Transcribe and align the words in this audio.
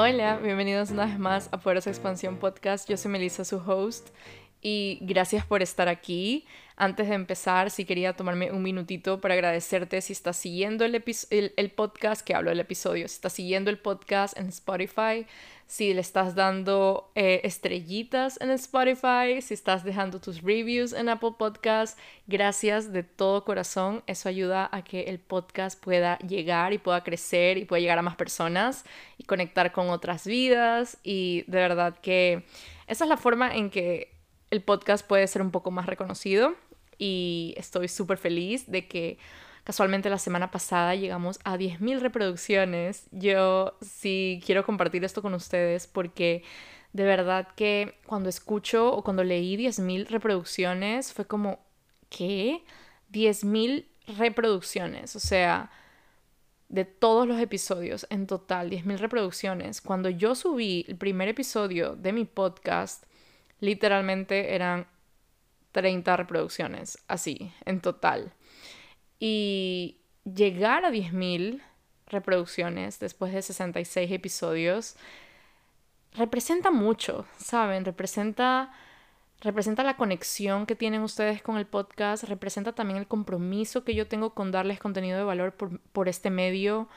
Hola, 0.00 0.36
bienvenidos 0.36 0.92
una 0.92 1.06
vez 1.06 1.18
más 1.18 1.48
a 1.50 1.58
Poderosa 1.58 1.90
Expansión 1.90 2.36
Podcast. 2.36 2.88
Yo 2.88 2.96
soy 2.96 3.10
Melissa, 3.10 3.44
su 3.44 3.56
host, 3.56 4.10
y 4.62 4.98
gracias 5.02 5.44
por 5.44 5.62
estar 5.62 5.88
aquí. 5.88 6.46
Antes 6.80 7.08
de 7.08 7.16
empezar, 7.16 7.72
sí 7.72 7.84
quería 7.84 8.14
tomarme 8.14 8.52
un 8.52 8.62
minutito 8.62 9.20
para 9.20 9.34
agradecerte 9.34 10.00
si 10.00 10.12
estás 10.12 10.36
siguiendo 10.36 10.84
el, 10.84 11.02
el, 11.56 11.70
podcast, 11.72 12.24
que 12.24 12.34
hablo 12.34 12.50
del 12.50 12.60
episodio, 12.60 13.08
si 13.08 13.14
estás 13.16 13.32
siguiendo 13.32 13.68
el 13.68 13.78
podcast 13.78 14.38
en 14.38 14.46
Spotify, 14.46 15.26
si 15.66 15.92
le 15.92 16.00
estás 16.00 16.36
dando 16.36 17.10
eh, 17.16 17.40
estrellitas 17.42 18.40
en 18.40 18.50
Spotify, 18.50 19.42
si 19.42 19.54
estás 19.54 19.82
dejando 19.82 20.20
tus 20.20 20.40
reviews 20.40 20.92
en 20.92 21.08
Apple 21.08 21.32
Podcast, 21.36 21.98
gracias 22.28 22.92
de 22.92 23.02
todo 23.02 23.44
corazón. 23.44 24.04
Eso 24.06 24.28
ayuda 24.28 24.68
a 24.70 24.82
que 24.82 25.02
el 25.02 25.18
podcast 25.18 25.82
pueda 25.82 26.16
llegar 26.20 26.72
y 26.72 26.78
pueda 26.78 27.02
crecer 27.02 27.58
y 27.58 27.64
pueda 27.64 27.80
llegar 27.80 27.98
a 27.98 28.02
más 28.02 28.14
personas 28.14 28.84
y 29.18 29.24
conectar 29.24 29.72
con 29.72 29.90
otras 29.90 30.28
vidas. 30.28 30.96
Y 31.02 31.42
de 31.48 31.58
verdad 31.58 31.98
que 31.98 32.44
esa 32.86 33.04
es 33.04 33.08
la 33.10 33.16
forma 33.16 33.54
en 33.54 33.68
que 33.68 34.17
el 34.50 34.62
podcast 34.62 35.06
puede 35.06 35.26
ser 35.26 35.42
un 35.42 35.50
poco 35.50 35.70
más 35.70 35.86
reconocido 35.86 36.54
y 36.98 37.54
estoy 37.56 37.88
súper 37.88 38.18
feliz 38.18 38.70
de 38.70 38.88
que 38.88 39.18
casualmente 39.64 40.10
la 40.10 40.18
semana 40.18 40.50
pasada 40.50 40.94
llegamos 40.94 41.38
a 41.44 41.56
10.000 41.56 42.00
reproducciones. 42.00 43.06
Yo 43.10 43.76
sí 43.80 44.40
quiero 44.44 44.64
compartir 44.64 45.04
esto 45.04 45.22
con 45.22 45.34
ustedes 45.34 45.86
porque 45.86 46.42
de 46.92 47.04
verdad 47.04 47.48
que 47.54 47.94
cuando 48.06 48.28
escucho 48.28 48.92
o 48.92 49.04
cuando 49.04 49.24
leí 49.24 49.56
10.000 49.56 50.08
reproducciones 50.08 51.12
fue 51.12 51.26
como, 51.26 51.60
¿qué? 52.08 52.64
10.000 53.12 53.86
reproducciones, 54.16 55.14
o 55.16 55.20
sea, 55.20 55.70
de 56.68 56.84
todos 56.84 57.26
los 57.26 57.40
episodios 57.40 58.06
en 58.10 58.26
total, 58.26 58.70
10.000 58.70 58.98
reproducciones. 58.98 59.80
Cuando 59.80 60.08
yo 60.08 60.34
subí 60.34 60.84
el 60.88 60.96
primer 60.96 61.28
episodio 61.28 61.94
de 61.94 62.12
mi 62.12 62.24
podcast, 62.24 63.04
literalmente 63.60 64.54
eran 64.54 64.86
30 65.72 66.16
reproducciones, 66.16 66.98
así, 67.08 67.52
en 67.64 67.80
total. 67.80 68.32
Y 69.18 69.98
llegar 70.24 70.84
a 70.84 70.90
10.000 70.90 71.62
reproducciones 72.06 72.98
después 73.00 73.32
de 73.32 73.42
66 73.42 74.10
episodios 74.10 74.96
representa 76.14 76.70
mucho, 76.70 77.26
¿saben? 77.36 77.84
Representa 77.84 78.72
representa 79.40 79.84
la 79.84 79.96
conexión 79.96 80.66
que 80.66 80.74
tienen 80.74 81.02
ustedes 81.02 81.42
con 81.42 81.58
el 81.58 81.66
podcast, 81.66 82.24
representa 82.24 82.72
también 82.72 82.98
el 82.98 83.06
compromiso 83.06 83.84
que 83.84 83.94
yo 83.94 84.08
tengo 84.08 84.34
con 84.34 84.50
darles 84.50 84.80
contenido 84.80 85.16
de 85.16 85.24
valor 85.24 85.52
por, 85.52 85.80
por 85.80 86.08
este 86.08 86.30
medio, 86.30 86.88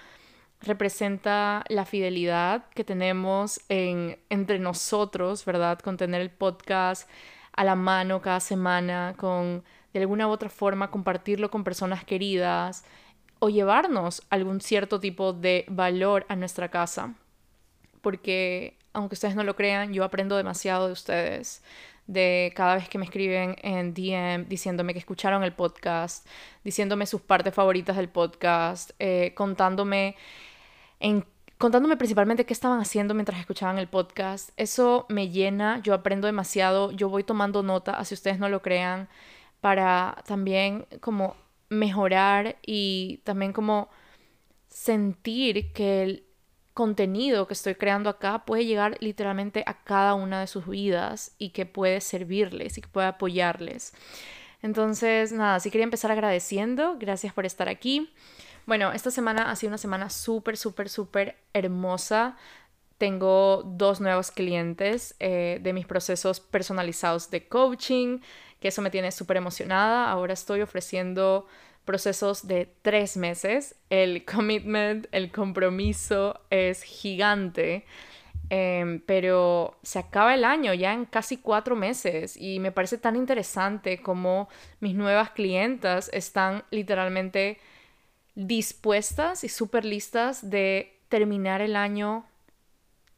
representa 0.62 1.64
la 1.70 1.86
fidelidad 1.86 2.66
que 2.74 2.84
tenemos 2.84 3.62
en, 3.70 4.18
entre 4.30 4.60
nosotros, 4.60 5.44
¿verdad? 5.46 5.80
Con 5.80 5.98
tener 5.98 6.22
el 6.22 6.30
podcast 6.30 7.10
a 7.54 7.64
la 7.64 7.76
mano 7.76 8.22
cada 8.22 8.40
semana, 8.40 9.16
con 9.18 9.64
de 9.94 10.00
alguna 10.00 10.28
u 10.28 10.32
otra 10.32 10.50
forma 10.50 10.92
compartirlo 10.92 11.52
con 11.52 11.64
personas 11.64 12.06
queridas 12.06 12.86
o 13.40 13.50
llevarnos 13.50 14.24
algún 14.30 14.62
cierto 14.62 15.00
tipo 15.00 15.34
de 15.34 15.66
valor 15.68 16.26
a 16.30 16.36
nuestra 16.36 16.70
casa. 16.70 17.16
Porque, 18.02 18.78
aunque 18.94 19.16
ustedes 19.16 19.36
no 19.36 19.44
lo 19.44 19.56
crean, 19.56 19.94
yo 19.94 20.04
aprendo 20.04 20.38
demasiado 20.38 20.88
de 20.88 20.94
ustedes 20.94 21.62
de 22.08 22.52
cada 22.56 22.76
vez 22.76 22.90
que 22.90 22.98
me 22.98 23.06
escriben 23.06 23.56
en 23.62 23.94
DM 23.94 24.48
diciéndome 24.48 24.94
que 24.94 25.00
escucharon 25.00 25.44
el 25.44 25.54
podcast, 25.54 26.28
diciéndome 26.64 27.06
sus 27.06 27.22
partes 27.22 27.54
favoritas 27.54 27.96
del 27.96 28.10
podcast, 28.10 28.92
eh, 29.00 29.34
contándome 29.36 30.16
contándome 31.58 31.98
principalmente 31.98 32.46
qué 32.46 32.54
estaban 32.54 32.80
haciendo 32.80 33.14
mientras 33.14 33.40
escuchaban 33.40 33.78
el 33.78 33.88
podcast. 33.88 34.50
Eso 34.58 35.06
me 35.10 35.30
llena, 35.30 35.80
yo 35.84 35.94
aprendo 35.94 36.28
demasiado, 36.28 36.92
yo 36.92 37.10
voy 37.10 37.24
tomando 37.24 37.64
nota, 37.64 37.94
así 37.94 38.14
ustedes 38.14 38.40
no 38.40 38.50
lo 38.50 38.62
crean, 38.62 39.10
para 39.62 40.24
también 40.26 40.88
como 41.00 41.36
mejorar 41.70 42.58
y 42.66 43.22
también 43.24 43.54
como 43.54 43.90
sentir 44.68 45.72
que 45.74 46.04
el 46.04 46.26
contenido 46.74 47.48
que 47.48 47.54
estoy 47.54 47.76
creando 47.76 48.10
acá 48.10 48.44
puede 48.46 48.66
llegar 48.66 48.98
literalmente 49.02 49.64
a 49.68 49.84
cada 49.84 50.16
una 50.16 50.40
de 50.40 50.48
sus 50.48 50.68
vidas 50.68 51.36
y 51.38 51.50
que 51.50 51.66
puede 51.66 52.02
servirles 52.02 52.78
y 52.78 52.82
que 52.82 52.88
puede 52.88 53.08
apoyarles. 53.08 53.94
Entonces, 54.62 55.32
nada, 55.32 55.60
sí 55.60 55.72
quería 55.72 55.84
empezar 55.84 56.12
agradeciendo, 56.12 56.98
gracias 56.98 57.34
por 57.34 57.46
estar 57.46 57.68
aquí. 57.68 58.12
Bueno, 58.72 58.94
esta 58.94 59.12
semana 59.12 59.52
ha 59.52 59.56
sido 59.58 59.72
una 59.72 59.78
semana 59.78 60.10
súper, 60.10 60.56
súper, 60.56 60.88
súper 60.88 61.36
hermosa. 61.52 62.38
Tengo 62.98 63.64
dos 63.66 64.00
nuevos 64.00 64.32
clientes 64.32 65.14
eh, 65.20 65.60
de 65.62 65.74
mis 65.74 65.86
procesos 65.86 66.40
personalizados 66.40 67.30
de 67.32 67.50
coaching, 67.50 68.20
que 68.62 68.70
eso 68.70 68.82
me 68.82 68.90
tiene 68.90 69.12
súper 69.12 69.36
emocionada. 69.36 70.10
Ahora 70.10 70.32
estoy 70.32 70.62
ofreciendo 70.62 71.48
procesos 71.84 72.48
de 72.48 72.74
tres 72.82 73.18
meses. 73.18 73.76
El 73.90 74.24
commitment, 74.34 75.06
el 75.12 75.34
compromiso 75.34 76.40
es 76.50 76.84
gigante. 76.84 77.84
Em, 78.50 79.02
pero 79.02 79.80
se 79.84 80.00
acaba 80.00 80.34
el 80.34 80.46
año 80.46 80.74
ya 80.74 80.94
en 80.94 81.04
casi 81.04 81.36
cuatro 81.36 81.76
meses 81.76 82.38
y 82.38 82.60
me 82.60 82.72
parece 82.72 82.98
tan 82.98 83.18
interesante 83.18 84.02
como 84.02 84.48
mis 84.80 84.96
nuevas 84.96 85.32
clientas 85.32 86.10
están 86.14 86.64
literalmente 86.72 87.60
dispuestas 88.36 89.44
y 89.44 89.50
súper 89.50 89.86
listas 89.86 90.50
de 90.50 91.00
terminar 91.10 91.62
el 91.62 91.76
año 91.76 92.26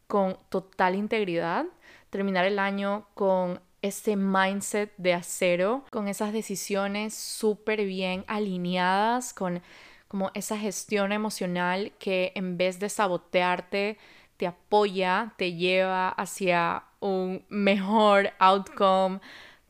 con 0.07 0.37
total 0.49 0.95
integridad, 0.95 1.65
terminar 2.09 2.45
el 2.45 2.59
año 2.59 3.07
con 3.13 3.61
ese 3.81 4.15
mindset 4.15 4.93
de 4.97 5.13
acero, 5.13 5.85
con 5.91 6.07
esas 6.07 6.33
decisiones 6.33 7.13
súper 7.13 7.85
bien 7.85 8.23
alineadas, 8.27 9.33
con 9.33 9.61
como 10.07 10.29
esa 10.35 10.57
gestión 10.59 11.11
emocional 11.11 11.91
que 11.97 12.31
en 12.35 12.55
vez 12.55 12.79
de 12.79 12.87
sabotearte, 12.87 13.97
te 14.37 14.45
apoya, 14.45 15.33
te 15.37 15.53
lleva 15.53 16.09
hacia 16.09 16.83
un 16.99 17.43
mejor 17.49 18.31
outcome, 18.37 19.19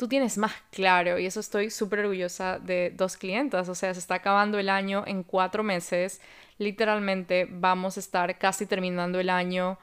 tú 0.04 0.10
tienes 0.10 0.38
más 0.38 0.52
claro 0.70 1.18
y 1.18 1.26
eso 1.26 1.40
estoy 1.40 1.70
súper 1.70 2.00
orgullosa 2.00 2.60
de 2.60 2.94
dos 2.94 3.16
clientas, 3.16 3.70
o 3.70 3.74
sea, 3.74 3.94
se 3.94 4.02
está 4.02 4.16
acabando 4.16 4.60
el 4.60 4.68
año 4.68 5.06
en 5.08 5.24
cuatro 5.24 5.64
meses, 5.64 6.20
literalmente 6.58 7.48
vamos 7.50 7.96
a 7.96 8.02
estar 8.02 8.38
casi 8.38 8.66
terminando 8.66 9.22
el 9.22 9.30
año 9.30 9.80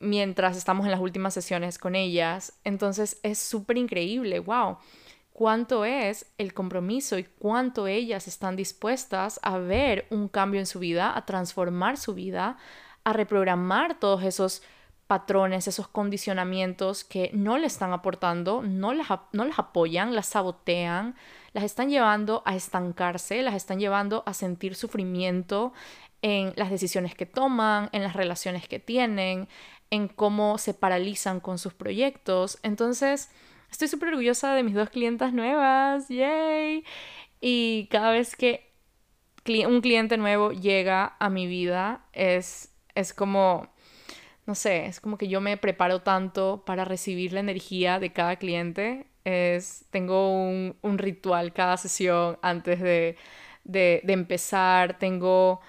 mientras 0.00 0.56
estamos 0.56 0.86
en 0.86 0.90
las 0.90 1.00
últimas 1.00 1.34
sesiones 1.34 1.76
con 1.76 1.94
ellas, 1.94 2.54
entonces 2.64 3.20
es 3.22 3.38
súper 3.38 3.76
increíble, 3.76 4.38
wow, 4.38 4.78
cuánto 5.34 5.84
es 5.84 6.24
el 6.38 6.54
compromiso 6.54 7.18
y 7.18 7.24
cuánto 7.24 7.86
ellas 7.86 8.28
están 8.28 8.56
dispuestas 8.56 9.38
a 9.42 9.58
ver 9.58 10.06
un 10.08 10.28
cambio 10.28 10.60
en 10.60 10.66
su 10.66 10.78
vida, 10.78 11.14
a 11.14 11.26
transformar 11.26 11.98
su 11.98 12.14
vida, 12.14 12.56
a 13.04 13.12
reprogramar 13.12 14.00
todos 14.00 14.24
esos 14.24 14.62
patrones, 15.12 15.68
esos 15.68 15.88
condicionamientos 15.88 17.04
que 17.04 17.28
no 17.34 17.58
le 17.58 17.66
están 17.66 17.92
aportando, 17.92 18.62
no 18.62 18.94
las, 18.94 19.08
no 19.32 19.44
las 19.44 19.58
apoyan, 19.58 20.14
las 20.14 20.24
sabotean, 20.24 21.16
las 21.52 21.64
están 21.64 21.90
llevando 21.90 22.42
a 22.46 22.56
estancarse, 22.56 23.42
las 23.42 23.54
están 23.54 23.78
llevando 23.78 24.22
a 24.24 24.32
sentir 24.32 24.74
sufrimiento 24.74 25.74
en 26.22 26.54
las 26.56 26.70
decisiones 26.70 27.14
que 27.14 27.26
toman, 27.26 27.90
en 27.92 28.02
las 28.02 28.16
relaciones 28.16 28.66
que 28.66 28.78
tienen, 28.78 29.48
en 29.90 30.08
cómo 30.08 30.56
se 30.56 30.72
paralizan 30.72 31.40
con 31.40 31.58
sus 31.58 31.74
proyectos. 31.74 32.58
Entonces, 32.62 33.28
estoy 33.70 33.88
súper 33.88 34.08
orgullosa 34.08 34.54
de 34.54 34.62
mis 34.62 34.72
dos 34.74 34.88
clientas 34.88 35.34
nuevas, 35.34 36.08
¡yay! 36.08 36.86
Y 37.38 37.86
cada 37.90 38.12
vez 38.12 38.34
que 38.34 38.72
un 39.68 39.82
cliente 39.82 40.16
nuevo 40.16 40.52
llega 40.52 41.16
a 41.18 41.28
mi 41.28 41.46
vida, 41.46 42.06
es, 42.14 42.72
es 42.94 43.12
como 43.12 43.71
no 44.46 44.54
sé, 44.54 44.86
es 44.86 45.00
como 45.00 45.18
que 45.18 45.28
yo 45.28 45.40
me 45.40 45.56
preparo 45.56 46.02
tanto 46.02 46.64
para 46.66 46.84
recibir 46.84 47.32
la 47.32 47.40
energía 47.40 47.98
de 48.00 48.12
cada 48.12 48.36
cliente. 48.36 49.06
Es, 49.24 49.84
tengo 49.90 50.30
un, 50.30 50.98
ritual 50.98 51.52
cada 51.52 51.76
sesión 51.76 52.38
antes 52.42 52.80
de, 52.80 53.16
de, 53.64 54.02
empezar. 54.08 54.98
Tengo, 54.98 55.60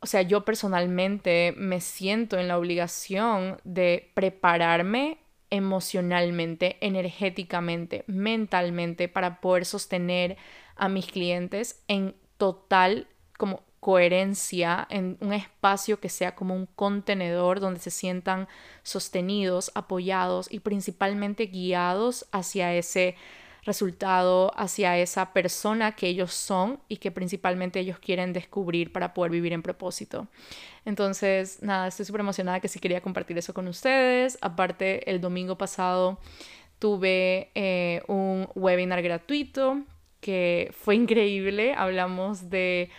o 0.00 0.06
sea, 0.06 0.22
yo 0.22 0.44
personalmente 0.44 1.54
me 1.56 1.80
siento 1.80 2.38
en 2.38 2.48
la 2.48 2.58
obligación 2.58 3.60
de 3.64 4.10
prepararme 4.14 5.18
emocionalmente, 5.50 6.76
energéticamente, 6.80 8.04
mentalmente 8.06 9.08
para 9.08 9.40
poder 9.40 9.64
sostener 9.64 10.36
a 10.76 10.88
mis 10.88 11.06
clientes 11.06 11.82
en 11.88 12.14
total 12.36 13.06
como 13.38 13.62
coherencia, 13.80 14.86
en 14.90 15.16
un 15.20 15.32
espacio 15.32 16.00
que 16.00 16.08
sea 16.08 16.34
como 16.34 16.54
un 16.54 16.66
contenedor 16.66 17.60
donde 17.60 17.80
se 17.80 17.90
sientan 17.90 18.48
sostenidos, 18.82 19.70
apoyados 19.74 20.48
y 20.50 20.60
principalmente 20.60 21.46
guiados 21.46 22.26
hacia 22.32 22.74
ese 22.74 23.16
resultado, 23.64 24.52
hacia 24.56 24.98
esa 24.98 25.32
persona 25.32 25.94
que 25.94 26.08
ellos 26.08 26.32
son 26.32 26.80
y 26.88 26.96
que 26.96 27.10
principalmente 27.10 27.80
ellos 27.80 27.98
quieren 27.98 28.32
descubrir 28.32 28.92
para 28.92 29.14
poder 29.14 29.30
vivir 29.30 29.52
en 29.52 29.62
propósito. 29.62 30.26
Entonces, 30.84 31.62
nada, 31.62 31.86
estoy 31.88 32.06
súper 32.06 32.22
emocionada 32.22 32.60
que 32.60 32.68
sí 32.68 32.78
quería 32.80 33.02
compartir 33.02 33.36
eso 33.36 33.52
con 33.52 33.68
ustedes. 33.68 34.38
Aparte, 34.40 35.08
el 35.10 35.20
domingo 35.20 35.58
pasado 35.58 36.18
tuve 36.78 37.50
eh, 37.54 38.02
un 38.08 38.48
webinar 38.54 39.02
gratuito 39.02 39.82
que 40.20 40.72
fue 40.72 40.94
increíble. 40.94 41.74
Hablamos 41.76 42.48
de, 42.50 42.90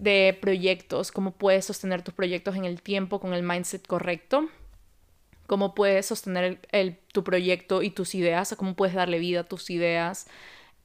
de 0.00 0.36
proyectos, 0.40 1.12
cómo 1.12 1.32
puedes 1.32 1.66
sostener 1.66 2.02
tus 2.02 2.14
proyectos 2.14 2.56
en 2.56 2.64
el 2.64 2.82
tiempo 2.82 3.20
con 3.20 3.34
el 3.34 3.42
mindset 3.42 3.86
correcto 3.86 4.48
cómo 5.50 5.74
puedes 5.74 6.06
sostener 6.06 6.60
el, 6.70 6.96
tu 7.12 7.24
proyecto 7.24 7.82
y 7.82 7.90
tus 7.90 8.14
ideas, 8.14 8.54
cómo 8.56 8.76
puedes 8.76 8.94
darle 8.94 9.18
vida 9.18 9.40
a 9.40 9.42
tus 9.42 9.68
ideas 9.70 10.28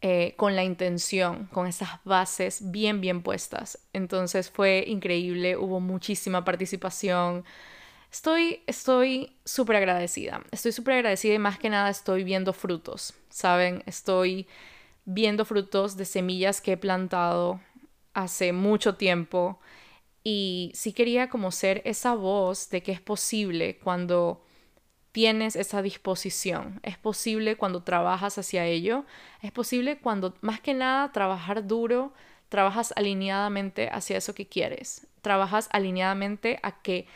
eh, 0.01 0.33
con 0.37 0.55
la 0.55 0.63
intención, 0.63 1.45
con 1.53 1.67
esas 1.67 2.03
bases 2.03 2.71
bien, 2.71 2.99
bien 2.99 3.21
puestas. 3.21 3.77
Entonces 3.93 4.49
fue 4.49 4.83
increíble, 4.87 5.55
hubo 5.55 5.79
muchísima 5.79 6.43
participación. 6.43 7.45
Estoy 8.11 8.63
estoy 8.65 9.35
súper 9.45 9.75
agradecida, 9.75 10.41
estoy 10.49 10.71
súper 10.71 10.95
agradecida 10.95 11.35
y 11.35 11.39
más 11.39 11.59
que 11.59 11.69
nada 11.69 11.91
estoy 11.91 12.23
viendo 12.23 12.51
frutos, 12.51 13.13
¿saben? 13.29 13.83
Estoy 13.85 14.47
viendo 15.05 15.45
frutos 15.45 15.95
de 15.95 16.05
semillas 16.05 16.59
que 16.59 16.71
he 16.71 16.77
plantado 16.77 17.61
hace 18.15 18.51
mucho 18.53 18.95
tiempo 18.95 19.59
y 20.23 20.71
sí 20.73 20.91
quería 20.91 21.29
como 21.29 21.51
ser 21.51 21.83
esa 21.85 22.15
voz 22.15 22.71
de 22.71 22.81
que 22.81 22.91
es 22.91 22.99
posible 22.99 23.77
cuando 23.77 24.43
tienes 25.11 25.55
esa 25.55 25.83
disposición. 25.83 26.79
Es 26.81 26.97
posible 26.97 27.55
cuando 27.55 27.83
trabajas 27.83 28.37
hacia 28.37 28.65
ello. 28.65 29.05
Es 29.41 29.51
posible 29.51 29.99
cuando, 29.99 30.33
más 30.41 30.59
que 30.59 30.73
nada, 30.73 31.11
trabajar 31.11 31.67
duro, 31.67 32.11
trabajas 32.49 32.91
alineadamente 32.97 33.87
hacia 33.91 34.17
eso 34.17 34.33
que 34.33 34.47
quieres. 34.47 35.07
Trabajas 35.21 35.69
alineadamente 35.71 36.59
a 36.63 36.81
que 36.81 37.07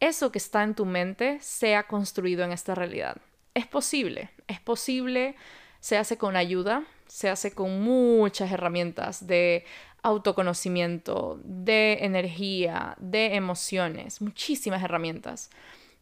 eso 0.00 0.32
que 0.32 0.38
está 0.38 0.64
en 0.64 0.74
tu 0.74 0.86
mente 0.86 1.38
sea 1.40 1.84
construido 1.86 2.44
en 2.44 2.52
esta 2.52 2.74
realidad. 2.74 3.18
Es 3.54 3.66
posible, 3.66 4.30
es 4.48 4.60
posible, 4.60 5.36
se 5.80 5.96
hace 5.96 6.18
con 6.18 6.36
ayuda, 6.36 6.84
se 7.06 7.28
hace 7.28 7.52
con 7.52 7.82
muchas 7.82 8.52
herramientas 8.52 9.26
de 9.26 9.64
autoconocimiento, 10.02 11.40
de 11.44 11.98
energía, 12.00 12.96
de 12.98 13.34
emociones, 13.34 14.20
muchísimas 14.20 14.82
herramientas. 14.82 15.50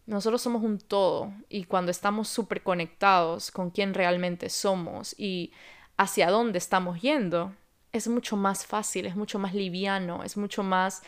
Nosotros 0.06 0.40
somos 0.40 0.62
un 0.62 0.78
todo 0.78 1.32
y 1.48 1.64
cuando 1.64 1.90
estamos 1.90 2.28
súper 2.28 2.62
conectados 2.62 3.50
con 3.50 3.70
quién 3.70 3.94
realmente 3.94 4.48
somos 4.48 5.14
y 5.18 5.52
hacia 5.96 6.30
dónde 6.30 6.58
estamos 6.58 7.00
yendo, 7.02 7.54
es 7.92 8.08
mucho 8.08 8.36
más 8.36 8.66
fácil, 8.66 9.06
es 9.06 9.16
mucho 9.16 9.38
más 9.38 9.54
liviano, 9.54 10.22
es 10.22 10.36
mucho 10.36 10.62
más, 10.62 11.02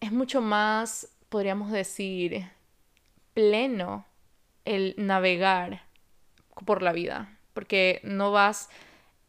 es 0.00 0.12
mucho 0.12 0.40
más, 0.40 1.08
podríamos 1.28 1.72
decir, 1.72 2.48
pleno 3.34 4.06
el 4.64 4.94
navegar 4.96 5.82
por 6.64 6.82
la 6.82 6.92
vida, 6.92 7.38
porque 7.52 8.00
no 8.02 8.32
vas 8.32 8.70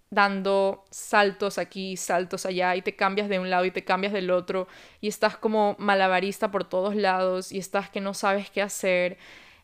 dando 0.09 0.85
saltos 0.89 1.57
aquí, 1.57 1.97
saltos 1.97 2.45
allá 2.45 2.75
y 2.75 2.81
te 2.81 2.95
cambias 2.95 3.29
de 3.29 3.39
un 3.39 3.49
lado 3.49 3.65
y 3.65 3.71
te 3.71 3.83
cambias 3.83 4.13
del 4.13 4.31
otro 4.31 4.67
y 5.01 5.07
estás 5.07 5.37
como 5.37 5.75
malabarista 5.79 6.49
por 6.49 6.63
todos 6.63 6.95
lados 6.95 7.51
y 7.51 7.57
estás 7.57 7.89
que 7.89 7.99
no 7.99 8.13
sabes 8.13 8.49
qué 8.49 8.61
hacer 8.61 9.17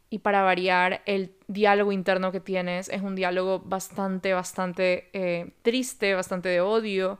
y 0.09 0.19
para 0.19 0.43
variar 0.43 1.01
el 1.07 1.35
diálogo 1.47 1.91
interno 1.91 2.31
que 2.31 2.39
tienes 2.39 2.87
es 2.89 3.01
un 3.01 3.15
diálogo 3.15 3.61
bastante, 3.61 4.33
bastante 4.33 5.09
eh, 5.13 5.53
triste, 5.63 6.13
bastante 6.13 6.49
de 6.49 6.61
odio. 6.61 7.17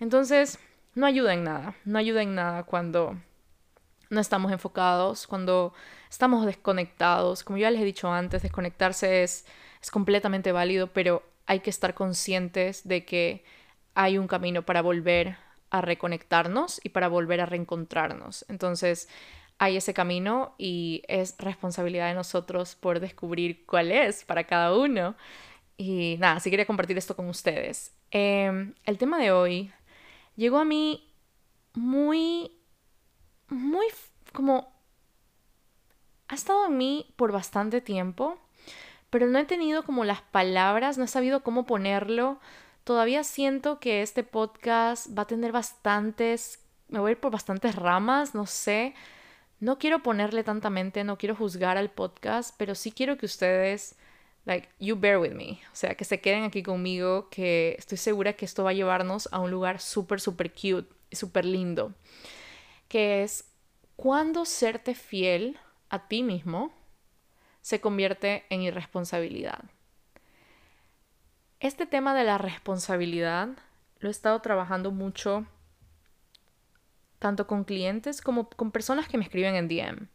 Entonces, 0.00 0.58
no 0.96 1.06
ayuda 1.06 1.34
en 1.34 1.44
nada, 1.44 1.76
no 1.84 2.00
ayuda 2.00 2.20
en 2.22 2.34
nada 2.34 2.64
cuando 2.64 3.16
no 4.10 4.20
estamos 4.20 4.50
enfocados, 4.50 5.28
cuando 5.28 5.72
estamos 6.10 6.44
desconectados. 6.44 7.44
Como 7.44 7.58
ya 7.58 7.70
les 7.70 7.80
he 7.80 7.84
dicho 7.84 8.10
antes, 8.10 8.42
desconectarse 8.42 9.22
es, 9.22 9.46
es 9.80 9.90
completamente 9.92 10.50
válido, 10.50 10.88
pero 10.92 11.22
hay 11.52 11.60
que 11.60 11.68
estar 11.68 11.92
conscientes 11.92 12.88
de 12.88 13.04
que 13.04 13.44
hay 13.94 14.16
un 14.16 14.26
camino 14.26 14.62
para 14.64 14.80
volver 14.80 15.36
a 15.68 15.82
reconectarnos 15.82 16.80
y 16.82 16.88
para 16.88 17.08
volver 17.08 17.42
a 17.42 17.46
reencontrarnos. 17.46 18.46
Entonces, 18.48 19.06
hay 19.58 19.76
ese 19.76 19.92
camino 19.92 20.54
y 20.56 21.02
es 21.08 21.36
responsabilidad 21.36 22.08
de 22.08 22.14
nosotros 22.14 22.74
por 22.74 23.00
descubrir 23.00 23.66
cuál 23.66 23.92
es 23.92 24.24
para 24.24 24.44
cada 24.44 24.74
uno. 24.74 25.14
Y 25.76 26.16
nada, 26.20 26.40
sí 26.40 26.48
quería 26.48 26.64
compartir 26.64 26.96
esto 26.96 27.14
con 27.14 27.28
ustedes. 27.28 27.94
Em, 28.10 28.74
el 28.84 28.96
tema 28.96 29.18
de 29.18 29.32
hoy 29.32 29.70
llegó 30.36 30.58
a 30.58 30.64
mí 30.64 31.12
muy, 31.74 32.50
muy 33.48 33.86
como... 34.32 34.72
Ha 36.28 36.34
estado 36.34 36.64
en 36.64 36.78
mí 36.78 37.12
por 37.16 37.30
bastante 37.30 37.82
tiempo 37.82 38.38
pero 39.12 39.26
no 39.26 39.38
he 39.38 39.44
tenido 39.44 39.82
como 39.82 40.06
las 40.06 40.22
palabras, 40.22 40.96
no 40.96 41.04
he 41.04 41.06
sabido 41.06 41.42
cómo 41.42 41.66
ponerlo. 41.66 42.40
Todavía 42.82 43.24
siento 43.24 43.78
que 43.78 44.00
este 44.00 44.22
podcast 44.24 45.06
va 45.16 45.24
a 45.24 45.26
tener 45.26 45.52
bastantes, 45.52 46.60
me 46.88 46.98
voy 46.98 47.10
a 47.10 47.12
ir 47.12 47.20
por 47.20 47.30
bastantes 47.30 47.76
ramas, 47.76 48.34
no 48.34 48.46
sé. 48.46 48.94
No 49.60 49.78
quiero 49.78 50.02
ponerle 50.02 50.44
tanta 50.44 50.70
mente, 50.70 51.04
no 51.04 51.18
quiero 51.18 51.36
juzgar 51.36 51.76
al 51.76 51.90
podcast, 51.90 52.54
pero 52.56 52.74
sí 52.74 52.90
quiero 52.90 53.18
que 53.18 53.26
ustedes, 53.26 53.96
like, 54.46 54.70
you 54.80 54.96
bear 54.98 55.18
with 55.18 55.32
me. 55.32 55.60
O 55.70 55.76
sea, 55.76 55.94
que 55.94 56.06
se 56.06 56.22
queden 56.22 56.44
aquí 56.44 56.62
conmigo, 56.62 57.28
que 57.28 57.76
estoy 57.78 57.98
segura 57.98 58.32
que 58.32 58.46
esto 58.46 58.64
va 58.64 58.70
a 58.70 58.72
llevarnos 58.72 59.28
a 59.30 59.40
un 59.40 59.50
lugar 59.50 59.78
súper, 59.78 60.22
súper 60.22 60.52
cute 60.54 60.88
y 61.10 61.16
súper 61.16 61.44
lindo. 61.44 61.92
Que 62.88 63.22
es 63.24 63.44
cuando 63.94 64.46
serte 64.46 64.94
fiel 64.94 65.58
a 65.90 66.08
ti 66.08 66.22
mismo 66.22 66.72
se 67.62 67.80
convierte 67.80 68.44
en 68.50 68.60
irresponsabilidad. 68.62 69.64
Este 71.60 71.86
tema 71.86 72.14
de 72.14 72.24
la 72.24 72.38
responsabilidad 72.38 73.48
lo 74.00 74.08
he 74.08 74.10
estado 74.10 74.40
trabajando 74.40 74.90
mucho 74.90 75.46
tanto 77.20 77.46
con 77.46 77.62
clientes 77.62 78.20
como 78.20 78.50
con 78.50 78.72
personas 78.72 79.08
que 79.08 79.16
me 79.16 79.22
escriben 79.22 79.54
en 79.54 79.68
DM. 79.68 80.08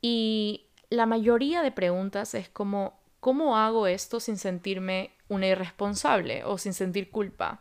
Y 0.00 0.66
la 0.88 1.04
mayoría 1.04 1.62
de 1.62 1.72
preguntas 1.72 2.34
es 2.34 2.48
como, 2.48 3.00
¿cómo 3.18 3.58
hago 3.58 3.88
esto 3.88 4.20
sin 4.20 4.36
sentirme 4.36 5.10
una 5.28 5.48
irresponsable 5.48 6.44
o 6.44 6.58
sin 6.58 6.74
sentir 6.74 7.10
culpa? 7.10 7.60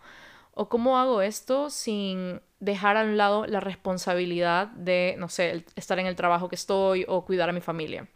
¿O 0.54 0.70
cómo 0.70 1.00
hago 1.00 1.24
esto 1.24 1.72
sin 1.72 2.40
dejar 2.60 2.98
a 2.98 3.04
un 3.04 3.18
lado 3.18 3.48
la 3.48 3.62
responsabilidad 3.62 4.68
de, 4.68 5.16
no 5.18 5.28
sé, 5.28 5.66
estar 5.76 5.98
en 5.98 6.06
el 6.06 6.16
trabajo 6.16 6.50
que 6.50 6.56
estoy 6.56 7.04
o 7.08 7.26
cuidar 7.26 7.50
a 7.50 7.54
mi 7.54 7.62
familia? 7.62 8.08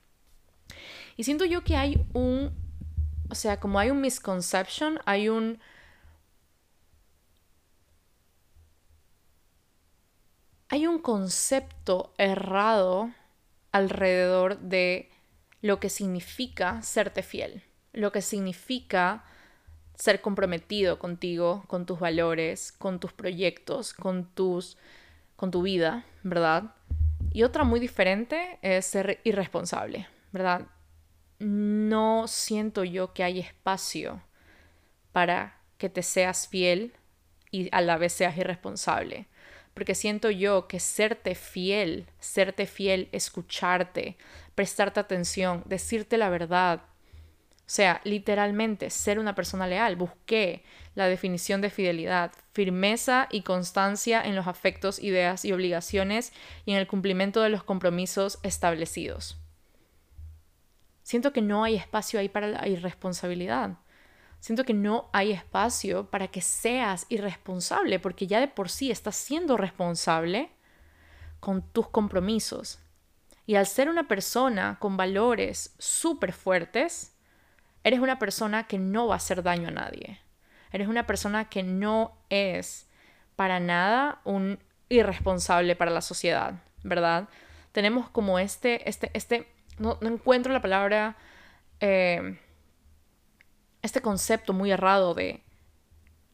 Y 1.19 1.25
siento 1.25 1.43
yo 1.43 1.65
que 1.65 1.75
hay 1.75 2.01
un, 2.13 2.49
o 3.29 3.35
sea, 3.35 3.59
como 3.59 3.77
hay 3.77 3.91
un 3.91 3.99
misconception, 3.99 5.01
hay 5.03 5.27
un... 5.27 5.59
Hay 10.69 10.87
un 10.87 10.99
concepto 10.99 12.13
errado 12.17 13.11
alrededor 13.73 14.59
de 14.59 15.11
lo 15.61 15.81
que 15.81 15.89
significa 15.89 16.81
serte 16.83 17.21
fiel, 17.21 17.63
lo 17.91 18.13
que 18.13 18.21
significa 18.21 19.25
ser 19.95 20.21
comprometido 20.21 20.99
contigo, 20.99 21.65
con 21.67 21.85
tus 21.85 21.99
valores, 21.99 22.71
con 22.71 23.01
tus 23.01 23.11
proyectos, 23.11 23.91
con 23.91 24.23
tus 24.23 24.77
con 25.35 25.51
tu 25.51 25.63
vida, 25.63 26.05
¿verdad? 26.23 26.75
Y 27.33 27.43
otra 27.43 27.65
muy 27.65 27.81
diferente 27.81 28.57
es 28.61 28.85
ser 28.85 29.19
irresponsable, 29.25 30.07
¿verdad? 30.31 30.65
No 31.39 32.27
siento 32.27 32.83
yo 32.83 33.13
que 33.13 33.23
hay 33.23 33.39
espacio 33.39 34.21
para 35.11 35.57
que 35.77 35.89
te 35.89 36.03
seas 36.03 36.47
fiel 36.47 36.93
y 37.51 37.69
a 37.71 37.81
la 37.81 37.97
vez 37.97 38.13
seas 38.13 38.37
irresponsable. 38.37 39.27
Porque 39.73 39.95
siento 39.95 40.29
yo 40.29 40.67
que 40.67 40.79
serte 40.79 41.35
fiel, 41.35 42.07
serte 42.19 42.65
fiel, 42.65 43.07
escucharte, 43.11 44.17
prestarte 44.53 44.99
atención, 44.99 45.63
decirte 45.65 46.17
la 46.17 46.29
verdad, 46.29 46.81
o 47.69 47.71
sea, 47.71 48.01
literalmente 48.03 48.89
ser 48.89 49.19
una 49.19 49.35
persona 49.35 49.67
leal. 49.67 49.95
Busqué 49.95 50.63
la 50.95 51.07
definición 51.07 51.61
de 51.61 51.69
fidelidad, 51.69 52.31
firmeza 52.51 53.27
y 53.29 53.43
constancia 53.43 54.23
en 54.23 54.35
los 54.35 54.47
afectos, 54.47 54.97
ideas 54.97 55.45
y 55.45 55.53
obligaciones 55.53 56.33
y 56.65 56.71
en 56.71 56.79
el 56.79 56.87
cumplimiento 56.87 57.41
de 57.43 57.49
los 57.49 57.63
compromisos 57.63 58.39
establecidos. 58.41 59.38
Siento 61.09 61.33
que 61.33 61.41
no 61.41 61.63
hay 61.63 61.75
espacio 61.75 62.19
ahí 62.19 62.29
para 62.29 62.45
la 62.45 62.67
irresponsabilidad. 62.67 63.79
Siento 64.39 64.63
que 64.63 64.75
no 64.75 65.09
hay 65.11 65.31
espacio 65.31 66.07
para 66.11 66.27
que 66.27 66.39
seas 66.39 67.07
irresponsable, 67.09 67.99
porque 67.99 68.27
ya 68.27 68.39
de 68.39 68.47
por 68.47 68.69
sí 68.69 68.91
estás 68.91 69.15
siendo 69.15 69.57
responsable 69.57 70.51
con 71.39 71.63
tus 71.63 71.87
compromisos. 71.87 72.77
Y 73.47 73.55
al 73.55 73.65
ser 73.65 73.89
una 73.89 74.07
persona 74.07 74.77
con 74.79 74.97
valores 74.97 75.73
súper 75.79 76.31
fuertes, 76.31 77.15
eres 77.83 78.01
una 78.01 78.19
persona 78.19 78.67
que 78.67 78.77
no 78.77 79.07
va 79.07 79.15
a 79.15 79.17
hacer 79.17 79.41
daño 79.41 79.69
a 79.69 79.71
nadie. 79.71 80.21
Eres 80.71 80.87
una 80.87 81.07
persona 81.07 81.49
que 81.49 81.63
no 81.63 82.19
es 82.29 82.87
para 83.35 83.59
nada 83.59 84.21
un 84.25 84.59
irresponsable 84.89 85.75
para 85.75 85.89
la 85.89 86.01
sociedad, 86.01 86.61
¿verdad? 86.83 87.29
Tenemos 87.71 88.11
como 88.11 88.37
este, 88.37 88.87
este, 88.87 89.09
este, 89.15 89.47
no, 89.79 89.97
encuentro 90.01 90.53
la 90.53 90.61
palabra, 90.61 91.17
eh, 91.79 92.37
este 93.81 94.01
concepto 94.01 94.53
muy 94.53 94.71
errado 94.71 95.13
de, 95.13 95.41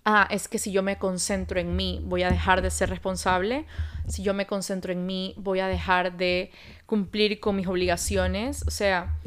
ah, 0.03 0.27
es 0.29 0.47
que 0.47 0.57
si 0.57 0.71
yo 0.71 0.83
me 0.83 0.97
concentro 0.97 1.59
en 1.59 1.75
mí, 1.75 2.01
voy 2.03 2.23
a 2.23 2.29
dejar 2.29 2.61
de 2.61 2.71
ser 2.71 2.89
responsable, 2.89 3.65
si 4.07 4.23
yo 4.23 4.33
me 4.33 4.47
concentro 4.47 4.91
en 4.91 5.05
mí, 5.05 5.33
voy 5.37 5.59
a 5.59 5.67
dejar 5.67 6.17
de 6.17 6.51
cumplir 6.85 7.39
con 7.39 7.55
mis 7.55 7.67
obligaciones, 7.67 8.63
o 8.67 8.71
sea, 8.71 9.17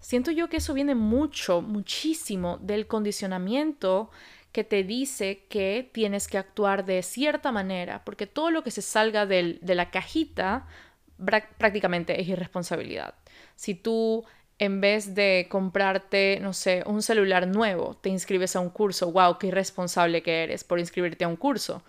siento 0.00 0.30
yo 0.30 0.48
que 0.48 0.58
eso 0.58 0.74
viene 0.74 0.94
mucho, 0.94 1.62
muchísimo 1.62 2.58
del 2.58 2.86
condicionamiento 2.86 4.10
que 4.52 4.64
te 4.64 4.82
dice 4.82 5.46
que 5.48 5.88
tienes 5.92 6.26
que 6.26 6.38
actuar 6.38 6.84
de 6.84 7.02
cierta 7.02 7.52
manera, 7.52 8.04
porque 8.04 8.26
todo 8.26 8.50
lo 8.50 8.64
que 8.64 8.72
se 8.72 8.82
salga 8.82 9.26
de 9.26 9.58
la 9.62 9.90
cajita 9.90 10.66
prácticamente 11.24 12.20
es 12.20 12.28
irresponsabilidad. 12.28 13.14
Si 13.56 13.74
tú 13.74 14.24
en 14.60 14.82
vez 14.82 15.14
de 15.14 15.46
comprarte, 15.50 16.38
no 16.42 16.52
sé, 16.52 16.82
un 16.84 17.00
celular 17.00 17.46
nuevo, 17.46 17.96
te 17.96 18.10
inscribes 18.10 18.56
a 18.56 18.60
un 18.60 18.68
curso, 18.68 19.10
wow, 19.10 19.38
qué 19.38 19.46
irresponsable 19.46 20.22
que 20.22 20.42
eres 20.42 20.64
por 20.64 20.78
inscribirte 20.78 21.24
a 21.24 21.28
un 21.28 21.36
curso. 21.36 21.82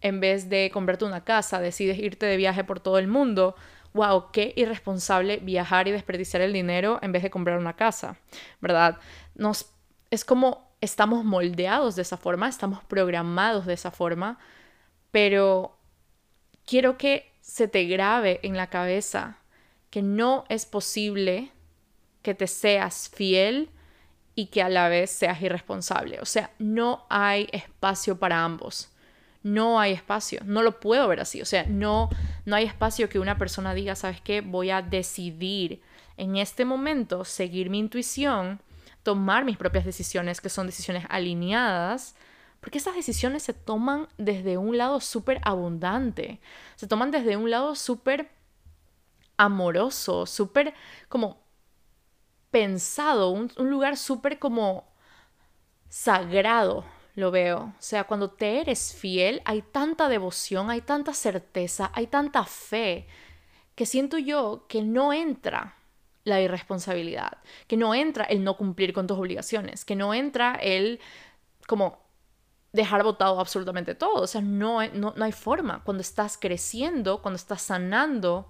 En 0.00 0.18
vez 0.18 0.50
de 0.50 0.70
comprarte 0.72 1.04
una 1.04 1.22
casa, 1.22 1.60
decides 1.60 1.98
irte 1.98 2.26
de 2.26 2.36
viaje 2.36 2.64
por 2.64 2.80
todo 2.80 2.98
el 2.98 3.06
mundo, 3.06 3.54
wow, 3.94 4.32
qué 4.32 4.52
irresponsable 4.56 5.36
viajar 5.36 5.86
y 5.86 5.92
desperdiciar 5.92 6.42
el 6.42 6.52
dinero 6.52 6.98
en 7.00 7.12
vez 7.12 7.22
de 7.22 7.30
comprar 7.30 7.58
una 7.58 7.76
casa, 7.76 8.18
¿verdad? 8.60 8.98
Nos, 9.36 9.70
es 10.10 10.24
como 10.24 10.66
estamos 10.80 11.24
moldeados 11.24 11.94
de 11.94 12.02
esa 12.02 12.16
forma, 12.16 12.48
estamos 12.48 12.82
programados 12.84 13.66
de 13.66 13.74
esa 13.74 13.92
forma, 13.92 14.40
pero 15.12 15.78
quiero 16.66 16.98
que 16.98 17.32
se 17.46 17.68
te 17.68 17.84
grabe 17.84 18.40
en 18.42 18.56
la 18.56 18.66
cabeza 18.66 19.38
que 19.88 20.02
no 20.02 20.44
es 20.48 20.66
posible 20.66 21.52
que 22.22 22.34
te 22.34 22.48
seas 22.48 23.08
fiel 23.08 23.70
y 24.34 24.46
que 24.46 24.62
a 24.62 24.68
la 24.68 24.88
vez 24.88 25.10
seas 25.12 25.40
irresponsable. 25.40 26.18
O 26.20 26.24
sea, 26.24 26.50
no 26.58 27.06
hay 27.08 27.46
espacio 27.52 28.18
para 28.18 28.44
ambos. 28.44 28.90
No 29.44 29.78
hay 29.78 29.92
espacio. 29.92 30.40
No 30.44 30.62
lo 30.62 30.80
puedo 30.80 31.06
ver 31.06 31.20
así. 31.20 31.40
O 31.40 31.44
sea, 31.44 31.64
no, 31.68 32.10
no 32.46 32.56
hay 32.56 32.64
espacio 32.64 33.08
que 33.08 33.20
una 33.20 33.38
persona 33.38 33.74
diga, 33.74 33.94
¿sabes 33.94 34.20
qué? 34.20 34.40
Voy 34.40 34.70
a 34.70 34.82
decidir 34.82 35.80
en 36.16 36.36
este 36.36 36.64
momento 36.64 37.24
seguir 37.24 37.70
mi 37.70 37.78
intuición, 37.78 38.60
tomar 39.04 39.44
mis 39.44 39.56
propias 39.56 39.84
decisiones, 39.84 40.40
que 40.40 40.48
son 40.48 40.66
decisiones 40.66 41.04
alineadas, 41.08 42.16
porque 42.66 42.78
esas 42.78 42.96
decisiones 42.96 43.44
se 43.44 43.52
toman 43.52 44.08
desde 44.18 44.58
un 44.58 44.76
lado 44.76 44.98
súper 44.98 45.40
abundante. 45.44 46.40
Se 46.74 46.88
toman 46.88 47.12
desde 47.12 47.36
un 47.36 47.48
lado 47.48 47.76
súper 47.76 48.28
amoroso, 49.36 50.26
súper 50.26 50.74
como 51.08 51.38
pensado, 52.50 53.30
un, 53.30 53.52
lugar 53.56 53.96
súper 53.96 54.40
como 54.40 54.92
sagrado, 55.88 56.84
lo 57.14 57.30
veo. 57.30 57.58
O 57.58 57.74
sea, 57.78 58.02
cuando 58.02 58.30
te 58.30 58.60
eres 58.60 58.96
fiel, 58.96 59.42
hay 59.44 59.62
tanta 59.62 60.08
devoción, 60.08 60.68
hay 60.68 60.80
tanta 60.80 61.14
certeza, 61.14 61.92
hay 61.94 62.08
tanta 62.08 62.44
fe, 62.44 63.06
que 63.76 63.86
siento 63.86 64.18
yo 64.18 64.66
que 64.68 64.82
no 64.82 65.12
entra 65.12 65.76
la 66.24 66.40
irresponsabilidad, 66.40 67.38
que 67.68 67.76
no 67.76 67.94
entra 67.94 68.24
el 68.24 68.42
no 68.42 68.56
cumplir 68.56 68.92
con 68.92 69.06
tus 69.06 69.18
obligaciones, 69.18 69.84
que 69.84 69.94
no 69.94 70.14
entra 70.14 70.56
el 70.56 70.98
como 71.68 72.05
dejar 72.76 73.02
botado 73.02 73.40
absolutamente 73.40 73.94
todo. 73.94 74.22
O 74.22 74.26
sea, 74.26 74.40
no, 74.40 74.86
no, 74.92 75.12
no 75.16 75.24
hay 75.24 75.32
forma. 75.32 75.82
Cuando 75.82 76.02
estás 76.02 76.38
creciendo, 76.38 77.22
cuando 77.22 77.36
estás 77.36 77.62
sanando, 77.62 78.48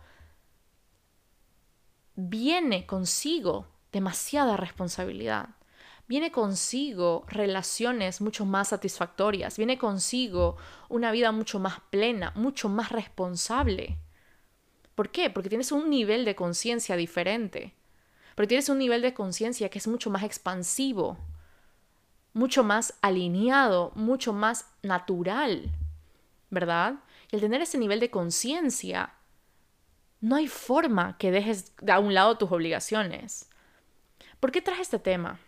viene 2.15 2.87
consigo 2.87 3.67
demasiada 3.93 4.57
responsabilidad. 4.57 5.51
Viene 6.09 6.31
consigo 6.31 7.25
relaciones 7.27 8.21
mucho 8.21 8.45
más 8.45 8.69
satisfactorias, 8.69 9.57
viene 9.57 9.77
consigo 9.77 10.57
una 10.89 11.11
vida 11.11 11.33
mucho 11.33 11.59
más 11.59 11.81
plena, 11.91 12.33
mucho 12.37 12.69
más 12.69 12.93
responsable. 12.93 13.99
¿Por 14.95 15.11
qué? 15.11 15.31
Porque 15.31 15.49
tienes 15.49 15.73
un 15.73 15.91
nivel 15.91 16.25
de 16.25 16.37
conciencia 16.37 16.97
diferente. 16.97 17.75
Porque 18.37 18.49
tienes 18.49 18.69
un 18.69 18.79
nivel 18.79 19.03
de 19.03 19.15
conciencia 19.15 19.69
que 19.69 19.79
es 19.79 19.89
mucho 19.89 20.11
más 20.11 20.23
expansivo, 20.23 21.19
mucho 22.37 22.63
más 22.63 22.93
alineado, 23.01 23.93
mucho 23.95 24.35
más 24.35 24.67
natural, 24.83 25.71
¿verdad? 26.51 26.97
Y 27.33 27.37
el 27.37 27.41
tener 27.41 27.63
ese 27.63 27.79
nivel 27.79 27.99
de 27.99 28.11
conciencia, 28.11 29.15
no 30.21 30.37
hay 30.37 30.47
forma 30.47 31.17
que 31.17 31.31
dejes 31.31 31.73
a 31.89 31.99
un 31.99 32.13
lado 32.13 32.37
tus 32.37 32.53
obligaciones. 32.53 33.49
¿Por 34.39 34.53
qué 34.53 34.61
traje 34.61 34.83
este 34.83 34.99
tema? 34.99 35.41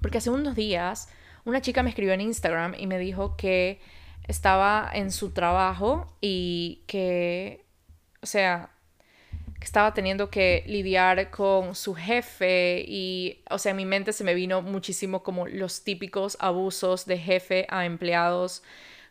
Porque 0.00 0.18
hace 0.18 0.30
unos 0.30 0.54
días 0.54 1.08
una 1.44 1.60
chica 1.60 1.82
me 1.82 1.90
escribió 1.90 2.12
en 2.12 2.20
Instagram 2.20 2.74
y 2.78 2.86
me 2.86 3.00
dijo 3.00 3.36
que 3.36 3.80
estaba 4.28 4.88
en 4.94 5.10
su 5.10 5.32
trabajo 5.32 6.16
y 6.20 6.84
que, 6.86 7.66
o 8.22 8.26
sea, 8.26 8.70
que 9.60 9.66
estaba 9.66 9.92
teniendo 9.92 10.30
que 10.30 10.64
lidiar 10.66 11.30
con 11.30 11.74
su 11.74 11.94
jefe 11.94 12.82
y, 12.88 13.44
o 13.50 13.58
sea, 13.58 13.70
en 13.70 13.76
mi 13.76 13.84
mente 13.84 14.14
se 14.14 14.24
me 14.24 14.32
vino 14.32 14.62
muchísimo 14.62 15.22
como 15.22 15.46
los 15.46 15.84
típicos 15.84 16.38
abusos 16.40 17.04
de 17.04 17.18
jefe 17.18 17.66
a 17.68 17.84
empleados, 17.84 18.62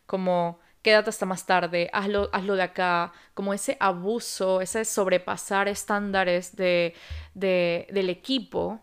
como 0.08 0.60
quédate 0.82 1.12
hasta 1.12 1.28
más 1.28 1.46
tarde, 1.46 1.90
hazlo, 1.94 2.30
hazlo 2.34 2.56
de 2.56 2.64
acá, 2.64 3.14
como 3.36 3.54
ese 3.54 3.78
abuso, 3.80 4.60
ese 4.62 4.86
sobrepasar 4.86 5.68
estándares 5.68 6.56
de, 6.56 6.96
del 7.36 8.10
equipo, 8.10 8.80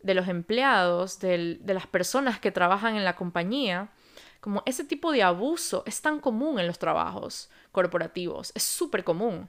de 0.00 0.14
los 0.14 0.28
empleados, 0.28 1.18
de 1.18 1.58
las 1.64 1.88
personas 1.88 2.38
que 2.38 2.52
trabajan 2.52 2.94
en 2.94 3.04
la 3.04 3.16
compañía, 3.16 3.88
como 4.40 4.62
ese 4.66 4.84
tipo 4.84 5.10
de 5.10 5.24
abuso 5.24 5.82
es 5.84 6.00
tan 6.00 6.20
común 6.20 6.60
en 6.60 6.68
los 6.68 6.78
trabajos 6.78 7.50
corporativos, 7.72 8.52
es 8.54 8.62
súper 8.62 9.02
común. 9.02 9.48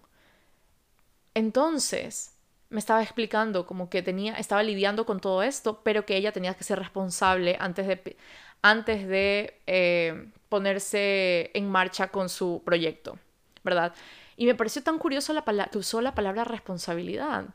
Entonces, 1.34 2.36
me 2.70 2.80
estaba 2.80 3.02
explicando 3.02 3.66
como 3.66 3.90
que 3.90 4.02
tenía, 4.02 4.36
estaba 4.36 4.64
lidiando 4.64 5.06
con 5.06 5.20
todo 5.20 5.44
esto, 5.44 5.82
pero 5.84 6.06
que 6.06 6.16
ella 6.16 6.32
tenía 6.32 6.54
que 6.54 6.64
ser 6.64 6.80
responsable 6.80 7.58
antes 7.60 7.88
de, 7.88 8.18
antes 8.62 9.08
de 9.08 9.60
eh, 9.68 10.32
ponerse 10.50 11.52
en 11.54 11.70
marcha 11.70 12.10
con 12.10 12.30
su 12.30 12.62
proyecto, 12.66 13.18
¿verdad? 13.64 13.94
Y 14.38 14.46
me 14.46 14.56
pareció 14.56 14.84
tan 14.84 15.00
curioso 15.00 15.34
la 15.34 15.44
que 15.70 15.78
usó 15.78 16.02
la 16.02 16.16
palabra 16.16 16.44
responsabilidad, 16.44 17.46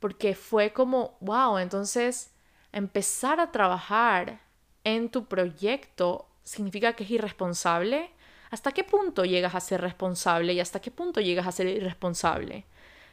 porque 0.00 0.34
fue 0.34 0.72
como, 0.72 1.16
wow, 1.20 1.58
entonces 1.58 2.30
empezar 2.72 3.40
a 3.40 3.50
trabajar 3.50 4.40
en 4.84 5.10
tu 5.10 5.26
proyecto 5.26 6.28
significa 6.44 6.92
que 6.94 7.04
es 7.04 7.10
irresponsable. 7.10 8.10
¿Hasta 8.50 8.72
qué 8.72 8.84
punto 8.84 9.24
llegas 9.24 9.54
a 9.54 9.60
ser 9.60 9.80
responsable 9.80 10.52
y 10.54 10.60
hasta 10.60 10.80
qué 10.80 10.90
punto 10.90 11.20
llegas 11.20 11.46
a 11.46 11.52
ser 11.52 11.66
irresponsable? 11.66 12.64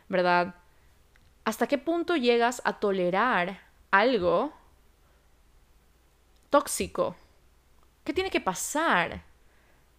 ¿Verdad? 0.10 0.56
¿Hasta 1.44 1.68
qué 1.68 1.78
punto 1.78 2.16
llegas 2.16 2.62
a 2.66 2.80
tolerar 2.80 3.62
algo 3.92 4.54
tóxico 6.50 7.16
¿Qué 8.06 8.14
tiene 8.14 8.30
que 8.30 8.40
pasar 8.40 9.24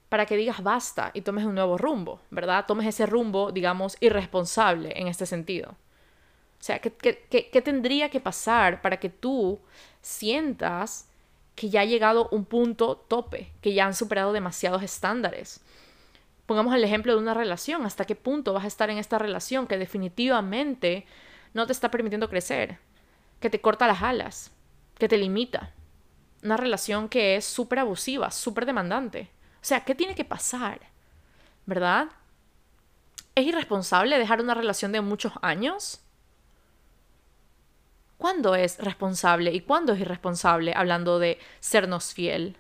para 0.09 0.27
que 0.27 0.37
digas 0.37 0.63
basta 0.63 1.11
y 1.13 1.23
tomes 1.23 1.45
un 1.45 1.57
nuevo 1.57 1.77
rumbo, 1.77 2.21
¿verdad? 2.31 2.65
Tomes 2.67 2.87
ese 2.87 3.05
rumbo, 3.05 3.51
digamos, 3.51 3.97
irresponsable 4.01 4.93
en 4.97 5.09
este 5.09 5.27
sentido. 5.27 5.71
O 5.71 6.63
sea, 6.63 6.79
¿qué, 6.79 6.93
qué, 6.93 7.63
tendría 7.63 8.09
que 8.09 8.21
pasar 8.21 8.81
para 8.81 8.99
que 8.99 9.11
tú 9.11 9.59
sientas 10.03 11.09
que 11.57 11.69
ya 11.69 11.81
ha 11.81 11.85
llegado 11.85 12.29
un 12.31 12.45
punto 12.45 12.97
tope, 12.97 13.53
que 13.61 13.75
ya 13.75 13.87
han 13.87 13.95
superado 13.95 14.33
demasiados 14.33 14.85
estándares? 14.85 15.61
Pongamos 16.47 16.75
el 16.75 16.85
ejemplo 16.85 17.13
de 17.13 17.19
una 17.19 17.35
relación. 17.35 17.85
¿Hasta 17.85 18.05
qué 18.05 18.15
punto 18.15 18.53
vas 18.53 18.65
a 18.65 18.69
estar 18.69 18.89
en 18.89 18.99
esta 18.99 19.19
relación 19.19 19.67
que 19.67 19.79
definitivamente 19.79 21.07
no 21.55 21.67
te 21.67 21.73
está 21.73 21.91
permitiendo 21.91 22.31
crecer? 22.31 22.79
Que 23.41 23.51
te 23.51 23.61
corta 23.61 23.87
las 23.87 24.03
alas, 24.03 24.53
que 24.97 25.09
te 25.09 25.19
limita, 25.19 25.73
una 26.43 26.57
relación 26.57 27.09
que 27.09 27.37
es 27.37 27.45
súper 27.45 27.81
abusiva, 27.81 28.31
súper 28.31 28.65
demandante. 28.65 29.31
O 29.57 29.65
sea, 29.65 29.85
¿qué 29.85 29.95
tiene 29.95 30.15
que 30.15 30.25
pasar? 30.25 30.81
¿Verdad? 31.67 32.09
¿Es 33.35 33.45
irresponsable 33.45 34.19
dejar 34.19 34.41
una 34.41 34.55
relación 34.55 34.93
de 34.93 35.01
muchos 35.01 35.33
años? 35.43 36.01
¿Cuándo 38.19 38.55
es 38.55 38.79
responsable 38.79 39.53
y 39.53 39.61
cuándo 39.61 39.93
es 39.93 40.01
irresponsable 40.01 40.73
hablando 40.75 41.19
de 41.19 41.39
sernos 41.61 42.15
fiel? 42.15 42.57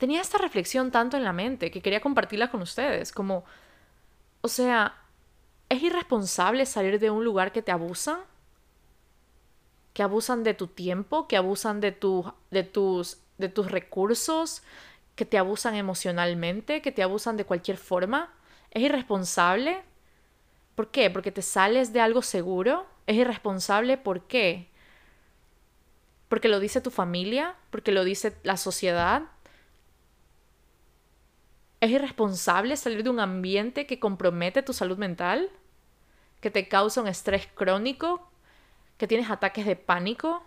Tenía 0.00 0.20
esta 0.20 0.38
reflexión 0.38 0.90
tanto 0.90 1.16
en 1.16 1.22
la 1.22 1.32
mente 1.32 1.70
que 1.70 1.80
quería 1.80 2.00
compartirla 2.00 2.50
con 2.50 2.62
ustedes, 2.62 3.12
como, 3.12 3.44
o 4.40 4.48
sea, 4.48 4.96
¿es 5.68 5.80
irresponsable 5.80 6.66
salir 6.66 6.98
de 6.98 7.10
un 7.10 7.24
lugar 7.24 7.52
que 7.52 7.62
te 7.62 7.70
abusa? 7.70 8.24
que 9.92 10.02
abusan 10.02 10.44
de 10.44 10.54
tu 10.54 10.68
tiempo, 10.68 11.26
que 11.26 11.36
abusan 11.36 11.80
de, 11.80 11.96
de, 12.50 12.62
tus, 12.62 13.18
de 13.38 13.48
tus 13.48 13.70
recursos, 13.70 14.62
que 15.16 15.24
te 15.24 15.38
abusan 15.38 15.74
emocionalmente, 15.74 16.80
que 16.80 16.92
te 16.92 17.02
abusan 17.02 17.36
de 17.36 17.44
cualquier 17.44 17.76
forma. 17.76 18.32
Es 18.70 18.82
irresponsable. 18.82 19.82
¿Por 20.74 20.90
qué? 20.90 21.10
Porque 21.10 21.32
te 21.32 21.42
sales 21.42 21.92
de 21.92 22.00
algo 22.00 22.22
seguro. 22.22 22.86
Es 23.06 23.16
irresponsable. 23.16 23.98
¿Por 23.98 24.22
qué? 24.22 24.68
Porque 26.28 26.48
lo 26.48 26.60
dice 26.60 26.80
tu 26.80 26.90
familia, 26.90 27.56
porque 27.70 27.92
lo 27.92 28.04
dice 28.04 28.36
la 28.44 28.56
sociedad. 28.56 29.24
Es 31.80 31.90
irresponsable 31.90 32.76
salir 32.76 33.02
de 33.02 33.10
un 33.10 33.20
ambiente 33.20 33.86
que 33.86 33.98
compromete 33.98 34.62
tu 34.62 34.72
salud 34.72 34.98
mental, 34.98 35.50
que 36.40 36.50
te 36.50 36.68
causa 36.68 37.00
un 37.00 37.08
estrés 37.08 37.46
crónico, 37.54 38.30
que 38.98 39.06
tienes 39.06 39.30
ataques 39.30 39.64
de 39.64 39.76
pánico, 39.76 40.42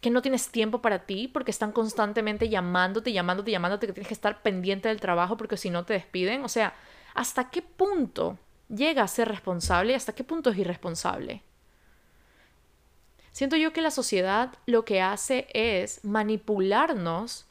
que 0.00 0.10
no 0.10 0.22
tienes 0.22 0.48
tiempo 0.50 0.82
para 0.82 1.06
ti 1.06 1.28
porque 1.28 1.50
están 1.50 1.72
constantemente 1.72 2.48
llamándote, 2.48 3.12
llamándote, 3.12 3.50
llamándote, 3.50 3.86
que 3.86 3.92
tienes 3.92 4.08
que 4.08 4.14
estar 4.14 4.42
pendiente 4.42 4.88
del 4.88 5.00
trabajo 5.00 5.36
porque 5.36 5.56
si 5.56 5.70
no 5.70 5.84
te 5.84 5.94
despiden. 5.94 6.44
O 6.44 6.48
sea, 6.48 6.74
¿hasta 7.14 7.50
qué 7.50 7.62
punto 7.62 8.38
llega 8.68 9.02
a 9.02 9.08
ser 9.08 9.28
responsable 9.28 9.92
y 9.92 9.96
hasta 9.96 10.14
qué 10.14 10.24
punto 10.24 10.50
es 10.50 10.58
irresponsable? 10.58 11.42
Siento 13.32 13.56
yo 13.56 13.72
que 13.72 13.82
la 13.82 13.90
sociedad 13.90 14.54
lo 14.66 14.84
que 14.84 15.02
hace 15.02 15.46
es 15.52 16.04
manipularnos 16.04 17.45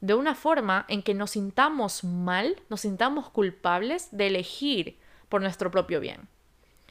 de 0.00 0.14
una 0.14 0.34
forma 0.34 0.84
en 0.88 1.02
que 1.02 1.14
nos 1.14 1.32
sintamos 1.32 2.04
mal, 2.04 2.60
nos 2.68 2.82
sintamos 2.82 3.30
culpables 3.30 4.08
de 4.12 4.28
elegir 4.28 4.98
por 5.28 5.42
nuestro 5.42 5.70
propio 5.70 6.00
bien 6.00 6.28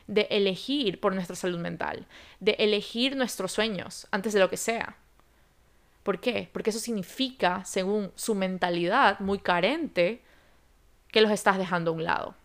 de 0.07 0.27
elegir 0.31 0.99
por 0.99 1.13
nuestra 1.13 1.35
salud 1.35 1.59
mental, 1.59 2.07
de 2.39 2.55
elegir 2.59 3.15
nuestros 3.15 3.51
sueños 3.51 4.07
antes 4.11 4.33
de 4.33 4.39
lo 4.39 4.49
que 4.49 4.57
sea. 4.57 4.95
¿Por 6.03 6.21
qué? 6.21 6.49
Porque 6.53 6.69
eso 6.69 6.79
significa, 6.79 7.65
según 7.65 8.11
su 8.15 8.33
mentalidad 8.33 9.19
muy 9.19 9.39
carente, 9.39 10.21
que 11.11 11.21
los 11.21 11.31
estás 11.31 11.57
dejando 11.57 11.91
a 11.91 11.93
un 11.93 12.03
lado. 12.05 12.35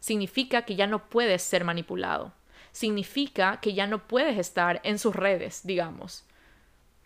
Significa 0.00 0.62
que 0.62 0.76
ya 0.76 0.86
no 0.86 1.08
puedes 1.08 1.42
ser 1.42 1.64
manipulado. 1.64 2.34
Significa 2.72 3.60
que 3.60 3.72
ya 3.72 3.86
no 3.86 4.06
puedes 4.06 4.38
estar 4.38 4.80
en 4.84 4.98
sus 4.98 5.16
redes, 5.16 5.62
digamos. 5.64 6.24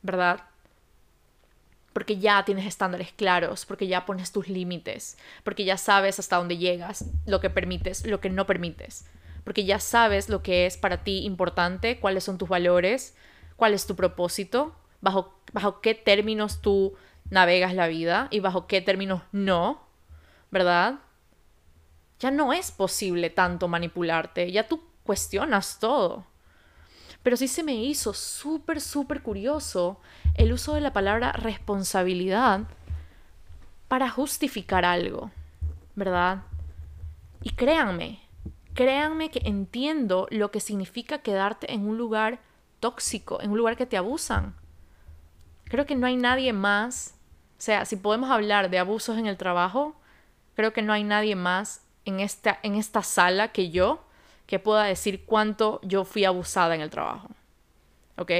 ¿Verdad? 0.02 0.40
Porque 1.92 2.18
ya 2.18 2.44
tienes 2.44 2.66
estándares 2.66 3.12
claros, 3.12 3.66
porque 3.66 3.87
ya 3.87 4.06
pones 4.06 4.32
tus 4.32 4.49
límites, 4.49 5.18
porque 5.44 5.64
ya 5.64 5.76
sabes 5.76 6.18
hasta 6.18 6.37
dónde 6.37 6.58
llegas, 6.58 7.04
lo 7.26 7.40
que 7.40 7.50
permites, 7.50 8.06
lo 8.06 8.20
que 8.20 8.30
no 8.30 8.46
permites 8.46 9.06
porque 9.44 9.64
ya 9.64 9.80
sabes 9.80 10.28
lo 10.28 10.42
que 10.42 10.66
es 10.66 10.76
para 10.76 11.02
ti 11.02 11.25
importante, 11.25 11.99
cuáles 11.99 12.25
son 12.25 12.38
tus 12.38 12.49
valores, 12.49 13.16
cuál 13.56 13.75
es 13.75 13.87
tu 13.87 13.96
propósito, 13.96 14.75
bajo, 15.00 15.34
bajo 15.52 15.80
qué 15.80 15.94
términos 15.94 16.61
tú 16.61 16.94
navegas 17.30 17.75
la 17.75 17.88
vida 17.88 18.28
y 18.30 18.40
bajo 18.40 18.66
qué 18.66 18.80
términos 18.80 19.22
no, 19.32 19.82
¿verdad? 20.50 21.00
Ya 22.20 22.30
no 22.30 22.52
es 22.52 22.70
posible 22.70 23.30
tanto 23.30 23.66
manipularte, 23.68 24.52
ya 24.52 24.68
tú 24.68 24.82
cuestionas 25.02 25.78
todo. 25.80 26.25
Pero 27.22 27.37
sí 27.37 27.49
se 27.49 27.62
me 27.62 27.75
hizo 27.75 28.14
súper, 28.14 28.80
súper 28.80 29.22
curioso 29.22 30.00
el 30.34 30.52
uso 30.52 30.74
de 30.74 30.80
la 30.80 30.92
palabra 30.92 31.32
responsabilidad 31.32 32.62
para 33.88 34.08
justificar 34.08 34.84
algo, 34.84 35.30
¿verdad? 35.94 36.42
Y 37.42 37.50
créanme, 37.50 38.20
créanme 38.74 39.30
que 39.30 39.42
entiendo 39.44 40.26
lo 40.30 40.50
que 40.50 40.60
significa 40.60 41.18
quedarte 41.18 41.72
en 41.72 41.86
un 41.86 41.98
lugar 41.98 42.40
tóxico, 42.80 43.40
en 43.42 43.50
un 43.50 43.58
lugar 43.58 43.76
que 43.76 43.86
te 43.86 43.96
abusan. 43.96 44.54
Creo 45.64 45.86
que 45.86 45.94
no 45.94 46.06
hay 46.06 46.16
nadie 46.16 46.52
más, 46.52 47.14
o 47.58 47.62
sea, 47.62 47.84
si 47.84 47.96
podemos 47.96 48.30
hablar 48.30 48.70
de 48.70 48.78
abusos 48.78 49.18
en 49.18 49.26
el 49.26 49.36
trabajo, 49.36 49.94
creo 50.54 50.72
que 50.72 50.82
no 50.82 50.92
hay 50.92 51.04
nadie 51.04 51.36
más 51.36 51.82
en 52.04 52.20
esta, 52.20 52.58
en 52.62 52.74
esta 52.74 53.02
sala 53.02 53.48
que 53.48 53.70
yo 53.70 54.04
que 54.46 54.58
pueda 54.58 54.84
decir 54.84 55.24
cuánto 55.24 55.80
yo 55.82 56.04
fui 56.04 56.24
abusada 56.24 56.74
en 56.74 56.80
el 56.80 56.90
trabajo. 56.90 57.28
¿Ok? 58.18 58.30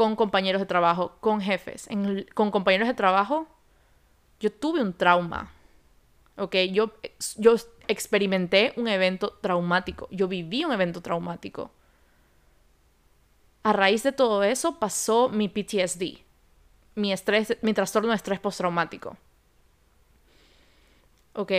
Con 0.00 0.16
compañeros 0.16 0.60
de 0.60 0.66
trabajo, 0.66 1.18
con 1.20 1.42
jefes, 1.42 1.86
con 2.32 2.50
compañeros 2.50 2.88
de 2.88 2.94
trabajo, 2.94 3.46
yo 4.40 4.50
tuve 4.50 4.80
un 4.80 4.94
trauma. 4.94 5.52
¿Ok? 6.38 6.56
Yo, 6.72 6.94
yo 7.36 7.56
experimenté 7.86 8.72
un 8.76 8.88
evento 8.88 9.36
traumático, 9.42 10.08
yo 10.10 10.26
viví 10.26 10.64
un 10.64 10.72
evento 10.72 11.02
traumático. 11.02 11.70
A 13.62 13.74
raíz 13.74 14.02
de 14.02 14.12
todo 14.12 14.42
eso 14.42 14.78
pasó 14.78 15.28
mi 15.28 15.50
PTSD, 15.50 16.24
mi 16.94 17.12
estrés, 17.12 17.58
mi 17.60 17.74
trastorno 17.74 18.08
de 18.08 18.16
estrés 18.16 18.40
postraumático. 18.40 19.18
¿Ok? 21.34 21.52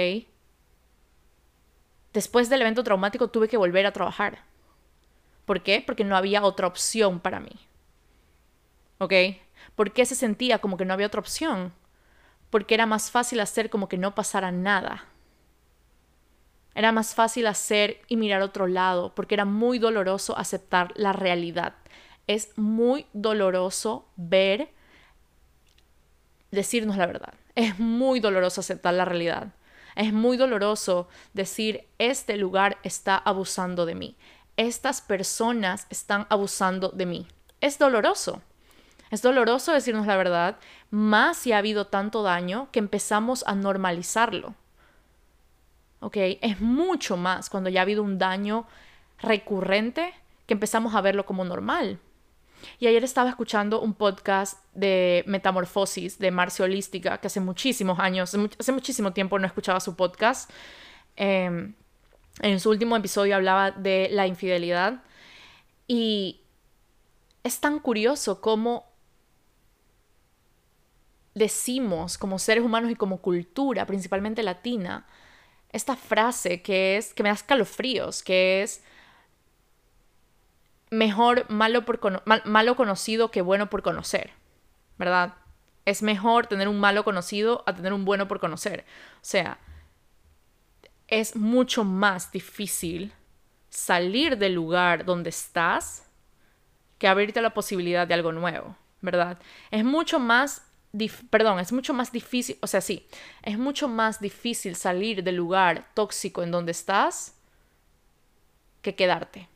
Después 2.12 2.49
del 2.49 2.62
evento 2.62 2.84
traumático 2.84 3.27
tuve 3.27 3.47
que 3.47 3.58
volver 3.58 3.86
a 3.86 3.93
trabajar. 3.93 4.39
¿Por 5.45 5.62
qué? 5.62 5.84
Porque 5.86 6.04
no 6.04 6.17
había 6.17 6.43
otra 6.43 6.65
opción 6.65 7.19
para 7.19 7.39
mí. 7.39 7.51
¿Ok? 9.01 9.13
¿Por 9.75 9.93
qué 9.93 10.05
se 10.05 10.13
sentía 10.13 10.59
como 10.59 10.77
que 10.77 10.85
no 10.85 10.93
había 10.93 11.07
otra 11.07 11.21
opción? 11.21 11.73
Porque 12.51 12.75
era 12.75 12.85
más 12.85 13.09
fácil 13.09 13.39
hacer 13.39 13.71
como 13.71 13.89
que 13.89 13.97
no 13.97 14.13
pasara 14.13 14.51
nada. 14.51 15.05
Era 16.75 16.91
más 16.91 17.15
fácil 17.15 17.47
hacer 17.47 18.01
y 18.07 18.15
mirar 18.15 18.43
otro 18.43 18.67
lado 18.67 19.15
porque 19.15 19.33
era 19.33 19.43
muy 19.43 19.79
doloroso 19.79 20.37
aceptar 20.37 20.93
la 20.95 21.13
realidad. 21.13 21.73
Es 22.27 22.55
muy 22.59 23.07
doloroso 23.11 24.07
ver, 24.17 24.69
decirnos 26.51 26.95
la 26.95 27.07
verdad. 27.07 27.33
Es 27.55 27.79
muy 27.79 28.19
doloroso 28.19 28.61
aceptar 28.61 28.93
la 28.93 29.05
realidad. 29.05 29.47
Es 29.95 30.13
muy 30.13 30.37
doloroso 30.37 31.09
decir, 31.33 31.87
este 31.97 32.37
lugar 32.37 32.77
está 32.83 33.17
abusando 33.17 33.87
de 33.87 33.95
mí. 33.95 34.15
Estas 34.57 35.01
personas 35.01 35.87
están 35.89 36.27
abusando 36.29 36.89
de 36.89 37.07
mí. 37.07 37.27
Es 37.61 37.79
doloroso. 37.79 38.43
Es 39.12 39.21
doloroso 39.21 39.74
decirnos 39.74 40.08
la 40.08 40.17
verdad, 40.17 40.58
más 40.89 41.38
si 41.38 41.52
ha 41.52 41.58
habido 41.60 41.88
tanto 41.88 42.24
daño 42.24 42.69
que 42.71 42.80
empezamos 42.80 43.43
a 43.45 43.56
normalizarlo. 43.56 44.56
¿ok? 46.02 46.17
Es 46.41 46.60
mucho 46.60 47.15
más 47.15 47.50
cuando 47.50 47.69
ya 47.69 47.80
ha 47.80 47.84
habido 47.84 48.04
un 48.04 48.17
daño 48.17 48.67
recurrente 49.19 50.13
que 50.45 50.54
empezamos 50.54 50.93
a 50.93 51.02
verlo 51.02 51.26
como 51.26 51.45
normal. 51.45 52.00
Y 52.80 52.88
ayer 52.88 53.04
estaba 53.04 53.30
escuchando 53.30 53.82
un 53.82 53.93
podcast 53.93 54.63
de 54.74 55.24
Metamorfosis 55.26 56.19
de 56.19 56.30
Marcia 56.30 56.65
Holística, 56.65 57.17
que 57.19 57.28
hace 57.28 57.39
muchísimos 57.39 57.97
años, 58.00 58.36
hace 58.60 58.71
muchísimo 58.71 59.13
tiempo 59.13 59.39
no 59.39 59.47
escuchaba 59.47 59.80
su 59.80 59.95
podcast. 59.95 60.52
Em, 61.15 61.74
en 62.41 62.60
su 62.60 62.69
último 62.69 62.95
episodio 62.95 63.36
hablaba 63.36 63.71
de 63.71 64.10
la 64.12 64.28
infidelidad. 64.28 65.04
Y 65.88 66.41
es 67.43 67.60
tan 67.60 67.80
curioso 67.80 68.41
cómo 68.41 68.90
decimos 71.34 72.17
como 72.17 72.39
seres 72.39 72.63
humanos 72.63 72.91
y 72.91 72.96
como 72.96 73.22
cultura, 73.22 73.86
principalmente 73.86 74.44
latina, 74.44 75.06
esta 75.72 75.96
frase 75.96 76.62
que 76.62 76.98
es, 76.98 77.13
que 77.13 77.24
me 77.24 77.30
da 77.30 77.36
escalofríos, 77.36 78.24
que 78.24 78.62
es 78.63 78.84
mejor 80.89 81.50
malo, 81.50 81.86
por 81.86 82.02
malo 82.46 82.76
conocido 82.76 83.32
que 83.32 83.41
bueno 83.41 83.70
por 83.70 83.82
conocer, 83.82 84.32
¿verdad? 84.98 85.36
Es 85.86 86.04
mejor 86.04 86.48
tener 86.48 86.67
un 86.67 86.80
malo 86.80 87.04
conocido 87.04 87.63
a 87.65 87.74
tener 87.74 87.94
un 87.94 88.06
bueno 88.06 88.28
por 88.28 88.39
conocer. 88.39 88.86
O 89.15 89.24
sea, 89.26 89.58
es 91.08 91.36
mucho 91.36 91.84
más 91.84 92.32
difícil 92.32 93.13
salir 93.70 94.38
del 94.38 94.54
lugar 94.54 95.06
donde 95.06 95.30
estás 95.30 96.08
que 96.98 97.08
abrirte 97.08 97.41
la 97.41 97.54
posibilidad 97.54 98.06
de 98.06 98.13
algo 98.13 98.32
nuevo, 98.32 98.76
¿verdad? 99.00 99.39
Es 99.72 99.84
mucho 99.84 100.20
más 100.20 100.70
perdón, 101.30 101.60
es 101.60 101.71
mucho 101.71 101.93
más 101.93 102.12
difícil, 102.12 102.58
o 102.62 102.67
sea, 102.67 102.82
sí, 102.82 103.08
es 103.43 103.58
mucho 103.58 103.88
más 103.88 104.19
difícil 104.19 104.75
salir 104.75 105.23
del 105.23 105.36
lugar 105.36 105.88
tóxico 105.93 106.43
en 106.43 106.51
donde 106.51 106.71
estás 106.71 107.36
que 108.82 108.95
quedarte. 108.95 109.47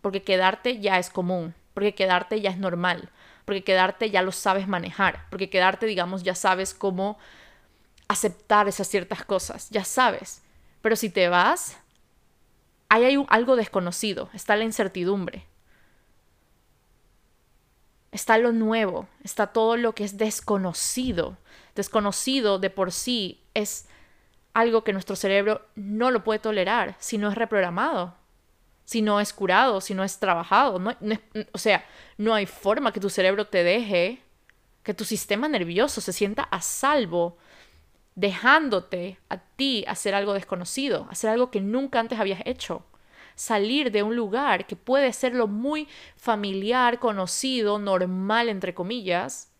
Porque 0.00 0.22
quedarte 0.22 0.80
ya 0.80 0.98
es 0.98 1.10
común, 1.10 1.54
porque 1.72 1.94
quedarte 1.94 2.40
ya 2.40 2.50
es 2.50 2.58
normal, 2.58 3.10
porque 3.44 3.64
quedarte 3.64 4.10
ya 4.10 4.22
lo 4.22 4.32
sabes 4.32 4.68
manejar, 4.68 5.26
porque 5.30 5.50
quedarte, 5.50 5.86
digamos, 5.86 6.22
ya 6.22 6.34
sabes 6.34 6.74
cómo 6.74 7.18
aceptar 8.06 8.68
esas 8.68 8.86
ciertas 8.86 9.24
cosas, 9.24 9.70
ya 9.70 9.84
sabes. 9.84 10.42
Pero 10.82 10.94
si 10.94 11.08
te 11.08 11.28
vas, 11.28 11.78
ahí 12.90 13.04
hay 13.04 13.24
algo 13.28 13.56
desconocido, 13.56 14.28
está 14.34 14.56
la 14.56 14.64
incertidumbre 14.64 15.46
está 18.14 18.38
lo 18.38 18.52
nuevo, 18.52 19.08
está 19.22 19.48
todo 19.48 19.76
lo 19.76 19.94
que 19.94 20.04
es 20.04 20.16
desconocido. 20.16 21.36
Desconocido 21.74 22.58
de 22.58 22.70
por 22.70 22.92
sí 22.92 23.42
es 23.52 23.86
algo 24.54 24.84
que 24.84 24.92
nuestro 24.92 25.16
cerebro 25.16 25.66
no 25.74 26.10
lo 26.10 26.24
puede 26.24 26.38
tolerar 26.38 26.94
si 27.00 27.18
no 27.18 27.28
es 27.28 27.34
reprogramado. 27.34 28.14
si 28.84 29.02
no 29.02 29.20
es 29.20 29.32
curado, 29.32 29.80
si 29.80 29.94
no 29.94 30.04
es 30.04 30.18
trabajado. 30.18 30.78
No, 30.78 30.94
o 31.52 31.58
sea, 31.58 31.84
no 32.18 32.34
hay 32.34 32.46
forma 32.46 32.92
que 32.92 33.00
tu 33.00 33.10
cerebro 33.10 33.46
te 33.46 33.64
deje, 33.64 34.22
que 34.82 34.94
tu 34.94 35.04
sistema 35.04 35.48
nervioso 35.48 36.00
se 36.00 36.12
sienta 36.12 36.42
a 36.42 36.60
salvo, 36.60 37.38
dejándote 38.14 39.18
a 39.28 39.38
ti 39.38 39.84
hacer 39.88 40.14
algo 40.14 40.34
desconocido, 40.34 41.08
hacer 41.10 41.30
algo 41.30 41.50
que 41.50 41.60
nunca 41.60 41.98
antes 42.00 42.20
habías 42.20 42.42
hecho. 42.44 42.84
Salir 43.34 43.90
de 43.90 44.02
un 44.02 44.16
lugar 44.16 44.66
que 44.66 44.76
puede 44.76 45.12
ser 45.12 45.34
lo 45.34 45.46
muy 45.46 45.88
familiar, 46.16 46.98
conocido, 46.98 47.78
normal, 47.78 48.48
entre 48.48 48.74
comillas, 48.74 49.50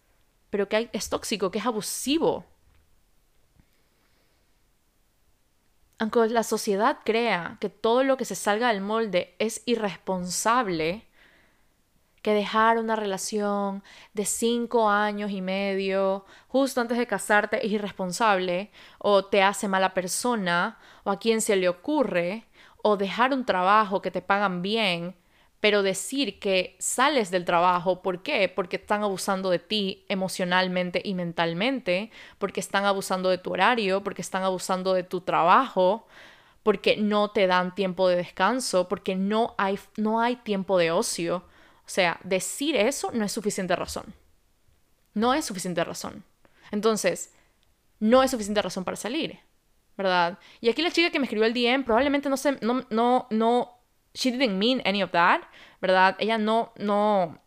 pero 0.50 0.68
que 0.68 0.90
es 0.92 1.08
tóxico, 1.08 1.50
que 1.50 1.58
es 1.58 1.66
abusivo. 1.66 2.44
aunque 5.98 6.28
la 6.28 6.42
sociedad 6.42 6.98
crea 7.04 7.56
que 7.60 7.70
todo 7.70 8.04
lo 8.04 8.16
que 8.16 8.24
se 8.24 8.34
salga 8.34 8.68
del 8.68 8.80
molde 8.80 9.34
es 9.38 9.62
irresponsable, 9.64 11.06
que 12.22 12.32
dejar 12.32 12.78
una 12.78 12.96
relación 12.96 13.82
de 14.14 14.24
cinco 14.24 14.88
años 14.88 15.30
y 15.30 15.42
medio 15.42 16.24
justo 16.48 16.80
antes 16.80 16.98
de 16.98 17.06
casarte 17.06 17.64
es 17.64 17.72
irresponsable, 17.72 18.70
o 18.98 19.26
te 19.26 19.42
hace 19.42 19.68
mala 19.68 19.94
persona, 19.94 20.78
o 21.04 21.10
a 21.10 21.18
quien 21.18 21.40
se 21.40 21.56
le 21.56 21.68
ocurre, 21.68 22.46
o 22.86 22.96
dejar 22.98 23.32
un 23.32 23.46
trabajo 23.46 24.02
que 24.02 24.10
te 24.10 24.20
pagan 24.20 24.60
bien 24.60 25.14
pero 25.64 25.82
decir 25.82 26.38
que 26.40 26.76
sales 26.78 27.30
del 27.30 27.46
trabajo, 27.46 28.02
¿por 28.02 28.22
qué? 28.22 28.50
Porque 28.50 28.76
están 28.76 29.02
abusando 29.02 29.48
de 29.48 29.58
ti 29.58 30.04
emocionalmente 30.10 31.00
y 31.02 31.14
mentalmente, 31.14 32.10
porque 32.36 32.60
están 32.60 32.84
abusando 32.84 33.30
de 33.30 33.38
tu 33.38 33.50
horario, 33.50 34.04
porque 34.04 34.20
están 34.20 34.42
abusando 34.42 34.92
de 34.92 35.04
tu 35.04 35.22
trabajo, 35.22 36.06
porque 36.62 36.98
no 36.98 37.30
te 37.30 37.46
dan 37.46 37.74
tiempo 37.74 38.10
de 38.10 38.16
descanso, 38.16 38.88
porque 38.88 39.14
no 39.14 39.54
hay, 39.56 39.78
no 39.96 40.20
hay 40.20 40.36
tiempo 40.36 40.76
de 40.76 40.90
ocio. 40.90 41.36
O 41.36 41.88
sea, 41.88 42.20
decir 42.24 42.76
eso 42.76 43.10
no 43.14 43.24
es 43.24 43.32
suficiente 43.32 43.74
razón. 43.74 44.12
No 45.14 45.32
es 45.32 45.46
suficiente 45.46 45.82
razón. 45.82 46.24
Entonces, 46.72 47.32
no 48.00 48.22
es 48.22 48.32
suficiente 48.32 48.60
razón 48.60 48.84
para 48.84 48.98
salir, 48.98 49.40
¿verdad? 49.96 50.38
Y 50.60 50.68
aquí 50.68 50.82
la 50.82 50.90
chica 50.90 51.10
que 51.10 51.18
me 51.18 51.24
escribió 51.24 51.46
el 51.46 51.54
DM 51.54 51.84
probablemente 51.84 52.28
no 52.28 52.36
se, 52.36 52.52
no, 52.60 52.84
no, 52.90 53.26
no 53.30 53.78
she 54.14 54.30
didn't 54.30 54.56
mean 54.56 54.80
any 54.84 55.02
of 55.02 55.10
that, 55.10 55.42
¿verdad? 55.80 56.16
Ella 56.18 56.38
no, 56.38 56.72
no, 56.76 57.38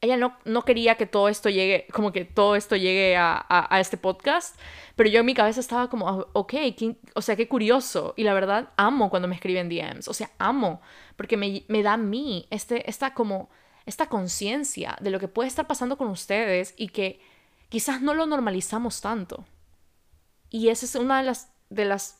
ella 0.00 0.16
no, 0.16 0.36
no 0.44 0.64
quería 0.64 0.96
que 0.96 1.06
todo 1.06 1.28
esto 1.28 1.50
llegue, 1.50 1.86
como 1.92 2.12
que 2.12 2.24
todo 2.24 2.56
esto 2.56 2.76
llegue 2.76 3.16
a, 3.16 3.44
a, 3.48 3.80
este 3.80 3.96
podcast, 3.96 4.58
pero 4.96 5.08
yo 5.08 5.20
en 5.20 5.26
mi 5.26 5.34
cabeza 5.34 5.60
estaba 5.60 5.90
como, 5.90 6.08
ah, 6.08 6.26
ok, 6.32 6.54
o 7.14 7.22
sea, 7.22 7.36
qué 7.36 7.48
curioso. 7.48 8.14
Y 8.16 8.22
la 8.22 8.34
verdad, 8.34 8.70
amo 8.76 9.10
cuando 9.10 9.28
me 9.28 9.34
escriben 9.34 9.68
DMs, 9.68 10.08
o 10.08 10.14
sea, 10.14 10.30
amo, 10.38 10.80
porque 11.16 11.36
me, 11.36 11.64
me 11.68 11.82
da 11.82 11.94
a 11.94 11.98
mí 11.98 12.46
este, 12.50 12.88
esta 12.88 13.12
como, 13.14 13.50
esta 13.86 14.08
conciencia 14.08 14.96
de 15.00 15.10
lo 15.10 15.18
que 15.18 15.28
puede 15.28 15.48
estar 15.48 15.66
pasando 15.66 15.98
con 15.98 16.08
ustedes 16.08 16.74
y 16.76 16.88
que 16.88 17.20
quizás 17.68 18.00
no 18.00 18.14
lo 18.14 18.26
normalizamos 18.26 19.00
tanto. 19.00 19.44
Y 20.50 20.68
esa 20.68 20.86
es 20.86 20.94
una 20.94 21.18
de 21.18 21.24
las, 21.24 21.50
de 21.70 21.84
las 21.84 22.18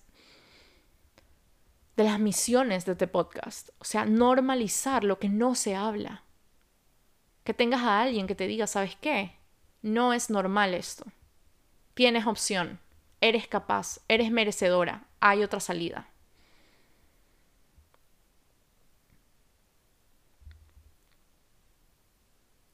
de 1.98 2.04
las 2.04 2.20
misiones 2.20 2.86
de 2.86 2.92
este 2.92 3.08
podcast. 3.08 3.70
O 3.80 3.84
sea, 3.84 4.04
normalizar 4.04 5.02
lo 5.02 5.18
que 5.18 5.28
no 5.28 5.56
se 5.56 5.74
habla. 5.74 6.22
Que 7.42 7.52
tengas 7.52 7.82
a 7.82 8.00
alguien 8.00 8.28
que 8.28 8.36
te 8.36 8.46
diga, 8.46 8.68
¿sabes 8.68 8.94
qué? 9.00 9.34
No 9.82 10.12
es 10.12 10.30
normal 10.30 10.74
esto. 10.74 11.04
Tienes 11.94 12.24
opción. 12.28 12.78
Eres 13.20 13.48
capaz. 13.48 13.98
Eres 14.06 14.30
merecedora. 14.30 15.08
Hay 15.18 15.42
otra 15.42 15.58
salida. 15.58 16.08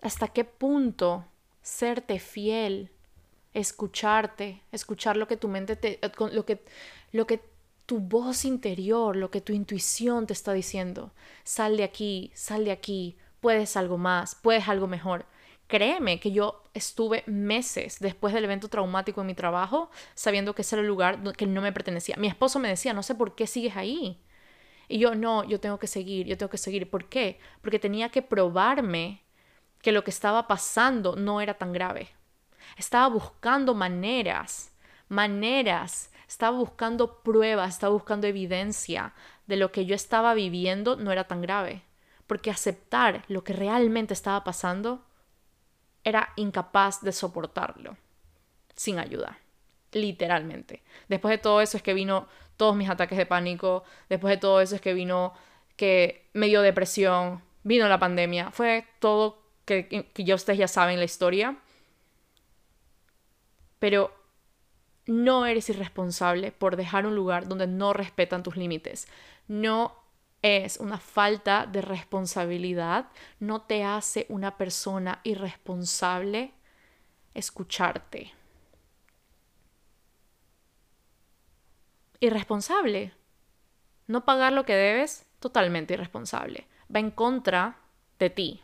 ¿Hasta 0.03 0.29
qué 0.29 0.45
punto 0.45 1.25
serte 1.62 2.19
fiel, 2.19 2.93
escucharte, 3.55 4.62
escuchar 4.73 5.17
lo 5.17 5.27
que 5.27 5.37
tu 5.37 5.49
mente 5.49 5.77
te, 5.77 6.01
lo 6.33 6.45
que, 6.45 6.62
lo 7.12 7.27
que 7.27 7.40
tu 7.87 8.01
voz 8.01 8.45
interior, 8.45 9.17
lo 9.17 9.31
que 9.31 9.40
tu 9.40 9.53
intuición 9.53 10.27
te 10.27 10.33
está 10.33 10.53
diciendo. 10.53 11.12
Sal 11.45 11.77
de 11.77 11.85
aquí, 11.85 12.33
sal 12.35 12.64
de 12.64 12.73
aquí, 12.73 13.17
puedes 13.40 13.77
algo 13.77 13.99
más, 13.99 14.35
puedes 14.35 14.69
algo 14.69 14.87
mejor. 14.87 15.27
Créeme 15.67 16.21
que 16.21 16.33
yo 16.33 16.62
estuve 16.75 17.25
meses 17.27 17.99
después 18.01 18.35
del 18.35 18.45
evento 18.45 18.69
traumático 18.69 19.23
en 19.23 19.29
mi 19.29 19.35
trabajo 19.35 19.90
sabiendo 20.14 20.55
que 20.55 20.62
ese 20.62 20.77
era 20.77 20.83
el 20.83 20.88
lugar 20.88 21.23
que 21.35 21.47
no 21.47 21.62
me 21.62 21.73
pertenecía. 21.73 22.17
Mi 22.17 22.29
esposo 22.29 22.59
me 22.59 22.69
decía, 22.69 22.93
no 22.93 23.03
sé 23.03 23.14
por 23.14 23.35
qué 23.35 23.47
sigues 23.47 23.77
ahí. 23.77 24.21
Y 24.88 24.99
yo, 24.99 25.14
no, 25.14 25.45
yo 25.45 25.61
tengo 25.61 25.79
que 25.79 25.87
seguir, 25.87 26.27
yo 26.27 26.37
tengo 26.37 26.51
que 26.51 26.59
seguir. 26.59 26.90
¿Por 26.90 27.09
qué? 27.09 27.38
Porque 27.62 27.79
tenía 27.79 28.11
que 28.11 28.21
probarme 28.23 29.23
que 29.81 29.93
lo 29.93 30.05
que 30.05 30.11
estaba 30.11 30.47
pasando 30.47 31.17
no 31.17 31.40
era 31.40 31.55
tan 31.55 31.73
grave. 31.73 32.09
Estaba 32.77 33.09
buscando 33.09 33.75
maneras, 33.75 34.73
maneras 35.09 36.11
estaba 36.29 36.59
buscando 36.59 37.23
pruebas, 37.23 37.75
estaba 37.75 37.93
buscando 37.93 38.27
evidencia 38.27 39.13
de 39.47 39.57
lo 39.57 39.73
que 39.73 39.87
yo 39.87 39.95
estaba 39.95 40.35
viviendo 40.35 40.97
no 40.97 41.13
era 41.13 41.25
tan 41.25 41.41
grave. 41.41 41.83
Porque 42.27 42.51
aceptar 42.51 43.25
lo 43.29 43.45
que 43.45 43.53
realmente 43.53 44.15
estaba 44.15 44.43
pasando 44.45 45.05
era 46.03 46.33
incapaz 46.37 47.03
de 47.03 47.13
soportarlo 47.13 47.97
sin 48.75 48.99
ayuda. 48.99 49.39
Literalmente. 49.93 50.83
Después 51.09 51.31
de 51.31 51.39
todo 51.39 51.61
eso 51.61 51.77
es 51.77 51.83
que 51.83 51.95
vino 51.95 52.27
todos 52.57 52.75
mis 52.75 52.89
ataques 52.89 53.19
de 53.19 53.27
pánico. 53.27 53.85
Después 54.09 54.33
de 54.33 54.39
todo 54.39 54.61
eso 54.61 54.75
es 54.75 54.81
que 54.81 54.95
vino 54.95 55.35
que 55.77 56.29
me 56.33 56.47
dio 56.47 56.63
depresión. 56.63 57.43
Vino 57.63 57.89
la 57.89 57.99
pandemia. 57.99 58.51
Fue 58.51 58.87
todo 58.99 59.39
que, 59.65 59.87
que 60.13 60.25
ya 60.25 60.35
ustedes 60.35 60.59
ya 60.59 60.69
saben 60.69 60.99
la 60.99 61.05
historia. 61.05 61.59
Pero 63.85 64.11
no 65.05 65.44
eres 65.44 65.68
irresponsable 65.68 66.53
por 66.53 66.77
dejar 66.77 67.05
un 67.05 67.14
lugar 67.14 67.47
donde 67.49 67.66
no 67.66 67.92
respetan 67.92 68.42
tus 68.42 68.57
límites. 68.57 69.09
No 69.47 69.94
es 70.40 70.79
una 70.79 70.97
falta 70.97 71.66
de 71.66 71.83
responsabilidad, 71.83 73.11
no 73.40 73.61
te 73.61 73.85
hace 73.85 74.25
una 74.31 74.57
persona 74.57 75.20
irresponsable 75.23 76.55
escucharte. 77.35 78.33
Irresponsable. 82.20 83.12
No 84.07 84.25
pagar 84.25 84.55
lo 84.55 84.64
que 84.64 84.77
debes, 84.77 85.27
totalmente 85.40 85.92
irresponsable. 85.92 86.66
Va 86.90 87.01
en 87.01 87.11
contra 87.11 87.77
de 88.18 88.31
ti. 88.31 88.62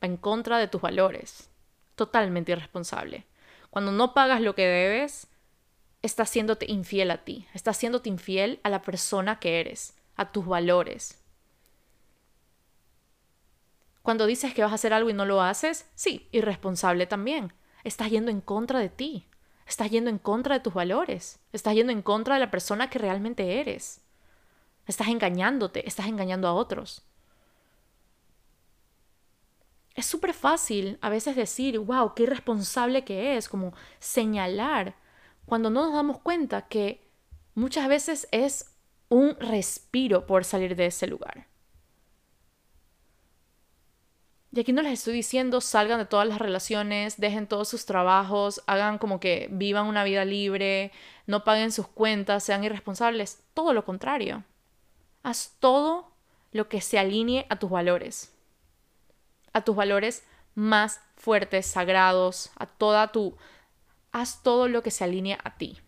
Va 0.00 0.06
en 0.06 0.16
contra 0.16 0.58
de 0.58 0.68
tus 0.68 0.80
valores. 0.80 1.50
Totalmente 1.96 2.52
irresponsable. 2.52 3.26
Cuando 3.70 3.92
no 3.92 4.14
pagas 4.14 4.40
lo 4.40 4.54
que 4.54 4.66
debes, 4.66 5.28
está 6.02 6.24
haciéndote 6.24 6.66
infiel 6.68 7.10
a 7.10 7.24
ti, 7.24 7.46
está 7.54 7.70
haciéndote 7.70 8.08
infiel 8.08 8.60
a 8.62 8.68
la 8.68 8.82
persona 8.82 9.38
que 9.38 9.60
eres, 9.60 9.94
a 10.16 10.32
tus 10.32 10.46
valores. 10.46 11.18
Cuando 14.02 14.26
dices 14.26 14.54
que 14.54 14.62
vas 14.62 14.72
a 14.72 14.76
hacer 14.76 14.92
algo 14.92 15.10
y 15.10 15.14
no 15.14 15.24
lo 15.24 15.42
haces, 15.42 15.88
sí, 15.94 16.28
irresponsable 16.32 17.06
también. 17.06 17.52
Estás 17.84 18.10
yendo 18.10 18.30
en 18.30 18.40
contra 18.40 18.78
de 18.78 18.88
ti, 18.88 19.26
estás 19.66 19.90
yendo 19.90 20.10
en 20.10 20.18
contra 20.18 20.56
de 20.56 20.60
tus 20.60 20.74
valores, 20.74 21.38
estás 21.52 21.74
yendo 21.74 21.92
en 21.92 22.02
contra 22.02 22.34
de 22.34 22.40
la 22.40 22.50
persona 22.50 22.90
que 22.90 22.98
realmente 22.98 23.60
eres. 23.60 24.00
Estás 24.86 25.08
engañándote, 25.08 25.86
estás 25.86 26.06
engañando 26.06 26.48
a 26.48 26.54
otros. 26.54 27.04
Es 30.00 30.06
súper 30.06 30.32
fácil 30.32 30.96
a 31.02 31.10
veces 31.10 31.36
decir, 31.36 31.78
wow, 31.78 32.14
qué 32.14 32.22
irresponsable 32.22 33.04
que 33.04 33.36
es, 33.36 33.50
como 33.50 33.74
señalar 33.98 34.94
cuando 35.44 35.68
no 35.68 35.84
nos 35.84 35.92
damos 35.92 36.20
cuenta 36.20 36.68
que 36.68 37.06
muchas 37.54 37.86
veces 37.86 38.26
es 38.30 38.74
un 39.10 39.36
respiro 39.38 40.24
por 40.24 40.46
salir 40.46 40.74
de 40.74 40.86
ese 40.86 41.06
lugar. 41.06 41.48
Y 44.52 44.60
aquí 44.60 44.72
no 44.72 44.80
les 44.80 44.94
estoy 44.94 45.12
diciendo 45.12 45.60
salgan 45.60 45.98
de 45.98 46.06
todas 46.06 46.26
las 46.26 46.38
relaciones, 46.38 47.20
dejen 47.20 47.46
todos 47.46 47.68
sus 47.68 47.84
trabajos, 47.84 48.62
hagan 48.66 48.96
como 48.96 49.20
que 49.20 49.48
vivan 49.52 49.84
una 49.84 50.02
vida 50.02 50.24
libre, 50.24 50.92
no 51.26 51.44
paguen 51.44 51.72
sus 51.72 51.88
cuentas, 51.88 52.42
sean 52.42 52.64
irresponsables. 52.64 53.42
Todo 53.52 53.74
lo 53.74 53.84
contrario. 53.84 54.44
Haz 55.22 55.56
todo 55.60 56.10
lo 56.52 56.70
que 56.70 56.80
se 56.80 56.98
alinee 56.98 57.44
a 57.50 57.58
tus 57.58 57.68
valores. 57.68 58.32
A 59.52 59.62
tus 59.62 59.76
valores 59.76 60.24
más 60.54 61.00
fuertes, 61.16 61.66
sagrados, 61.66 62.50
a 62.56 62.66
toda 62.66 63.12
tu 63.12 63.36
haz 64.12 64.42
todo 64.42 64.68
lo 64.68 64.82
que 64.82 64.90
se 64.90 65.04
alinea 65.04 65.38
a 65.44 65.56
ti. 65.56 65.78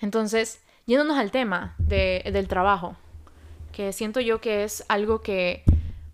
Entonces, 0.00 0.62
yéndonos 0.86 1.18
al 1.18 1.30
tema 1.30 1.74
del 1.78 2.48
trabajo, 2.48 2.96
que 3.72 3.92
siento 3.92 4.20
yo 4.20 4.40
que 4.40 4.64
es 4.64 4.84
algo 4.88 5.20
que 5.20 5.64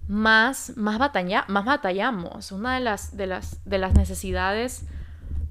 más, 0.08 0.76
más, 0.76 0.98
batalla, 0.98 1.44
más 1.48 1.64
batallamos. 1.64 2.52
Una 2.52 2.74
de 2.74 2.80
las, 2.80 3.16
de, 3.16 3.26
las, 3.26 3.64
de 3.64 3.78
las 3.78 3.94
necesidades 3.94 4.84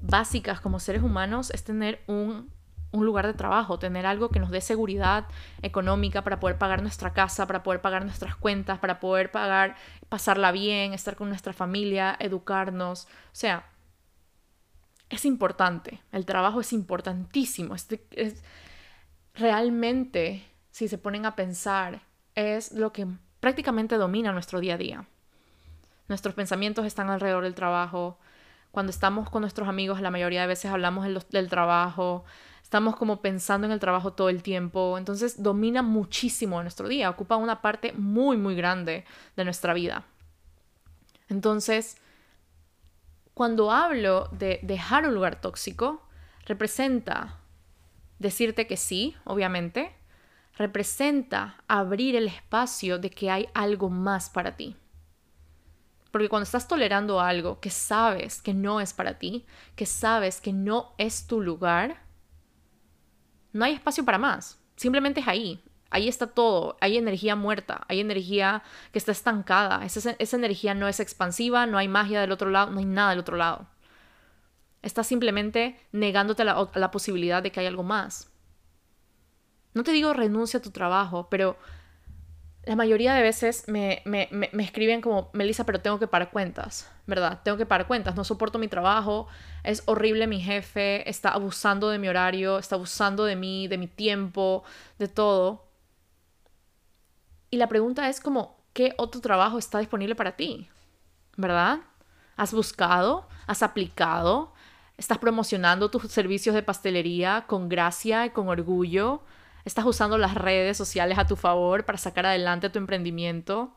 básicas 0.02 0.60
como 0.60 0.80
seres 0.80 1.02
humanos 1.02 1.50
es 1.50 1.64
tener 1.64 2.02
un, 2.06 2.50
un 2.94 3.04
lugar 3.04 3.26
de 3.26 3.34
trabajo, 3.34 3.78
tener 3.78 4.06
algo 4.06 4.28
que 4.28 4.38
nos 4.38 4.50
dé 4.50 4.60
seguridad 4.60 5.26
económica 5.62 6.22
para 6.22 6.38
poder 6.38 6.58
pagar 6.58 6.80
nuestra 6.80 7.12
casa, 7.12 7.46
para 7.46 7.64
poder 7.64 7.80
pagar 7.80 8.04
nuestras 8.04 8.36
cuentas, 8.36 8.78
para 8.78 9.00
poder 9.00 9.32
pagar, 9.32 9.74
pasarla 10.08 10.52
bien, 10.52 10.94
estar 10.94 11.16
con 11.16 11.28
nuestra 11.28 11.52
familia, 11.52 12.16
educarnos. 12.20 13.06
O 13.06 13.08
sea, 13.32 13.66
es 15.10 15.24
importante, 15.24 16.02
el 16.12 16.24
trabajo 16.24 16.60
es 16.60 16.72
importantísimo. 16.72 17.74
Es, 17.74 17.88
realmente, 19.34 20.44
si 20.70 20.86
se 20.86 20.96
ponen 20.96 21.26
a 21.26 21.34
pensar, 21.34 22.02
es 22.36 22.70
lo 22.70 22.92
que 22.92 23.08
prácticamente 23.40 23.96
domina 23.96 24.30
nuestro 24.30 24.60
día 24.60 24.74
a 24.74 24.78
día. 24.78 25.04
Nuestros 26.06 26.34
pensamientos 26.36 26.86
están 26.86 27.10
alrededor 27.10 27.42
del 27.42 27.56
trabajo. 27.56 28.20
Cuando 28.70 28.90
estamos 28.90 29.30
con 29.30 29.40
nuestros 29.40 29.68
amigos, 29.68 30.00
la 30.00 30.12
mayoría 30.12 30.42
de 30.42 30.46
veces 30.46 30.70
hablamos 30.70 31.06
del 31.30 31.48
trabajo 31.48 32.24
estamos 32.74 32.96
como 32.96 33.22
pensando 33.22 33.68
en 33.68 33.72
el 33.72 33.78
trabajo 33.78 34.14
todo 34.14 34.28
el 34.28 34.42
tiempo, 34.42 34.98
entonces 34.98 35.40
domina 35.40 35.80
muchísimo 35.80 36.60
nuestro 36.60 36.88
día, 36.88 37.08
ocupa 37.08 37.36
una 37.36 37.62
parte 37.62 37.92
muy, 37.92 38.36
muy 38.36 38.56
grande 38.56 39.04
de 39.36 39.44
nuestra 39.44 39.74
vida. 39.74 40.02
Entonces, 41.28 41.98
cuando 43.32 43.70
hablo 43.70 44.28
de 44.32 44.58
dejar 44.64 45.06
un 45.06 45.14
lugar 45.14 45.40
tóxico, 45.40 46.02
representa 46.46 47.38
decirte 48.18 48.66
que 48.66 48.76
sí, 48.76 49.14
obviamente, 49.22 49.94
representa 50.56 51.62
abrir 51.68 52.16
el 52.16 52.26
espacio 52.26 52.98
de 52.98 53.10
que 53.10 53.30
hay 53.30 53.48
algo 53.54 53.88
más 53.88 54.30
para 54.30 54.56
ti. 54.56 54.74
Porque 56.10 56.28
cuando 56.28 56.42
estás 56.42 56.66
tolerando 56.66 57.20
algo 57.20 57.60
que 57.60 57.70
sabes 57.70 58.42
que 58.42 58.52
no 58.52 58.80
es 58.80 58.92
para 58.92 59.20
ti, 59.20 59.46
que 59.76 59.86
sabes 59.86 60.40
que 60.40 60.52
no 60.52 60.92
es 60.98 61.28
tu 61.28 61.40
lugar, 61.40 62.02
no 63.54 63.64
hay 63.64 63.74
espacio 63.74 64.04
para 64.04 64.18
más. 64.18 64.58
Simplemente 64.76 65.20
es 65.20 65.28
ahí. 65.28 65.62
Ahí 65.88 66.08
está 66.08 66.26
todo. 66.26 66.76
Hay 66.80 66.98
energía 66.98 67.36
muerta. 67.36 67.84
Hay 67.88 68.00
energía 68.00 68.64
que 68.90 68.98
está 68.98 69.12
estancada. 69.12 69.84
Esa, 69.84 70.16
energía 70.36 70.74
no 70.74 70.88
es 70.88 70.98
expansiva. 70.98 71.64
No 71.64 71.78
hay 71.78 71.86
magia 71.86 72.20
del 72.20 72.32
otro 72.32 72.50
lado. 72.50 72.72
No 72.72 72.80
hay 72.80 72.84
nada 72.84 73.10
del 73.10 73.20
otro 73.20 73.36
lado. 73.36 73.68
Estás 74.82 75.06
simplemente 75.06 75.78
negándote 75.92 76.44
la, 76.44 76.68
la 76.74 76.90
posibilidad 76.90 77.44
de 77.44 77.52
que 77.52 77.60
hay 77.60 77.66
algo 77.66 77.84
más. 77.84 78.28
No 79.72 79.84
te 79.84 79.92
digo 79.92 80.12
renuncia 80.12 80.58
a 80.58 80.62
tu 80.62 80.72
trabajo, 80.72 81.28
pero 81.30 81.56
la 82.66 82.76
mayoría 82.76 83.14
de 83.14 83.22
veces 83.22 83.64
me, 83.68 84.02
me, 84.04 84.28
me, 84.30 84.62
escriben 84.62 85.00
como, 85.00 85.30
Melissa, 85.32 85.64
pero 85.64 85.80
tengo 85.80 85.98
que 85.98 86.06
parar 86.06 86.30
cuentas, 86.30 86.90
¿verdad? 87.06 87.40
Tengo 87.42 87.58
que 87.58 87.66
parar 87.66 87.86
cuentas, 87.86 88.16
no 88.16 88.24
soporto 88.24 88.58
mi 88.58 88.68
trabajo, 88.68 89.26
es 89.62 89.82
horrible 89.86 90.26
mi 90.26 90.40
jefe, 90.40 91.08
está 91.08 91.30
abusando 91.30 91.90
de 91.90 91.98
mi 91.98 92.08
horario, 92.08 92.58
está 92.58 92.76
abusando 92.76 93.24
de 93.24 93.36
mí, 93.36 93.68
de 93.68 93.78
mi 93.78 93.86
tiempo, 93.86 94.64
de 94.98 95.08
todo. 95.08 95.68
Y 97.50 97.56
la 97.56 97.68
pregunta 97.68 98.08
es 98.08 98.20
como, 98.20 98.56
¿qué 98.72 98.94
otro 98.96 99.20
trabajo 99.20 99.58
está 99.58 99.78
disponible 99.78 100.14
para 100.14 100.32
ti? 100.32 100.68
¿Verdad? 101.36 101.80
¿Has 102.36 102.52
buscado? 102.52 103.28
¿Has 103.46 103.62
aplicado? 103.62 104.52
¿Estás 104.96 105.18
promocionando 105.18 105.90
tus 105.90 106.10
servicios 106.10 106.54
de 106.54 106.62
pastelería 106.62 107.44
con 107.46 107.68
gracia 107.68 108.26
y 108.26 108.30
con 108.30 108.48
orgullo? 108.48 109.22
Estás 109.64 109.86
usando 109.86 110.18
las 110.18 110.34
redes 110.34 110.76
sociales 110.76 111.18
a 111.18 111.26
tu 111.26 111.36
favor 111.36 111.84
para 111.84 111.98
sacar 111.98 112.26
adelante 112.26 112.68
tu 112.68 112.78
emprendimiento. 112.78 113.74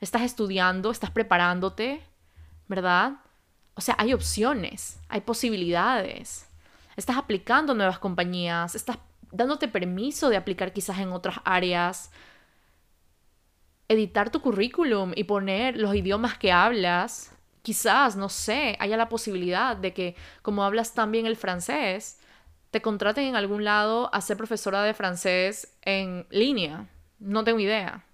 Estás 0.00 0.22
estudiando, 0.22 0.90
estás 0.90 1.10
preparándote, 1.10 2.02
¿verdad? 2.68 3.14
O 3.74 3.80
sea, 3.80 3.94
hay 3.98 4.12
opciones, 4.12 5.00
hay 5.08 5.22
posibilidades. 5.22 6.46
Estás 6.96 7.16
aplicando 7.16 7.74
nuevas 7.74 7.98
compañías, 7.98 8.74
estás 8.74 8.98
dándote 9.32 9.68
permiso 9.68 10.28
de 10.28 10.36
aplicar 10.36 10.72
quizás 10.72 10.98
en 10.98 11.12
otras 11.12 11.36
áreas. 11.44 12.10
Editar 13.88 14.30
tu 14.30 14.42
currículum 14.42 15.12
y 15.16 15.24
poner 15.24 15.76
los 15.78 15.94
idiomas 15.94 16.36
que 16.36 16.52
hablas. 16.52 17.34
Quizás, 17.62 18.16
no 18.16 18.28
sé, 18.28 18.76
haya 18.78 18.96
la 18.98 19.08
posibilidad 19.08 19.76
de 19.76 19.94
que 19.94 20.16
como 20.42 20.64
hablas 20.64 20.92
también 20.92 21.24
el 21.26 21.36
francés, 21.36 22.18
te 22.70 22.80
contraten 22.80 23.24
en 23.24 23.36
algún 23.36 23.64
lado 23.64 24.14
a 24.14 24.20
ser 24.20 24.36
profesora 24.36 24.82
de 24.82 24.94
francés 24.94 25.76
en 25.82 26.26
línea. 26.30 26.88
No 27.18 27.44
tengo 27.44 27.58
idea. 27.58 28.04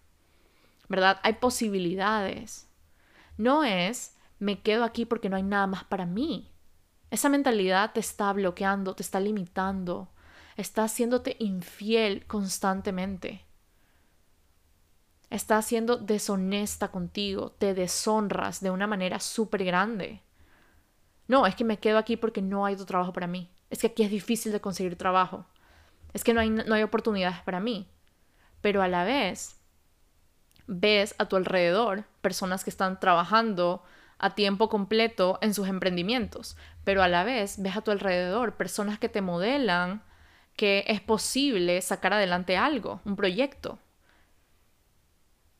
¿Verdad? 0.88 1.20
Hay 1.22 1.34
posibilidades. 1.34 2.68
No 3.36 3.64
es 3.64 4.14
me 4.38 4.60
quedo 4.60 4.84
aquí 4.84 5.04
porque 5.04 5.28
no 5.28 5.36
hay 5.36 5.42
nada 5.42 5.66
más 5.66 5.84
para 5.84 6.06
mí. 6.06 6.50
Esa 7.10 7.28
mentalidad 7.28 7.92
te 7.92 8.00
está 8.00 8.32
bloqueando, 8.32 8.94
te 8.94 9.02
está 9.02 9.20
limitando, 9.20 10.08
está 10.56 10.84
haciéndote 10.84 11.36
infiel 11.38 12.26
constantemente. 12.26 13.44
Está 15.30 15.60
siendo 15.62 15.96
deshonesta 15.96 16.88
contigo, 16.88 17.52
te 17.52 17.74
deshonras 17.74 18.60
de 18.60 18.70
una 18.70 18.86
manera 18.86 19.20
súper 19.20 19.64
grande. 19.64 20.22
No, 21.28 21.46
es 21.46 21.54
que 21.56 21.64
me 21.64 21.78
quedo 21.78 21.98
aquí 21.98 22.16
porque 22.16 22.42
no 22.42 22.64
hay 22.64 22.74
otro 22.74 22.86
trabajo 22.86 23.12
para 23.12 23.26
mí 23.26 23.50
es 23.70 23.80
que 23.80 23.88
aquí 23.88 24.02
es 24.02 24.10
difícil 24.10 24.52
de 24.52 24.60
conseguir 24.60 24.96
trabajo, 24.96 25.44
es 26.12 26.24
que 26.24 26.34
no 26.34 26.40
hay, 26.40 26.50
no 26.50 26.74
hay 26.74 26.82
oportunidades 26.82 27.40
para 27.40 27.60
mí, 27.60 27.88
pero 28.60 28.82
a 28.82 28.88
la 28.88 29.04
vez 29.04 29.56
ves 30.66 31.14
a 31.18 31.26
tu 31.26 31.36
alrededor 31.36 32.04
personas 32.20 32.64
que 32.64 32.70
están 32.70 32.98
trabajando 32.98 33.82
a 34.18 34.34
tiempo 34.34 34.68
completo 34.68 35.38
en 35.42 35.54
sus 35.54 35.68
emprendimientos, 35.68 36.56
pero 36.84 37.02
a 37.02 37.08
la 37.08 37.24
vez 37.24 37.62
ves 37.62 37.76
a 37.76 37.82
tu 37.82 37.90
alrededor 37.90 38.56
personas 38.56 38.98
que 38.98 39.08
te 39.08 39.20
modelan 39.20 40.02
que 40.56 40.84
es 40.88 41.00
posible 41.00 41.80
sacar 41.82 42.14
adelante 42.14 42.56
algo, 42.56 43.00
un 43.04 43.14
proyecto. 43.14 43.78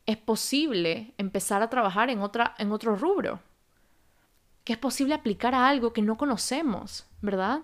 Es 0.05 0.17
posible 0.17 1.13
empezar 1.17 1.61
a 1.61 1.69
trabajar 1.69 2.09
en, 2.09 2.21
otra, 2.21 2.55
en 2.57 2.71
otro 2.71 2.95
rubro. 2.95 3.39
Que 4.63 4.73
es 4.73 4.79
posible 4.79 5.13
aplicar 5.13 5.53
a 5.53 5.69
algo 5.69 5.93
que 5.93 6.01
no 6.01 6.17
conocemos, 6.17 7.05
¿verdad? 7.21 7.61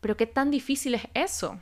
Pero 0.00 0.16
qué 0.16 0.26
tan 0.26 0.50
difícil 0.50 0.94
es 0.94 1.02
eso. 1.14 1.60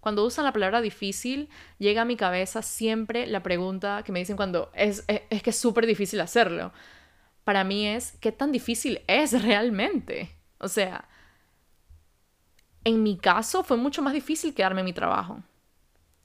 Cuando 0.00 0.24
usan 0.24 0.44
la 0.44 0.52
palabra 0.52 0.80
difícil, 0.80 1.48
llega 1.78 2.02
a 2.02 2.04
mi 2.04 2.16
cabeza 2.16 2.62
siempre 2.62 3.26
la 3.26 3.42
pregunta 3.42 4.02
que 4.04 4.12
me 4.12 4.20
dicen 4.20 4.36
cuando 4.36 4.70
es, 4.74 5.04
es, 5.08 5.42
que 5.42 5.50
es 5.50 5.58
súper 5.58 5.86
difícil 5.86 6.20
hacerlo. 6.20 6.72
Para 7.44 7.64
mí 7.64 7.86
es, 7.86 8.12
¿qué 8.20 8.30
tan 8.30 8.52
difícil 8.52 9.02
es 9.06 9.42
realmente? 9.42 10.30
O 10.58 10.68
sea, 10.68 11.08
en 12.84 13.02
mi 13.02 13.18
caso 13.18 13.64
fue 13.64 13.76
mucho 13.76 14.02
más 14.02 14.12
difícil 14.12 14.54
quedarme 14.54 14.80
en 14.80 14.86
mi 14.86 14.92
trabajo. 14.92 15.42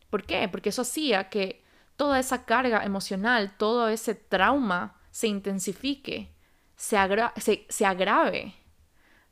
¿Por 0.10 0.24
qué? 0.24 0.48
Porque 0.48 0.70
eso 0.70 0.84
hacía 0.84 1.30
que 1.30 1.64
toda 1.96 2.20
esa 2.20 2.46
carga 2.46 2.84
emocional, 2.84 3.58
todo 3.58 3.88
ese 3.88 4.14
trauma 4.16 5.00
se 5.10 5.28
intensifique, 5.28 6.32
se, 6.76 6.98
se, 7.38 7.66
se 7.68 7.86
agrave, 7.86 8.54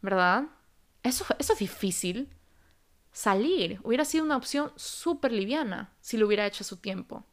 ¿verdad? 0.02 0.46
Eso, 1.04 1.26
es 1.40 1.58
difícil. 1.58 2.30
Salir 3.12 3.80
hubiera 3.84 4.06
sido 4.06 4.24
una 4.24 4.38
opción 4.38 4.72
súper 4.76 5.32
liviana 5.32 5.94
si 6.00 6.18
lo 6.18 6.28
hubiera 6.28 6.46
hecho 6.46 6.64
a 6.64 6.68
su 6.68 6.78
tiempo. 6.78 7.26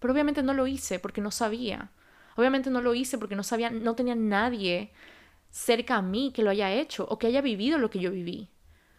Pero 0.00 0.12
obviamente 0.12 0.42
no 0.42 0.54
lo 0.54 0.66
hice 0.66 0.98
porque 0.98 1.20
no 1.20 1.30
sabía. 1.30 1.92
Obviamente 2.36 2.70
no 2.70 2.80
lo 2.80 2.94
hice 2.94 3.16
porque 3.18 3.36
no 3.36 3.42
sabía, 3.42 3.70
no 3.70 3.94
tenía 3.94 4.14
nadie 4.14 4.92
cerca 5.50 5.96
a 5.96 6.02
mí 6.02 6.32
que 6.34 6.42
lo 6.42 6.50
haya 6.50 6.72
hecho 6.72 7.06
o 7.08 7.18
que 7.18 7.28
haya 7.28 7.40
vivido 7.40 7.78
lo 7.78 7.90
que 7.90 8.00
yo 8.00 8.10
viví. 8.10 8.50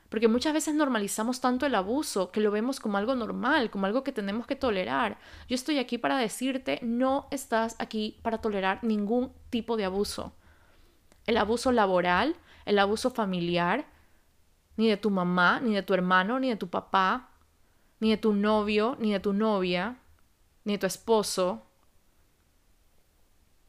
Porque 0.07 0.29
muchas 0.29 0.53
veces 0.53 0.73
normalizamos 0.73 1.41
tanto 1.41 1.65
el 1.65 1.75
abuso 1.75 2.31
que 2.31 2.39
lo 2.39 2.51
vemos 2.51 2.79
como 2.79 2.97
algo 2.97 3.15
normal, 3.15 3.69
como 3.69 3.87
algo 3.87 4.03
que 4.03 4.13
tenemos 4.13 4.47
que 4.47 4.55
tolerar. 4.55 5.17
Yo 5.49 5.55
estoy 5.55 5.79
aquí 5.79 5.97
para 5.97 6.17
decirte, 6.17 6.79
no 6.81 7.27
estás 7.31 7.75
aquí 7.79 8.19
para 8.21 8.37
tolerar 8.37 8.81
ningún 8.83 9.33
tipo 9.49 9.75
de 9.75 9.83
abuso. 9.83 10.33
El 11.25 11.35
abuso 11.35 11.73
laboral, 11.73 12.37
el 12.65 12.79
abuso 12.79 13.09
familiar, 13.09 13.87
ni 14.77 14.89
de 14.89 14.97
tu 14.97 15.09
mamá, 15.09 15.59
ni 15.59 15.73
de 15.73 15.83
tu 15.83 15.93
hermano, 15.93 16.39
ni 16.39 16.49
de 16.49 16.55
tu 16.55 16.69
papá, 16.69 17.29
ni 17.99 18.09
de 18.11 18.17
tu 18.17 18.33
novio, 18.33 18.97
ni 18.99 19.13
de 19.13 19.19
tu 19.19 19.33
novia, 19.33 19.97
ni 20.63 20.73
de 20.73 20.79
tu 20.79 20.85
esposo. 20.85 21.65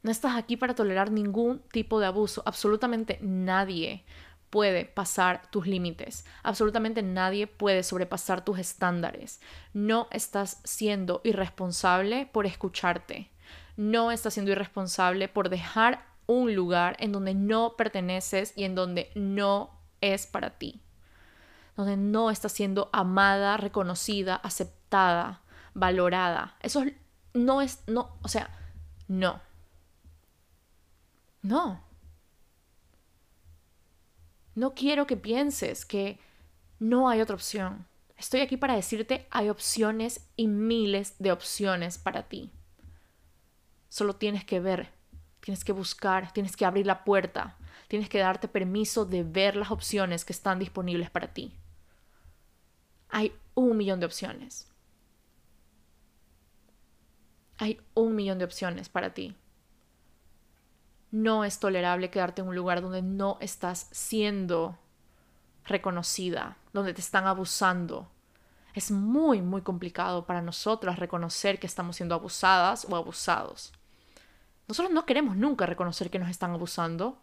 No 0.03 0.11
estás 0.11 0.35
aquí 0.35 0.57
para 0.57 0.75
tolerar 0.75 1.11
ningún 1.11 1.59
tipo 1.71 1.99
de 1.99 2.07
abuso. 2.07 2.43
Absolutamente 2.45 3.19
nadie 3.21 4.05
puede 4.49 4.85
pasar 4.85 5.49
tus 5.51 5.67
límites. 5.67 6.25
Absolutamente 6.43 7.01
nadie 7.01 7.47
puede 7.47 7.83
sobrepasar 7.83 8.45
tus 8.45 8.59
estándares. 8.59 9.41
No 9.73 10.07
estás 10.11 10.61
siendo 10.63 11.21
irresponsable 11.23 12.25
por 12.31 12.45
escucharte. 12.45 13.31
No 13.75 14.11
estás 14.11 14.33
siendo 14.33 14.51
irresponsable 14.51 15.27
por 15.27 15.49
dejar 15.49 16.05
un 16.25 16.55
lugar 16.55 16.95
en 16.99 17.11
donde 17.11 17.33
no 17.33 17.75
perteneces 17.77 18.53
y 18.55 18.63
en 18.63 18.75
donde 18.75 19.11
no 19.15 19.81
es 20.01 20.27
para 20.27 20.57
ti 20.57 20.81
donde 21.77 21.95
no 21.95 22.31
está 22.31 22.49
siendo 22.49 22.89
amada, 22.91 23.55
reconocida, 23.55 24.35
aceptada, 24.35 25.43
valorada. 25.75 26.57
Eso 26.59 26.83
no 27.35 27.61
es, 27.61 27.83
no, 27.87 28.17
o 28.23 28.27
sea, 28.27 28.49
no. 29.07 29.39
No. 31.43 31.83
No 34.55 34.73
quiero 34.73 35.05
que 35.05 35.15
pienses 35.17 35.85
que 35.85 36.19
no 36.79 37.09
hay 37.09 37.21
otra 37.21 37.35
opción. 37.35 37.85
Estoy 38.17 38.39
aquí 38.41 38.57
para 38.57 38.75
decirte, 38.75 39.27
hay 39.29 39.49
opciones 39.49 40.27
y 40.35 40.47
miles 40.47 41.13
de 41.19 41.31
opciones 41.31 41.99
para 41.99 42.23
ti. 42.23 42.51
Solo 43.89 44.15
tienes 44.15 44.43
que 44.43 44.59
ver, 44.59 44.89
tienes 45.41 45.63
que 45.63 45.73
buscar, 45.73 46.33
tienes 46.33 46.57
que 46.57 46.65
abrir 46.65 46.87
la 46.87 47.03
puerta, 47.03 47.55
tienes 47.87 48.09
que 48.09 48.17
darte 48.17 48.47
permiso 48.47 49.05
de 49.05 49.23
ver 49.23 49.55
las 49.55 49.69
opciones 49.69 50.25
que 50.25 50.33
están 50.33 50.57
disponibles 50.57 51.11
para 51.11 51.31
ti. 51.31 51.55
Hay 53.09 53.33
un 53.55 53.77
millón 53.77 53.99
de 53.99 54.05
opciones. 54.05 54.67
Hay 57.57 57.81
un 57.93 58.15
millón 58.15 58.37
de 58.37 58.45
opciones 58.45 58.89
para 58.89 59.13
ti. 59.13 59.35
No 61.09 61.43
es 61.43 61.59
tolerable 61.59 62.09
quedarte 62.09 62.41
en 62.41 62.49
un 62.49 62.55
lugar 62.55 62.81
donde 62.81 63.01
no 63.01 63.37
estás 63.41 63.87
siendo 63.91 64.77
reconocida, 65.65 66.57
donde 66.73 66.93
te 66.93 67.01
están 67.01 67.25
abusando. 67.25 68.11
Es 68.73 68.91
muy, 68.91 69.41
muy 69.41 69.63
complicado 69.63 70.25
para 70.25 70.41
nosotras 70.41 70.99
reconocer 70.99 71.59
que 71.59 71.65
estamos 71.65 71.95
siendo 71.95 72.13
abusadas 72.13 72.85
o 72.87 72.95
abusados. 72.95 73.73
Nosotros 74.67 74.93
no 74.93 75.05
queremos 75.05 75.35
nunca 75.35 75.65
reconocer 75.65 76.11
que 76.11 76.19
nos 76.19 76.29
están 76.29 76.51
abusando. 76.51 77.17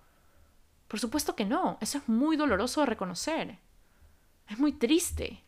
Por 0.88 0.99
supuesto 0.99 1.37
que 1.37 1.44
no. 1.44 1.79
Eso 1.81 1.99
es 1.99 2.09
muy 2.09 2.37
doloroso 2.37 2.81
de 2.81 2.87
reconocer. 2.87 3.59
Es 4.49 4.59
muy 4.59 4.73
triste. 4.73 5.43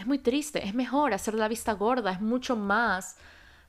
Es 0.00 0.06
muy 0.06 0.18
triste. 0.18 0.66
Es 0.66 0.74
mejor 0.74 1.12
hacer 1.12 1.34
la 1.34 1.46
vista 1.46 1.74
gorda. 1.74 2.10
Es 2.10 2.22
mucho 2.22 2.56
más 2.56 3.18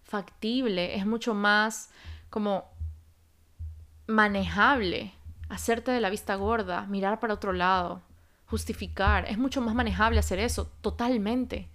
factible. 0.02 0.96
Es 0.96 1.06
mucho 1.06 1.34
más 1.34 1.90
como 2.30 2.72
manejable. 4.08 5.14
Hacerte 5.50 5.92
de 5.92 6.00
la 6.00 6.10
vista 6.10 6.36
gorda. 6.36 6.86
Mirar 6.86 7.20
para 7.20 7.34
otro 7.34 7.52
lado. 7.52 8.02
Justificar. 8.46 9.26
Es 9.28 9.38
mucho 9.38 9.60
más 9.60 9.76
manejable 9.76 10.20
hacer 10.20 10.40
eso. 10.40 10.68
Totalmente. 10.80 11.68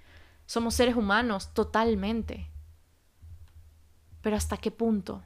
Somos 0.46 0.74
seres 0.74 0.96
humanos 0.96 1.52
totalmente. 1.52 2.48
Pero 4.22 4.36
¿hasta 4.36 4.56
qué 4.56 4.70
punto? 4.70 5.22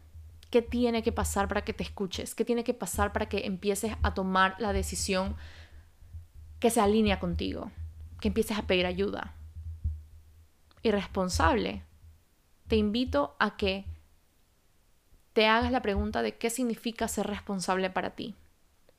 ¿Qué 0.50 0.60
tiene 0.60 1.04
que 1.04 1.12
pasar 1.12 1.46
para 1.46 1.62
que 1.62 1.72
te 1.72 1.84
escuches? 1.84 2.34
¿Qué 2.34 2.44
tiene 2.44 2.64
que 2.64 2.74
pasar 2.74 3.12
para 3.12 3.28
que 3.28 3.46
empieces 3.46 3.94
a 4.02 4.12
tomar 4.12 4.56
la 4.58 4.72
decisión 4.72 5.36
que 6.58 6.70
se 6.70 6.80
alinea 6.80 7.20
contigo? 7.20 7.70
Que 8.20 8.28
empieces 8.28 8.58
a 8.58 8.62
pedir 8.62 8.86
ayuda. 8.86 9.34
Irresponsable. 10.82 11.82
Te 12.68 12.76
invito 12.76 13.36
a 13.38 13.56
que 13.56 13.84
te 15.32 15.46
hagas 15.46 15.72
la 15.72 15.82
pregunta 15.82 16.22
de 16.22 16.36
qué 16.36 16.50
significa 16.50 17.08
ser 17.08 17.26
responsable 17.26 17.90
para 17.90 18.10
ti. 18.10 18.34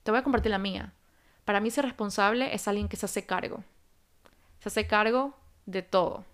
Te 0.04 0.12
voy 0.12 0.20
a 0.20 0.24
compartir 0.24 0.52
la 0.52 0.58
mía. 0.58 0.94
Para 1.46 1.60
mí 1.60 1.72
ser 1.72 1.86
responsable 1.86 2.54
es 2.54 2.68
alguien 2.68 2.88
que 2.88 2.98
se 2.98 3.06
hace 3.06 3.26
cargo. 3.26 3.64
Se 4.60 4.70
hace 4.70 4.88
cargo 4.88 5.36
de 5.66 5.82
todo. 5.82 6.26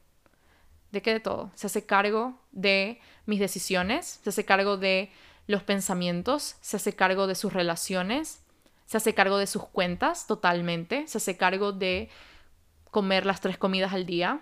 ¿De 0.92 1.02
qué 1.02 1.14
de 1.14 1.20
todo? 1.20 1.52
Se 1.56 1.68
hace 1.68 1.86
cargo 1.86 2.40
de 2.52 3.00
mis 3.26 3.40
decisiones, 3.40 4.20
se 4.24 4.30
hace 4.30 4.46
cargo 4.46 4.78
de 4.78 5.12
los 5.48 5.64
pensamientos, 5.64 6.56
se 6.62 6.78
hace 6.78 6.94
cargo 6.94 7.28
de 7.28 7.36
sus 7.36 7.54
relaciones, 7.54 8.42
se 8.86 8.98
hace 8.98 9.14
cargo 9.14 9.38
de 9.38 9.48
sus 9.48 9.66
cuentas 9.66 10.28
totalmente, 10.28 11.08
se 11.08 11.18
hace 11.18 11.38
cargo 11.38 11.72
de 11.72 12.10
comer 12.98 13.28
las 13.28 13.42
tres 13.42 13.60
comidas 13.60 13.94
al 13.94 14.08
día. 14.08 14.40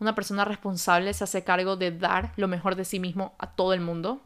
Una 0.00 0.16
persona 0.16 0.44
responsable 0.44 1.14
se 1.14 1.22
hace 1.22 1.44
cargo 1.44 1.76
de 1.76 1.92
dar 1.92 2.32
lo 2.34 2.48
mejor 2.48 2.74
de 2.74 2.84
sí 2.84 2.98
mismo 2.98 3.36
a 3.38 3.54
todo 3.54 3.74
el 3.74 3.80
mundo. 3.80 4.20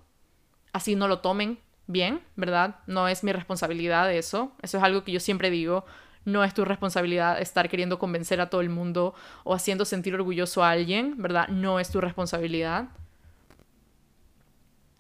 Así 0.73 0.97
no 0.97 1.07
lo 1.07 1.19
tomen 1.19 1.59
bien, 1.87 2.23
¿verdad? 2.37 2.77
No 2.87 3.07
es 3.07 3.23
mi 3.23 3.33
responsabilidad 3.33 4.11
eso. 4.11 4.53
Eso 4.63 4.79
es 4.79 4.83
algo 4.83 5.05
que 5.05 5.13
yo 5.13 5.21
siempre 5.21 5.51
digo. 5.51 5.85
No 6.25 6.43
es 6.43 6.55
tu 6.55 6.65
responsabilidad 6.65 7.39
estar 7.39 7.69
queriendo 7.69 7.99
convencer 7.99 8.41
a 8.41 8.49
todo 8.49 8.63
el 8.63 8.71
mundo 8.71 9.13
o 9.43 9.53
haciendo 9.53 9.85
sentir 9.85 10.15
orgulloso 10.15 10.65
a 10.65 10.71
alguien, 10.71 11.21
¿verdad? 11.21 11.49
No 11.49 11.81
es 11.81 11.91
tu 11.91 12.01
responsabilidad. 12.01 12.89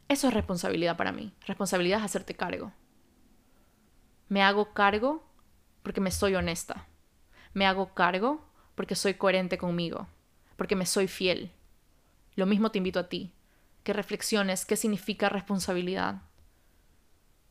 Eso 0.08 0.28
es 0.28 0.34
responsabilidad 0.34 0.98
para 0.98 1.12
mí. 1.12 1.32
Responsabilidad 1.46 2.00
es 2.00 2.04
hacerte 2.04 2.34
cargo. 2.34 2.74
Me 4.28 4.42
hago 4.42 4.74
cargo 4.74 5.24
porque 5.82 6.02
me 6.02 6.10
soy 6.10 6.34
honesta. 6.34 6.88
Me 7.54 7.66
hago 7.66 7.94
cargo 7.94 8.44
porque 8.74 8.94
soy 8.94 9.14
coherente 9.14 9.56
conmigo, 9.56 10.06
porque 10.56 10.76
me 10.76 10.86
soy 10.86 11.08
fiel. 11.08 11.50
Lo 12.36 12.46
mismo 12.46 12.70
te 12.70 12.78
invito 12.78 13.00
a 13.00 13.08
ti, 13.08 13.32
que 13.82 13.92
reflexiones 13.92 14.66
qué 14.66 14.76
significa 14.76 15.28
responsabilidad 15.28 16.22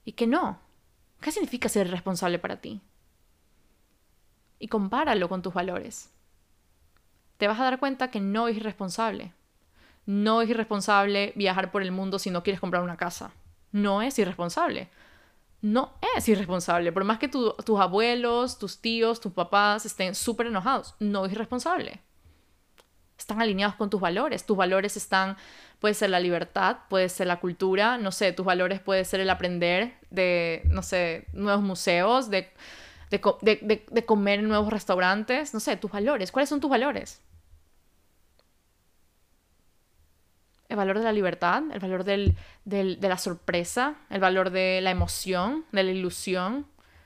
y 0.05 0.11
que 0.11 0.27
no. 0.27 0.59
¿Qué 1.21 1.31
significa 1.31 1.69
ser 1.69 1.89
responsable 1.89 2.37
para 2.37 2.61
ti? 2.61 2.81
y 4.63 4.69
compáralo 4.69 5.27
con 5.27 5.41
tus 5.41 5.53
valores. 5.53 6.09
Te 7.35 7.49
vas 7.49 7.59
a 7.59 7.65
dar 7.65 7.79
cuenta 7.79 8.09
que 8.09 8.21
no 8.21 8.47
es 8.47 8.55
irresponsable. 8.55 9.33
No 10.05 10.41
es 10.41 10.49
irresponsable 10.49 11.33
viajar 11.35 11.69
por 11.69 11.81
el 11.81 11.91
mundo 11.91 12.17
si 12.17 12.29
no 12.29 12.43
quieres 12.43 12.61
comprar 12.61 12.81
una 12.81 12.95
casa. 12.95 13.33
No 13.73 14.01
es 14.01 14.17
irresponsable. 14.19 14.87
No 15.63 15.93
es 16.15 16.29
irresponsable. 16.29 16.91
Por 16.91 17.03
más 17.05 17.17
que 17.17 17.27
tus 17.27 17.79
abuelos, 17.79 18.59
tus 18.59 18.79
tíos, 18.79 19.19
tus 19.19 19.31
papás 19.31 19.87
estén 19.87 20.13
súper 20.13 20.45
enojados, 20.45 20.93
no 20.99 21.25
es 21.25 21.31
irresponsable. 21.31 22.01
Están 23.17 23.41
alineados 23.41 23.75
con 23.75 23.89
tus 23.89 23.99
valores. 23.99 24.45
Tus 24.45 24.57
valores 24.57 24.95
están, 24.97 25.37
puede 25.79 25.95
ser 25.95 26.11
la 26.11 26.19
libertad, 26.19 26.77
puede 26.89 27.09
ser 27.09 27.25
la 27.25 27.39
cultura, 27.39 27.97
no 27.97 28.11
sé, 28.11 28.31
tus 28.33 28.45
valores 28.45 28.79
puede 28.79 29.05
ser 29.05 29.21
el 29.21 29.29
aprender 29.31 29.95
de, 30.11 30.61
no 30.65 30.83
sé, 30.83 31.27
nuevos 31.33 31.63
museos, 31.63 32.29
de 32.29 32.51
de, 33.19 34.03
comer 34.05 34.39
en 34.39 34.47
nuevos 34.47 34.71
restaurantes, 34.71 35.53
no 35.53 35.59
sé, 35.59 35.77
tus 35.77 35.91
valores. 35.91 36.31
¿Cuáles 36.31 36.49
son 36.49 36.59
tus 36.59 36.69
valores? 36.69 37.21
El 40.73 40.77
valor 40.77 40.97
de 40.97 41.03
la 41.03 41.13
libertad, 41.13 41.61
el 41.71 41.79
valor 41.79 42.03
de 42.03 42.35
la 42.99 43.17
sorpresa, 43.19 43.93
el 44.09 44.19
valor 44.19 44.49
de 44.49 44.81
la 44.81 44.89
emoción, 44.89 45.65
de 45.71 45.83
la 45.83 45.91
ilusión, 45.91 46.65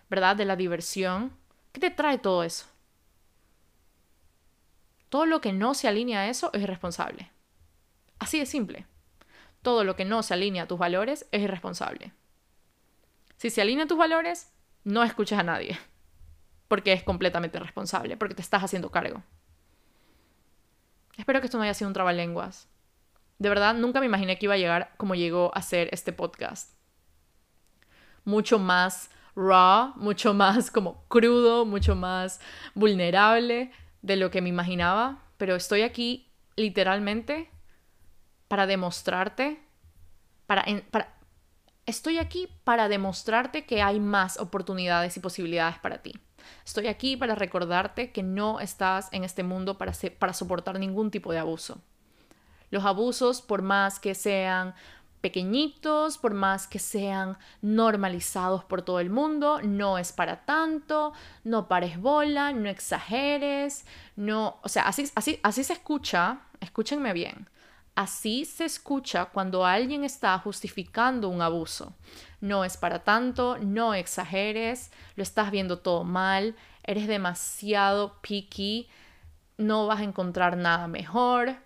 ¿verdad? 0.09 0.37
De 0.37 0.45
la 0.45 0.55
diversión. 0.55 1.33
¿Qué 1.73 1.81
te 1.81 1.91
trae 1.91 2.17
todo 2.17 2.45
eso? 2.45 2.65
Todo 5.09 5.25
lo 5.25 5.41
que 5.41 5.51
no 5.51 5.73
se 5.73 5.89
alinea 5.89 6.21
a 6.21 6.29
eso 6.29 6.49
es 6.53 6.61
irresponsable. 6.61 7.29
Así 8.19 8.39
de 8.39 8.45
simple. 8.45 8.85
Todo 9.61 9.83
lo 9.83 9.97
que 9.97 10.05
no 10.05 10.23
se 10.23 10.33
alinea 10.33 10.63
a 10.63 10.67
tus 10.69 10.79
valores 10.79 11.25
es 11.33 11.41
irresponsable. 11.41 12.13
Si 13.35 13.49
se 13.49 13.61
alinea 13.61 13.83
a 13.83 13.89
tus 13.89 13.97
valores, 13.97 14.49
no 14.85 15.03
escuchas 15.03 15.39
a 15.39 15.43
nadie 15.43 15.77
porque 16.69 16.93
es 16.93 17.03
completamente 17.03 17.59
responsable, 17.59 18.15
porque 18.15 18.35
te 18.35 18.41
estás 18.41 18.63
haciendo 18.63 18.91
cargo. 18.91 19.23
Espero 21.17 21.41
que 21.41 21.47
esto 21.47 21.57
no 21.57 21.65
haya 21.65 21.73
sido 21.73 21.89
un 21.89 21.93
trabalenguas. 21.93 22.69
De 23.39 23.49
verdad, 23.49 23.75
nunca 23.75 23.99
me 23.99 24.05
imaginé 24.05 24.37
que 24.37 24.45
iba 24.45 24.55
a 24.55 24.57
llegar 24.57 24.93
como 24.97 25.15
llegó 25.15 25.51
a 25.55 25.61
ser 25.61 25.89
este 25.91 26.11
podcast. 26.11 26.73
Mucho 28.25 28.59
más 28.59 29.09
raw, 29.35 29.93
mucho 29.95 30.33
más 30.33 30.71
como 30.71 31.03
crudo, 31.07 31.65
mucho 31.65 31.95
más 31.95 32.39
vulnerable 32.73 33.71
de 34.01 34.15
lo 34.15 34.31
que 34.31 34.41
me 34.41 34.49
imaginaba, 34.49 35.23
pero 35.37 35.55
estoy 35.55 35.83
aquí 35.83 36.31
literalmente 36.55 37.49
para 38.47 38.65
demostrarte, 38.65 39.61
para, 40.47 40.65
para, 40.89 41.15
estoy 41.85 42.17
aquí 42.17 42.49
para 42.63 42.89
demostrarte 42.89 43.65
que 43.65 43.81
hay 43.81 43.99
más 43.99 44.39
oportunidades 44.39 45.15
y 45.17 45.19
posibilidades 45.19 45.77
para 45.79 45.99
ti. 45.99 46.13
Estoy 46.65 46.87
aquí 46.87 47.17
para 47.17 47.35
recordarte 47.35 48.11
que 48.11 48.23
no 48.23 48.59
estás 48.59 49.09
en 49.11 49.23
este 49.23 49.43
mundo 49.43 49.77
para, 49.77 49.93
para 50.17 50.33
soportar 50.33 50.79
ningún 50.79 51.11
tipo 51.11 51.31
de 51.31 51.39
abuso. 51.39 51.81
Los 52.69 52.85
abusos, 52.85 53.41
por 53.41 53.61
más 53.61 53.99
que 53.99 54.15
sean 54.15 54.75
pequeñitos, 55.21 56.17
por 56.17 56.33
más 56.33 56.67
que 56.67 56.79
sean 56.79 57.37
normalizados 57.61 58.63
por 58.63 58.81
todo 58.81 58.99
el 58.99 59.09
mundo, 59.09 59.59
no 59.63 59.97
es 59.97 60.11
para 60.11 60.45
tanto, 60.45 61.13
no 61.43 61.67
pares 61.67 61.99
bola, 61.99 62.53
no 62.53 62.69
exageres, 62.69 63.85
no, 64.15 64.57
o 64.63 64.69
sea, 64.69 64.83
así, 64.83 65.09
así, 65.15 65.39
así 65.43 65.63
se 65.63 65.73
escucha, 65.73 66.41
escúchenme 66.61 67.13
bien, 67.13 67.49
así 67.95 68.45
se 68.45 68.65
escucha 68.65 69.25
cuando 69.25 69.65
alguien 69.65 70.03
está 70.03 70.37
justificando 70.39 71.29
un 71.29 71.41
abuso. 71.41 71.93
No 72.39 72.63
es 72.63 72.77
para 72.77 73.03
tanto, 73.03 73.57
no 73.57 73.95
exageres, 73.95 74.91
lo 75.15 75.23
estás 75.23 75.49
viendo 75.49 75.79
todo 75.79 76.03
mal, 76.03 76.55
eres 76.83 77.07
demasiado 77.07 78.21
picky, 78.21 78.87
no 79.57 79.87
vas 79.87 80.01
a 80.01 80.03
encontrar 80.03 80.57
nada 80.57 80.87
mejor, 80.87 81.57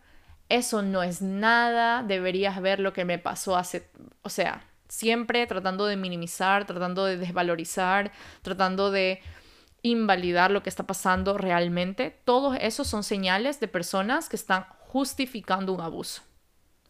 eso 0.51 0.81
no 0.81 1.03
es 1.03 1.21
nada, 1.21 2.03
deberías 2.03 2.61
ver 2.61 2.79
lo 2.79 2.93
que 2.93 3.05
me 3.05 3.17
pasó 3.17 3.55
hace, 3.55 3.89
o 4.21 4.29
sea, 4.29 4.65
siempre 4.87 5.47
tratando 5.47 5.85
de 5.85 5.95
minimizar, 5.95 6.65
tratando 6.65 7.05
de 7.05 7.17
desvalorizar, 7.17 8.11
tratando 8.41 8.91
de 8.91 9.21
invalidar 9.81 10.51
lo 10.51 10.61
que 10.61 10.69
está 10.69 10.85
pasando 10.85 11.37
realmente, 11.37 12.19
todos 12.25 12.57
esos 12.59 12.87
son 12.87 13.03
señales 13.03 13.59
de 13.59 13.67
personas 13.67 14.29
que 14.29 14.35
están 14.35 14.65
justificando 14.79 15.73
un 15.73 15.81
abuso. 15.81 16.21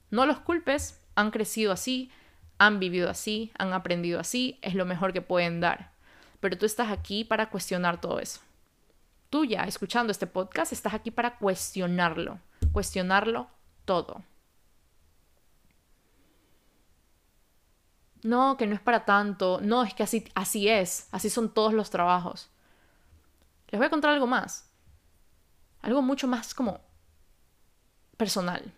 No 0.09 0.25
los 0.25 0.39
culpes, 0.39 0.99
han 1.15 1.31
crecido 1.31 1.71
así, 1.71 2.11
han 2.57 2.79
vivido 2.79 3.09
así, 3.09 3.51
han 3.57 3.73
aprendido 3.73 4.19
así, 4.19 4.59
es 4.61 4.73
lo 4.73 4.85
mejor 4.85 5.13
que 5.13 5.21
pueden 5.21 5.59
dar. 5.59 5.91
pero 6.39 6.57
tú 6.57 6.65
estás 6.65 6.89
aquí 6.89 7.23
para 7.23 7.51
cuestionar 7.51 8.01
todo 8.01 8.19
eso. 8.19 8.39
Tú 9.29 9.45
ya, 9.45 9.65
escuchando 9.65 10.11
este 10.11 10.25
podcast, 10.25 10.73
estás 10.73 10.95
aquí 10.95 11.11
para 11.11 11.37
cuestionarlo, 11.37 12.39
cuestionarlo 12.71 13.47
todo. 13.85 14.23
No, 18.23 18.55
que 18.57 18.67
no 18.67 18.75
es 18.75 18.81
para 18.81 19.05
tanto. 19.05 19.59
No, 19.61 19.83
es 19.83 19.93
que 19.93 20.03
así, 20.03 20.25
así 20.35 20.69
es. 20.69 21.07
Así 21.11 21.29
son 21.29 21.53
todos 21.53 21.73
los 21.73 21.89
trabajos. 21.89 22.49
Les 23.69 23.79
voy 23.79 23.87
a 23.87 23.89
contar 23.89 24.11
algo 24.11 24.27
más. 24.27 24.69
Algo 25.81 26.01
mucho 26.01 26.27
más 26.27 26.53
como 26.53 26.79
personal. 28.17 28.71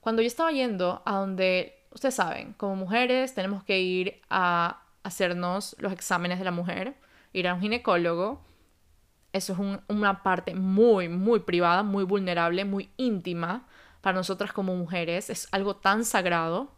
Cuando 0.00 0.22
yo 0.22 0.28
estaba 0.28 0.52
yendo 0.52 1.02
a 1.04 1.14
donde, 1.14 1.86
ustedes 1.90 2.14
saben, 2.14 2.52
como 2.52 2.76
mujeres 2.76 3.34
tenemos 3.34 3.64
que 3.64 3.80
ir 3.80 4.20
a 4.30 4.82
hacernos 5.02 5.74
los 5.78 5.92
exámenes 5.92 6.38
de 6.38 6.44
la 6.44 6.50
mujer, 6.50 6.94
ir 7.32 7.48
a 7.48 7.54
un 7.54 7.60
ginecólogo. 7.60 8.40
Eso 9.34 9.52
es 9.52 9.58
una 9.88 10.22
parte 10.22 10.54
muy, 10.54 11.08
muy 11.08 11.40
privada, 11.40 11.82
muy 11.82 12.04
vulnerable, 12.04 12.64
muy 12.64 12.88
íntima 12.96 13.66
para 14.00 14.16
nosotras 14.16 14.52
como 14.52 14.76
mujeres. 14.76 15.28
Es 15.28 15.48
algo 15.50 15.74
tan 15.74 16.04
sagrado 16.04 16.72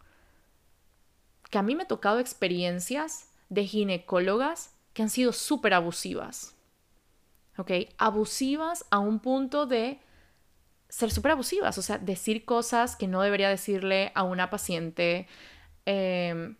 que 1.51 1.59
a 1.59 1.61
mí 1.61 1.75
me 1.75 1.83
ha 1.83 1.87
tocado 1.87 2.19
experiencias 2.19 3.29
de 3.49 3.67
ginecólogas 3.67 4.75
que 4.93 5.03
han 5.03 5.11
sido 5.11 5.33
súper 5.33 5.75
abusivas. 5.75 6.55
¿Ok? 7.57 7.71
Abusivas 7.99 8.85
a 8.89 8.97
un 8.97 9.19
punto 9.19 9.67
de 9.67 9.99
ser 10.89 11.11
súper 11.11 11.33
abusivas, 11.33 11.77
o 11.77 11.83
sea, 11.83 11.99
decir 11.99 12.43
cosas 12.43 12.95
que 12.95 13.07
no 13.07 13.21
debería 13.21 13.49
decirle 13.49 14.11
a 14.15 14.23
una 14.23 14.49
paciente, 14.49 15.27
em, 15.85 16.55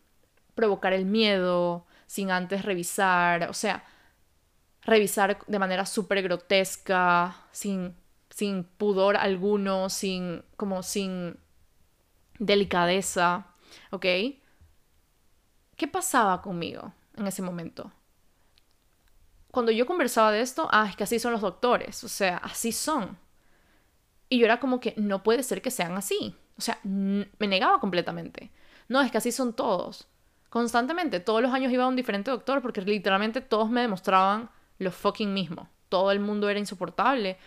provocar 0.53 0.93
el 0.93 1.05
miedo 1.05 1.87
sin 2.05 2.29
antes 2.29 2.65
revisar, 2.65 3.49
o 3.49 3.53
sea, 3.53 3.83
revisar 4.88 5.38
de 5.45 5.59
manera 5.59 5.85
súper 5.85 6.23
grotesca, 6.23 7.35
sin, 7.51 7.95
sin 8.29 8.63
pudor 8.63 9.17
alguno, 9.17 9.89
sin, 9.89 10.43
como 10.55 10.81
sin 10.81 11.38
delicadeza, 12.39 13.47
¿ok? 13.91 14.05
¿Qué 15.75 15.88
pasaba 15.91 16.41
conmigo 16.41 16.93
en 17.17 17.27
ese 17.27 17.41
momento? 17.41 17.91
Cuando 19.51 19.71
yo 19.71 19.85
conversaba 19.85 20.31
de 20.31 20.41
esto, 20.41 20.69
ah, 20.71 20.88
es 20.89 20.95
que 20.95 21.03
así 21.03 21.19
son 21.19 21.33
los 21.33 21.41
doctores, 21.41 22.03
o 22.03 22.07
sea, 22.07 22.38
así 22.38 22.71
son. 22.71 23.17
Y 24.29 24.39
yo 24.39 24.45
era 24.45 24.59
como 24.59 24.79
que 24.79 24.93
no 24.97 25.21
puede 25.21 25.43
ser 25.43 25.61
que 25.61 25.71
sean 25.71 25.97
así. 25.97 26.35
O 26.57 26.61
sea, 26.61 26.79
me 26.83 27.47
negaba 27.47 27.79
completamente. 27.79 28.51
No, 28.88 29.01
es 29.01 29.11
que 29.11 29.17
así 29.17 29.31
son 29.31 29.53
todos. 29.53 30.07
Constantemente, 30.49 31.19
todos 31.19 31.41
los 31.41 31.53
años 31.53 31.71
iba 31.71 31.83
a 31.83 31.88
un 31.88 31.95
diferente 31.95 32.31
doctor 32.31 32.61
porque 32.61 32.81
literalmente 32.81 33.41
todos 33.41 33.69
me 33.69 33.81
demostraban 33.81 34.49
lo 34.80 34.91
fucking 34.91 35.34
mismo. 35.34 35.69
Todo 35.89 36.11
el 36.11 36.19
mundo 36.19 36.49
era 36.49 36.59
insoportable. 36.59 37.38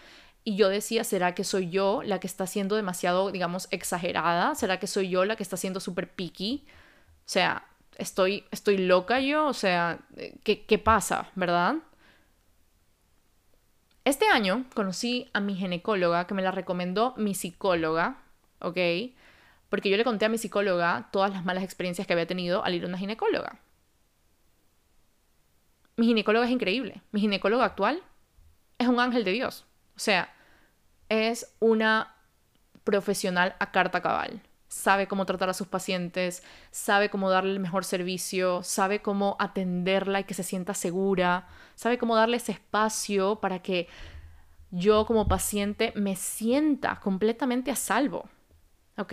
Y 0.43 0.57
yo 0.57 0.69
decía, 0.69 1.05
¿será 1.05 1.35
que 1.35 1.45
soy 1.45 1.71
yo 1.71 2.03
la 2.03 2.19
que 2.21 2.27
está 2.27 2.47
siendo 2.47 2.77
demasiado, 2.77 3.31
digamos, 3.31 3.69
exagerada? 3.71 4.55
¿Será 4.55 4.79
que 4.79 4.87
soy 4.87 5.11
yo 5.11 5.25
la 5.25 5.37
que 5.37 5.43
está 5.43 5.57
siendo 5.57 5.81
súper 5.81 6.11
picky? 6.11 6.65
O 6.67 7.29
sea, 7.29 7.67
estoy, 7.99 8.45
estoy 8.51 8.79
loca 8.79 9.21
yo, 9.21 9.47
o 9.47 9.53
sea, 9.53 9.99
¿qué, 10.43 10.65
¿qué 10.65 10.79
pasa, 10.79 11.31
verdad? 11.35 11.77
Este 14.05 14.27
año 14.29 14.65
conocí 14.75 15.29
a 15.35 15.41
mi 15.41 15.55
ginecóloga, 15.55 16.27
que 16.27 16.35
me 16.35 16.43
la 16.43 16.51
recomendó 16.51 17.15
mi 17.19 17.35
psicóloga, 17.35 18.17
¿ok? 18.61 18.79
Porque 19.69 19.91
yo 19.91 19.97
le 19.97 20.05
conté 20.05 20.25
a 20.25 20.29
mi 20.31 20.39
psicóloga 20.39 21.09
todas 21.13 21.31
las 21.31 21.45
malas 21.45 21.63
experiencias 21.63 22.07
que 22.07 22.15
había 22.15 22.27
tenido 22.27 22.65
al 22.65 22.75
ir 22.75 22.85
a 22.85 22.89
una 22.89 22.99
ginecóloga. 22.99 23.61
Mi 26.01 26.07
ginecóloga 26.07 26.47
es 26.47 26.51
increíble. 26.51 27.03
Mi 27.13 27.21
ginecóloga 27.21 27.67
actual 27.67 28.03
es 28.79 28.89
un 28.89 28.99
ángel 29.01 29.23
de 29.23 29.33
Dios. 29.33 29.67
O 29.97 29.99
sea, 29.99 30.33
es 31.11 31.55
una 31.61 32.17
profesional 32.85 33.55
a 33.59 33.71
carta 33.71 34.01
cabal 34.01 34.41
sabe 34.69 35.09
cómo 35.09 35.27
tratar 35.27 35.51
a 35.51 35.53
sus 35.53 35.67
pacientes, 35.67 36.45
sabe 36.71 37.11
cómo 37.11 37.29
darle 37.29 37.51
el 37.51 37.61
mejor 37.61 37.85
servicio, 37.85 38.63
sabe 38.63 39.03
cómo 39.03 39.37
atenderla 39.41 40.21
y 40.21 40.25
que 40.25 40.33
se 40.33 40.45
sienta 40.45 40.75
segura, 40.75 41.49
sabe 41.75 41.99
cómo 41.99 42.15
darle 42.15 42.37
ese 42.37 42.53
espacio 42.53 43.41
para 43.41 43.59
que 43.59 43.89
yo 44.71 45.07
como 45.07 45.27
paciente 45.27 45.93
me 45.97 46.15
sienta 46.15 47.01
completamente 47.01 47.73
a 47.73 47.77
salvo. 47.77 48.29
¿Ok? 48.97 49.13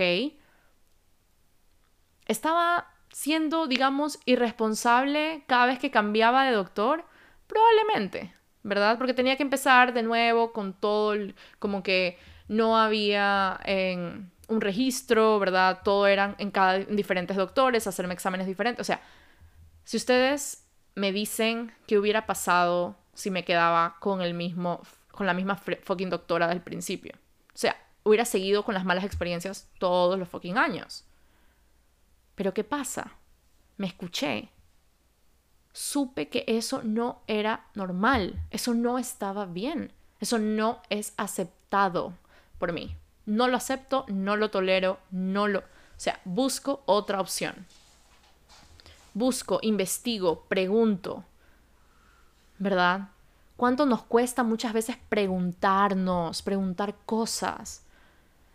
Estaba 2.28 2.94
siendo, 3.12 3.68
digamos, 3.68 4.20
irresponsable 4.26 5.44
cada 5.48 5.66
vez 5.66 5.80
que 5.80 5.92
cambiaba 5.92 6.46
de 6.46 6.52
doctor, 6.52 7.06
probablemente, 7.48 8.34
¿verdad? 8.64 8.98
Porque 8.98 9.14
tenía 9.14 9.38
que 9.38 9.44
empezar 9.44 9.94
de 9.94 10.04
nuevo 10.04 10.52
con 10.54 10.74
todo, 10.74 11.16
como 11.60 11.84
que 11.84 12.18
no 12.48 12.78
había 12.78 13.60
en 13.66 14.32
un 14.48 14.62
registro, 14.62 15.40
¿verdad? 15.40 15.82
Todo 15.84 16.08
eran 16.08 16.36
en 16.38 16.52
cada 16.52 16.80
diferentes 16.80 17.38
doctores, 17.38 17.88
hacerme 17.88 18.14
exámenes 18.14 18.48
diferentes. 18.48 18.82
O 18.82 18.86
sea, 18.86 19.02
si 19.84 19.98
ustedes 19.98 20.66
me 20.96 21.12
dicen 21.12 21.74
qué 21.86 21.98
hubiera 21.98 22.26
pasado 22.26 22.98
si 23.14 23.32
me 23.32 23.44
quedaba 23.44 23.98
con 24.00 24.22
el 24.22 24.34
mismo, 24.34 24.82
con 25.12 25.26
la 25.26 25.34
misma 25.34 25.56
fucking 25.56 26.10
doctora 26.10 26.48
del 26.48 26.62
principio. 26.62 27.14
O 27.48 27.58
sea, 27.58 27.76
hubiera 28.04 28.26
seguido 28.26 28.64
con 28.64 28.76
las 28.76 28.86
malas 28.86 29.04
experiencias 29.04 29.70
todos 29.80 30.20
los 30.20 30.30
fucking 30.30 30.58
años. 30.58 31.07
Pero 32.38 32.54
¿qué 32.54 32.64
pasa? 32.64 33.18
Me 33.76 33.88
escuché. 33.88 34.48
Supe 35.74 36.30
que 36.30 36.46
eso 36.48 36.82
no 36.84 37.20
era 37.28 37.68
normal. 37.76 38.42
Eso 38.50 38.74
no 38.74 38.98
estaba 38.98 39.46
bien. 39.46 39.92
Eso 40.22 40.40
no 40.40 40.82
es 40.90 41.14
aceptado 41.18 42.14
por 42.58 42.72
mí 42.72 42.96
no 43.28 43.50
lo 43.50 43.58
acepto, 43.58 44.06
no 44.08 44.36
lo 44.36 44.50
tolero, 44.50 45.00
no 45.12 45.48
lo... 45.48 45.60
O 45.60 46.00
sea, 46.00 46.20
busco 46.24 46.82
otra 46.86 47.20
opción. 47.20 47.68
Busco, 49.14 49.60
investigo, 49.62 50.46
pregunto. 50.48 51.26
¿Verdad? 52.58 53.10
¿Cuánto 53.58 53.86
nos 53.86 54.04
cuesta 54.04 54.44
muchas 54.44 54.72
veces 54.74 54.96
preguntarnos, 55.10 56.42
preguntar 56.42 56.96
cosas? 57.06 57.84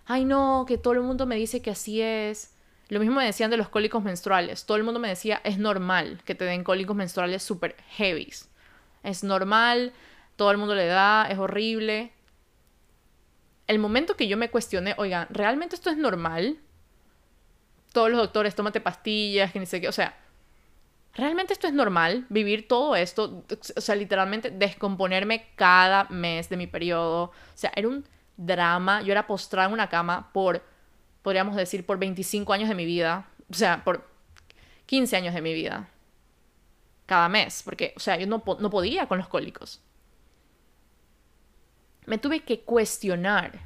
Ay, 0.07 0.25
no, 0.25 0.65
que 0.67 0.79
todo 0.79 0.95
el 0.95 1.03
mundo 1.03 1.27
me 1.27 1.37
dice 1.37 1.61
que 1.61 1.71
así 1.71 2.01
es. 2.01 2.55
Lo 2.93 3.01
mismo 3.01 3.17
me 3.17 3.25
decían 3.25 3.51
de 3.51 3.57
los 3.57 3.69
cólicos 3.69 4.03
menstruales. 4.03 4.67
Todo 4.67 4.77
el 4.77 4.85
mundo 4.85 5.01
me 5.01 5.09
decía, 5.09 5.41
es 5.45 5.59
normal 5.59 6.21
que 6.25 6.35
te 6.35 6.45
den 6.45 6.63
cólicos 6.63 6.95
menstruales 6.95 7.43
súper 7.43 7.77
heavies. 7.97 8.51
Es 9.03 9.25
normal, 9.25 9.93
todo 10.37 10.51
el 10.51 10.59
mundo 10.59 10.75
le 10.75 10.87
da, 10.87 11.27
es 11.31 11.39
horrible 11.39 12.13
el 13.73 13.79
momento 13.79 14.17
que 14.17 14.29
yo 14.29 14.37
me 14.37 14.51
cuestioné, 14.51 14.95
oigan, 14.99 15.27
¿realmente 15.31 15.75
esto 15.75 15.91
es 15.91 15.97
normal? 15.97 16.59
Todos 17.93 18.11
los 18.11 18.19
doctores, 18.19 18.55
tómate 18.55 18.81
pastillas, 18.81 19.53
que 19.53 19.61
ni 19.61 19.67
sé 19.67 19.81
qué, 19.81 19.89
o 19.89 19.93
sea, 19.93 20.17
¿realmente 21.15 21.53
esto 21.53 21.67
es 21.67 21.73
normal? 21.73 22.27
Vivir 22.29 22.69
todo 22.69 22.97
esto, 22.97 23.45
o 23.77 23.81
sea, 23.81 23.95
literalmente 23.95 24.51
descomponerme 24.51 25.47
cada 25.57 26.05
mes 26.05 26.49
de 26.49 26.57
mi 26.57 26.67
periodo, 26.67 27.25
o 27.25 27.33
sea, 27.55 27.73
era 27.75 27.89
un 27.89 28.05
drama, 28.37 29.03
yo 29.03 29.13
era 29.13 29.27
postrada 29.27 29.69
en 29.69 29.75
una 29.75 29.89
cama 29.89 30.31
por, 30.33 30.63
podríamos 31.23 31.57
decir, 31.57 31.87
por 31.87 31.99
25 31.99 32.53
años 32.53 32.69
de 32.69 32.75
mi 32.75 32.85
vida, 32.85 33.29
o 33.51 33.55
sea, 33.55 33.85
por 33.85 34.09
15 34.87 35.17
años 35.17 35.35
de 35.35 35.43
mi 35.43 35.55
vida, 35.55 35.89
cada 37.07 37.29
mes, 37.29 37.63
porque, 37.65 37.95
o 37.97 38.01
sea, 38.01 38.17
yo 38.17 38.27
no, 38.27 38.43
no 38.59 38.71
podía 38.71 39.07
con 39.07 39.19
los 39.19 39.29
cólicos 39.29 39.81
me 42.07 42.19
tuve 42.19 42.41
que 42.41 42.61
cuestionar. 42.61 43.61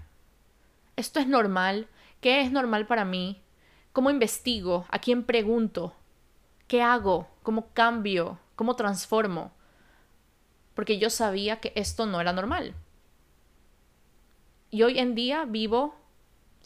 ¿Esto 0.96 1.20
es 1.20 1.26
normal? 1.26 1.88
¿Qué 2.20 2.40
es 2.40 2.52
normal 2.52 2.86
para 2.86 3.04
mí? 3.04 3.42
¿Cómo 3.92 4.10
investigo? 4.10 4.86
¿A 4.90 4.98
quién 4.98 5.24
pregunto? 5.24 5.94
¿Qué 6.68 6.82
hago? 6.82 7.28
¿Cómo 7.42 7.68
cambio? 7.72 8.38
¿Cómo 8.54 8.76
transformo? 8.76 9.52
Porque 10.74 10.98
yo 10.98 11.10
sabía 11.10 11.60
que 11.60 11.72
esto 11.74 12.06
no 12.06 12.20
era 12.20 12.32
normal. 12.32 12.74
Y 14.70 14.82
hoy 14.82 14.98
en 14.98 15.14
día 15.14 15.44
vivo 15.44 15.94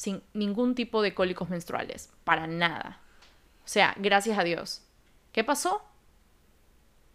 sin 0.01 0.23
ningún 0.33 0.75
tipo 0.75 1.03
de 1.03 1.13
cólicos 1.13 1.51
menstruales, 1.51 2.11
para 2.25 2.47
nada. 2.47 3.03
O 3.63 3.69
sea, 3.69 3.95
gracias 3.99 4.39
a 4.39 4.45
Dios. 4.45 4.83
¿Qué 5.31 5.45
pasó? 5.45 5.83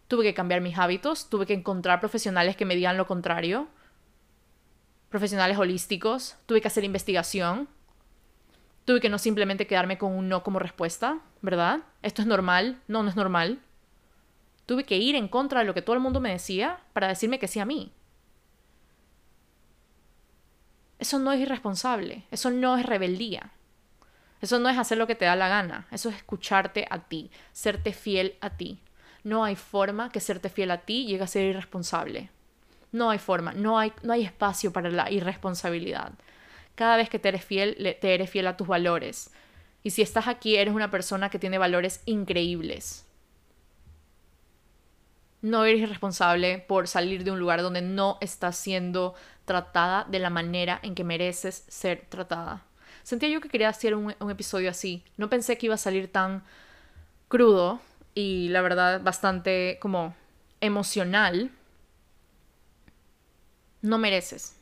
Tuve 0.06 0.22
que 0.22 0.34
cambiar 0.34 0.60
mis 0.60 0.78
hábitos, 0.78 1.28
tuve 1.28 1.46
que 1.46 1.54
encontrar 1.54 1.98
profesionales 1.98 2.56
que 2.56 2.64
me 2.64 2.76
digan 2.76 2.96
lo 2.96 3.08
contrario, 3.08 3.66
profesionales 5.08 5.58
holísticos, 5.58 6.36
tuve 6.46 6.60
que 6.60 6.68
hacer 6.68 6.84
investigación, 6.84 7.68
tuve 8.84 9.00
que 9.00 9.08
no 9.08 9.18
simplemente 9.18 9.66
quedarme 9.66 9.98
con 9.98 10.12
un 10.12 10.28
no 10.28 10.44
como 10.44 10.60
respuesta, 10.60 11.18
¿verdad? 11.42 11.80
Esto 12.02 12.22
es 12.22 12.28
normal, 12.28 12.80
no, 12.86 13.02
no 13.02 13.08
es 13.08 13.16
normal. 13.16 13.58
Tuve 14.64 14.84
que 14.84 14.96
ir 14.96 15.16
en 15.16 15.26
contra 15.26 15.58
de 15.58 15.66
lo 15.66 15.74
que 15.74 15.82
todo 15.82 15.96
el 15.96 16.02
mundo 16.02 16.20
me 16.20 16.30
decía 16.30 16.78
para 16.92 17.08
decirme 17.08 17.40
que 17.40 17.48
sí 17.48 17.58
a 17.58 17.64
mí. 17.64 17.90
Eso 21.06 21.20
no 21.20 21.30
es 21.30 21.38
irresponsable, 21.38 22.24
eso 22.32 22.50
no 22.50 22.76
es 22.76 22.84
rebeldía. 22.84 23.52
Eso 24.40 24.58
no 24.58 24.68
es 24.68 24.76
hacer 24.76 24.98
lo 24.98 25.06
que 25.06 25.14
te 25.14 25.24
da 25.24 25.36
la 25.36 25.46
gana, 25.46 25.86
eso 25.92 26.08
es 26.08 26.16
escucharte 26.16 26.84
a 26.90 27.04
ti, 27.04 27.30
serte 27.52 27.92
fiel 27.92 28.34
a 28.40 28.50
ti. 28.50 28.80
no 29.22 29.44
hay 29.44 29.54
forma 29.54 30.10
que 30.10 30.18
serte 30.18 30.48
fiel 30.48 30.72
a 30.72 30.78
ti 30.78 31.06
llegue 31.06 31.22
a 31.22 31.28
ser 31.28 31.44
irresponsable. 31.44 32.30
No 32.90 33.10
hay 33.10 33.20
forma, 33.20 33.52
no 33.52 33.78
hay, 33.78 33.92
no 34.02 34.14
hay 34.14 34.24
espacio 34.24 34.72
para 34.72 34.90
la 34.90 35.08
irresponsabilidad. 35.08 36.14
Cada 36.74 36.96
vez 36.96 37.08
que 37.08 37.20
te 37.20 37.28
eres 37.28 37.44
fiel, 37.44 37.76
te 38.00 38.12
eres 38.12 38.28
fiel 38.28 38.48
a 38.48 38.56
tus 38.56 38.66
valores. 38.66 39.30
Y 39.84 39.90
si 39.90 40.02
estás 40.02 40.26
aquí, 40.26 40.56
eres 40.56 40.74
una 40.74 40.90
persona 40.90 41.30
que 41.30 41.38
tiene 41.38 41.58
valores 41.58 42.02
increíbles. 42.06 43.06
No 45.40 45.64
eres 45.64 45.82
irresponsable 45.82 46.58
por 46.58 46.88
salir 46.88 47.22
de 47.22 47.30
un 47.30 47.38
lugar 47.38 47.62
donde 47.62 47.82
no 47.82 48.18
estás 48.20 48.56
siendo 48.56 49.14
tratada 49.46 50.04
de 50.10 50.18
la 50.18 50.28
manera 50.28 50.78
en 50.82 50.94
que 50.94 51.04
mereces 51.04 51.64
ser 51.68 52.04
tratada. 52.10 52.64
Sentía 53.02 53.28
yo 53.28 53.40
que 53.40 53.48
quería 53.48 53.68
hacer 53.68 53.94
un, 53.94 54.10
episodio 54.30 54.68
así. 54.68 55.04
No 55.16 55.30
pensé 55.30 55.56
que 55.56 55.66
iba 55.66 55.76
a 55.76 55.78
salir 55.78 56.10
tan 56.10 56.42
crudo 57.28 57.80
y 58.14 58.48
la 58.48 58.60
verdad 58.60 59.00
bastante 59.00 59.78
como 59.80 60.14
emocional. 60.60 61.50
No 63.80 63.98
mereces. 63.98 64.56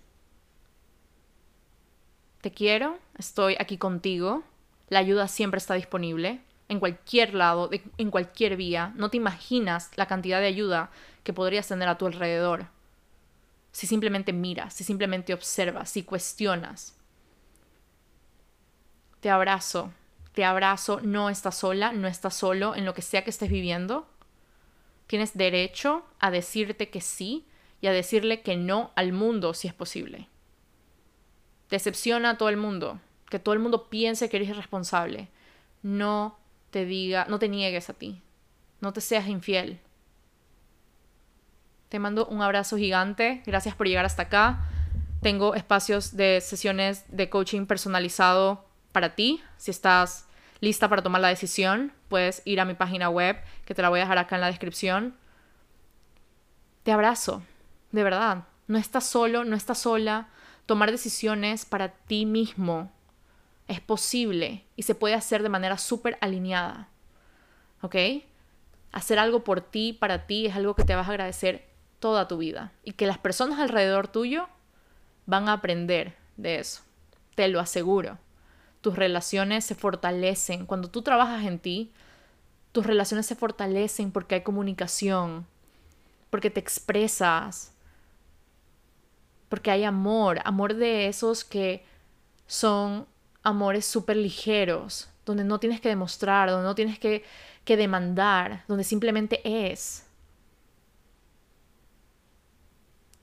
Te 2.43 2.53
quiero, 2.53 2.99
estoy 3.19 3.57
aquí 3.59 3.79
contigo. 3.79 4.45
La 4.91 4.99
ayuda 4.99 5.27
siempre 5.27 5.59
está 5.59 5.75
disponible 5.75 6.43
en 6.69 6.81
cualquier 6.81 7.33
lado, 7.33 7.71
en 7.97 8.11
cualquier 8.11 8.57
vía. 8.57 8.93
No 8.97 9.09
te 9.09 9.17
imaginas 9.17 9.91
la 9.97 10.07
cantidad 10.07 10.41
de 10.41 10.49
ayuda 10.49 10.91
que 11.23 11.33
podrías 11.33 11.67
tener 11.67 11.89
a 11.89 11.97
tu 11.97 12.07
alrededor. 12.07 12.67
Si 13.75 13.89
simplemente 13.89 14.33
miras, 14.33 14.73
si 14.73 14.85
simplemente 14.85 15.35
observas, 15.35 15.91
si 15.91 16.05
cuestionas. 16.05 16.97
Te 19.19 19.31
abrazo, 19.31 19.93
te 20.33 20.45
abrazo, 20.45 21.01
no 21.03 21.29
estás 21.29 21.57
sola, 21.57 21.93
no 21.93 22.07
estás 22.07 22.37
solo 22.37 22.77
en 22.77 22.85
lo 22.85 22.95
que 22.95 23.03
sea 23.03 23.25
que 23.25 23.31
estés 23.31 23.51
viviendo. 23.51 24.07
Tienes 25.09 25.37
derecho 25.37 26.05
a 26.21 26.31
decirte 26.31 26.89
que 26.89 27.01
sí 27.01 27.49
y 27.81 27.89
a 27.89 27.93
decirle 27.93 28.43
que 28.43 28.57
no 28.57 28.93
al 28.95 29.13
mundo 29.13 29.55
si 29.55 29.67
es 29.67 29.75
posible. 29.75 30.29
Decepciona 31.69 32.31
a 32.31 32.39
todo 32.39 32.51
el 32.51 32.57
mundo, 32.57 33.01
que 33.29 33.41
todo 33.41 33.55
el 33.55 33.61
mundo 33.61 33.89
piense 33.89 34.29
que 34.29 34.37
eres 34.37 34.51
irresponsable. 34.51 35.31
No 35.83 36.39
te 36.71 36.85
diga, 36.85 37.27
no 37.29 37.41
te 37.41 37.49
niegues 37.49 37.91
a 37.91 37.95
ti. 37.95 38.23
No 38.81 38.93
te 38.93 39.01
seas 39.01 39.27
infiel. 39.27 39.81
Te 41.95 42.01
mando 42.01 42.27
un 42.27 42.43
abrazo 42.43 42.77
gigante. 42.77 43.41
Gracias 43.47 43.77
por 43.77 43.87
llegar 43.87 44.05
hasta 44.05 44.23
acá. 44.23 44.65
Tengo 45.23 45.55
espacios 45.55 46.17
de 46.17 46.41
sesiones 46.41 47.05
de 47.07 47.31
coaching 47.31 47.67
personalizado 47.67 48.65
para 48.91 49.15
ti. 49.15 49.41
Si 49.59 49.71
estás 49.71 50.27
lista 50.59 50.89
para 50.89 51.05
tomar 51.05 51.21
la 51.21 51.29
decisión, 51.29 51.93
puedes 52.09 52.43
ir 52.47 52.59
a 52.59 52.65
mi 52.65 52.75
página 52.75 53.11
web, 53.11 53.37
que 53.65 53.77
te 53.77 53.83
la 53.83 53.91
voy 53.91 54.01
a 54.01 54.03
dejar 54.03 54.19
acá 54.19 54.35
en 54.35 54.41
la 54.41 54.49
descripción. 54.49 55.15
Te 56.83 56.91
abrazo, 56.91 57.45
de 57.93 58.03
verdad. 58.03 58.43
No 58.67 58.77
estás 58.77 59.07
solo, 59.07 59.45
no 59.45 59.55
estás 59.55 59.79
sola. 59.79 60.31
Tomar 60.67 60.91
decisiones 60.91 61.65
para 61.65 61.91
ti 61.91 62.27
mismo 62.27 62.91
es 63.69 63.81
posible 63.81 64.65
y 64.75 64.83
se 64.83 64.97
puede 64.97 65.15
hacer 65.15 65.45
de 65.45 65.49
manera 65.49 65.79
súper 65.79 66.19
alineada. 66.21 66.89
¿Ok? 67.83 67.95
Hacer 68.91 69.21
algo 69.21 69.45
por 69.45 69.61
ti, 69.61 69.93
para 69.93 70.27
ti, 70.27 70.47
es 70.47 70.57
algo 70.57 70.75
que 70.75 70.83
te 70.83 70.97
vas 70.97 71.07
a 71.07 71.13
agradecer 71.13 71.73
toda 72.05 72.29
tu 72.29 72.37
vida 72.37 72.71
y 72.83 72.93
que 72.93 73.07
las 73.07 73.17
personas 73.17 73.59
alrededor 73.59 74.09
tuyo 74.09 74.47
van 75.25 75.49
a 75.49 75.55
aprender 75.55 76.15
de 76.37 76.59
eso. 76.59 76.83
Te 77.35 77.49
lo 77.49 77.61
aseguro. 77.61 78.19
Tus 78.83 78.95
relaciones 78.95 79.65
se 79.65 79.75
fortalecen. 79.75 80.67
Cuando 80.67 80.91
tú 80.91 81.01
trabajas 81.01 81.47
en 81.47 81.59
ti, 81.59 81.95
tus 82.73 82.85
relaciones 82.85 83.25
se 83.25 83.37
fortalecen 83.37 84.13
porque 84.13 84.35
hay 84.35 84.43
comunicación, 84.43 85.47
porque 86.29 86.51
te 86.51 86.61
expresas, 86.61 87.73
porque 89.49 89.71
hay 89.71 89.85
amor, 89.85 90.41
amor 90.45 90.75
de 90.75 91.09
esos 91.09 91.43
que 91.43 91.87
son 92.47 93.07
amores 93.43 93.87
súper 93.87 94.19
ligeros, 94.19 95.09
donde 95.25 95.45
no 95.45 95.59
tienes 95.59 95.81
que 95.81 95.89
demostrar, 95.89 96.51
donde 96.51 96.67
no 96.67 96.75
tienes 96.75 96.99
que, 96.99 97.25
que 97.65 97.79
demandar, 97.79 98.63
donde 98.69 98.85
simplemente 98.85 99.41
es. 99.73 100.04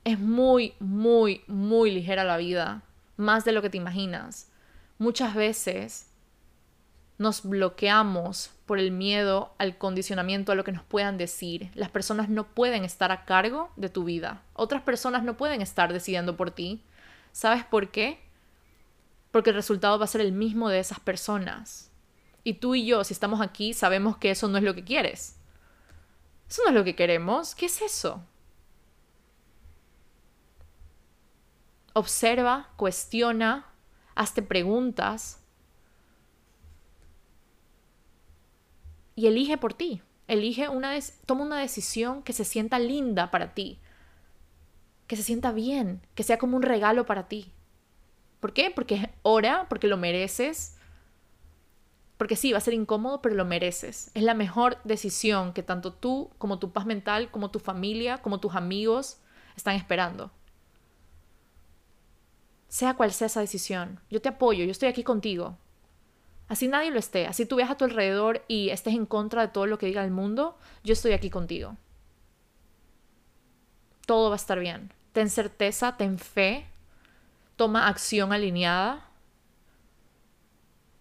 Es 0.04 0.20
muy, 0.20 0.74
muy, 0.80 1.44
muy 1.48 1.92
ligera 1.92 2.24
la 2.24 2.38
vida, 2.38 2.84
más 3.18 3.46
de 3.46 3.52
lo 3.52 3.62
que 3.62 3.70
te 3.70 3.78
imaginas. 3.78 4.50
Muchas 4.98 5.36
veces 5.36 6.12
nos 7.22 7.44
bloqueamos 7.44 8.52
por 8.66 8.80
el 8.80 8.90
miedo 8.90 9.54
al 9.60 9.78
condicionamiento 9.78 10.52
a 10.52 10.56
lo 10.56 10.64
que 10.64 10.72
nos 10.72 10.84
puedan 10.84 11.20
decir. 11.20 11.70
Las 11.76 11.90
personas 11.90 12.30
no 12.30 12.48
pueden 12.48 12.84
estar 12.84 13.12
a 13.12 13.26
cargo 13.26 13.70
de 13.76 13.90
tu 13.90 14.04
vida. 14.04 14.42
Otras 14.54 14.82
personas 14.82 15.24
no 15.24 15.38
pueden 15.38 15.62
estar 15.62 15.94
decidiendo 15.94 16.36
por 16.36 16.50
ti. 16.50 16.82
¿Sabes 17.32 17.64
por 17.64 17.92
qué? 17.92 18.20
Porque 19.30 19.52
el 19.52 19.56
resultado 19.56 20.00
va 20.00 20.06
a 20.06 20.08
ser 20.08 20.22
el 20.22 20.32
mismo 20.32 20.70
de 20.70 20.80
esas 20.80 21.00
personas. 21.00 21.92
Y 22.44 22.56
tú 22.56 22.74
y 22.74 22.88
yo, 22.88 23.04
si 23.04 23.14
estamos 23.14 23.40
aquí, 23.40 23.76
sabemos 23.76 24.18
que 24.18 24.32
eso 24.32 24.48
no 24.48 24.58
es 24.58 24.64
lo 24.64 24.74
que 24.74 24.84
quieres. 24.84 25.36
Eso 26.50 26.64
no 26.64 26.70
es 26.70 26.76
lo 26.76 26.84
que 26.84 26.96
queremos. 26.96 27.54
¿Qué 27.54 27.68
es 27.68 27.84
eso? 27.84 28.24
Observa, 31.94 32.70
cuestiona, 32.78 33.66
hazte 34.16 34.42
preguntas 34.42 35.42
y 39.16 39.28
elige 39.28 39.58
por 39.58 39.74
ti. 39.74 40.02
Elige 40.28 40.70
una 40.70 40.98
toma 41.26 41.44
una 41.44 41.60
decisión 41.60 42.24
que 42.24 42.32
se 42.32 42.46
sienta 42.46 42.80
linda 42.80 43.32
para 43.32 43.54
ti, 43.54 43.80
que 45.08 45.18
se 45.18 45.24
sienta 45.24 45.52
bien, 45.52 46.02
que 46.16 46.24
sea 46.24 46.38
como 46.38 46.56
un 46.56 46.64
regalo 46.64 47.06
para 47.06 47.28
ti. 47.28 47.52
¿Por 48.40 48.54
qué? 48.54 48.72
Porque 48.72 48.96
es 48.96 49.10
hora, 49.22 49.68
porque 49.70 49.88
lo 49.88 49.98
mereces. 49.98 50.78
Porque 52.18 52.36
sí, 52.36 52.52
va 52.52 52.60
a 52.60 52.62
ser 52.62 52.74
incómodo, 52.74 53.22
pero 53.22 53.36
lo 53.36 53.46
mereces. 53.46 54.12
Es 54.14 54.24
la 54.24 54.34
mejor 54.34 54.78
decisión 54.84 55.54
que 55.54 55.64
tanto 55.64 55.92
tú 55.94 56.32
como 56.38 56.60
tu 56.60 56.72
paz 56.72 56.86
mental, 56.86 57.30
como 57.30 57.52
tu 57.52 57.60
familia, 57.60 58.20
como 58.20 58.40
tus 58.40 58.56
amigos 58.56 59.20
están 59.56 59.76
esperando. 59.76 60.32
Sea 62.72 62.94
cual 62.94 63.12
sea 63.12 63.28
esa 63.28 63.42
decisión, 63.42 64.00
yo 64.10 64.22
te 64.22 64.30
apoyo, 64.30 64.64
yo 64.64 64.72
estoy 64.72 64.88
aquí 64.88 65.04
contigo. 65.04 65.58
Así 66.48 66.70
nadie 66.70 66.90
lo 66.90 67.00
esté, 67.00 67.28
así 67.28 67.46
tú 67.46 67.58
veas 67.58 67.70
a 67.70 67.76
tu 67.76 67.84
alrededor 67.84 68.46
y 68.48 68.70
estés 68.70 68.94
en 68.94 69.06
contra 69.06 69.42
de 69.42 69.50
todo 69.50 69.66
lo 69.66 69.78
que 69.78 69.88
diga 69.88 70.06
el 70.06 70.12
mundo, 70.12 70.58
yo 70.82 70.94
estoy 70.94 71.12
aquí 71.12 71.30
contigo. 71.30 71.76
Todo 74.06 74.30
va 74.30 74.36
a 74.36 74.38
estar 74.38 74.58
bien. 74.58 74.94
Ten 75.12 75.30
certeza, 75.30 75.98
ten 75.98 76.18
fe, 76.18 76.66
toma 77.58 77.90
acción 77.90 78.32
alineada, 78.32 79.06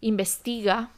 investiga 0.01 0.91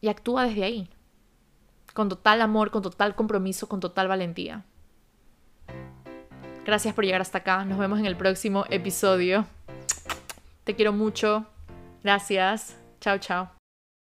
y 0.00 0.08
actúa 0.08 0.42
desde 0.42 0.64
ahí, 0.64 0.90
con 1.94 2.08
total 2.08 2.42
amor, 2.42 2.72
con 2.72 2.82
total 2.82 3.14
compromiso, 3.14 3.68
con 3.68 3.78
total 3.78 4.08
valentía. 4.08 4.64
Gracias 6.66 6.94
por 6.94 7.04
llegar 7.04 7.20
hasta 7.20 7.38
acá, 7.38 7.64
nos 7.64 7.78
vemos 7.78 8.00
en 8.00 8.06
el 8.06 8.16
próximo 8.16 8.64
episodio. 8.70 9.46
Te 10.64 10.74
quiero 10.74 10.92
mucho. 10.92 11.46
Gracias. 12.02 12.76
Chao, 13.00 13.18
chao. 13.18 13.55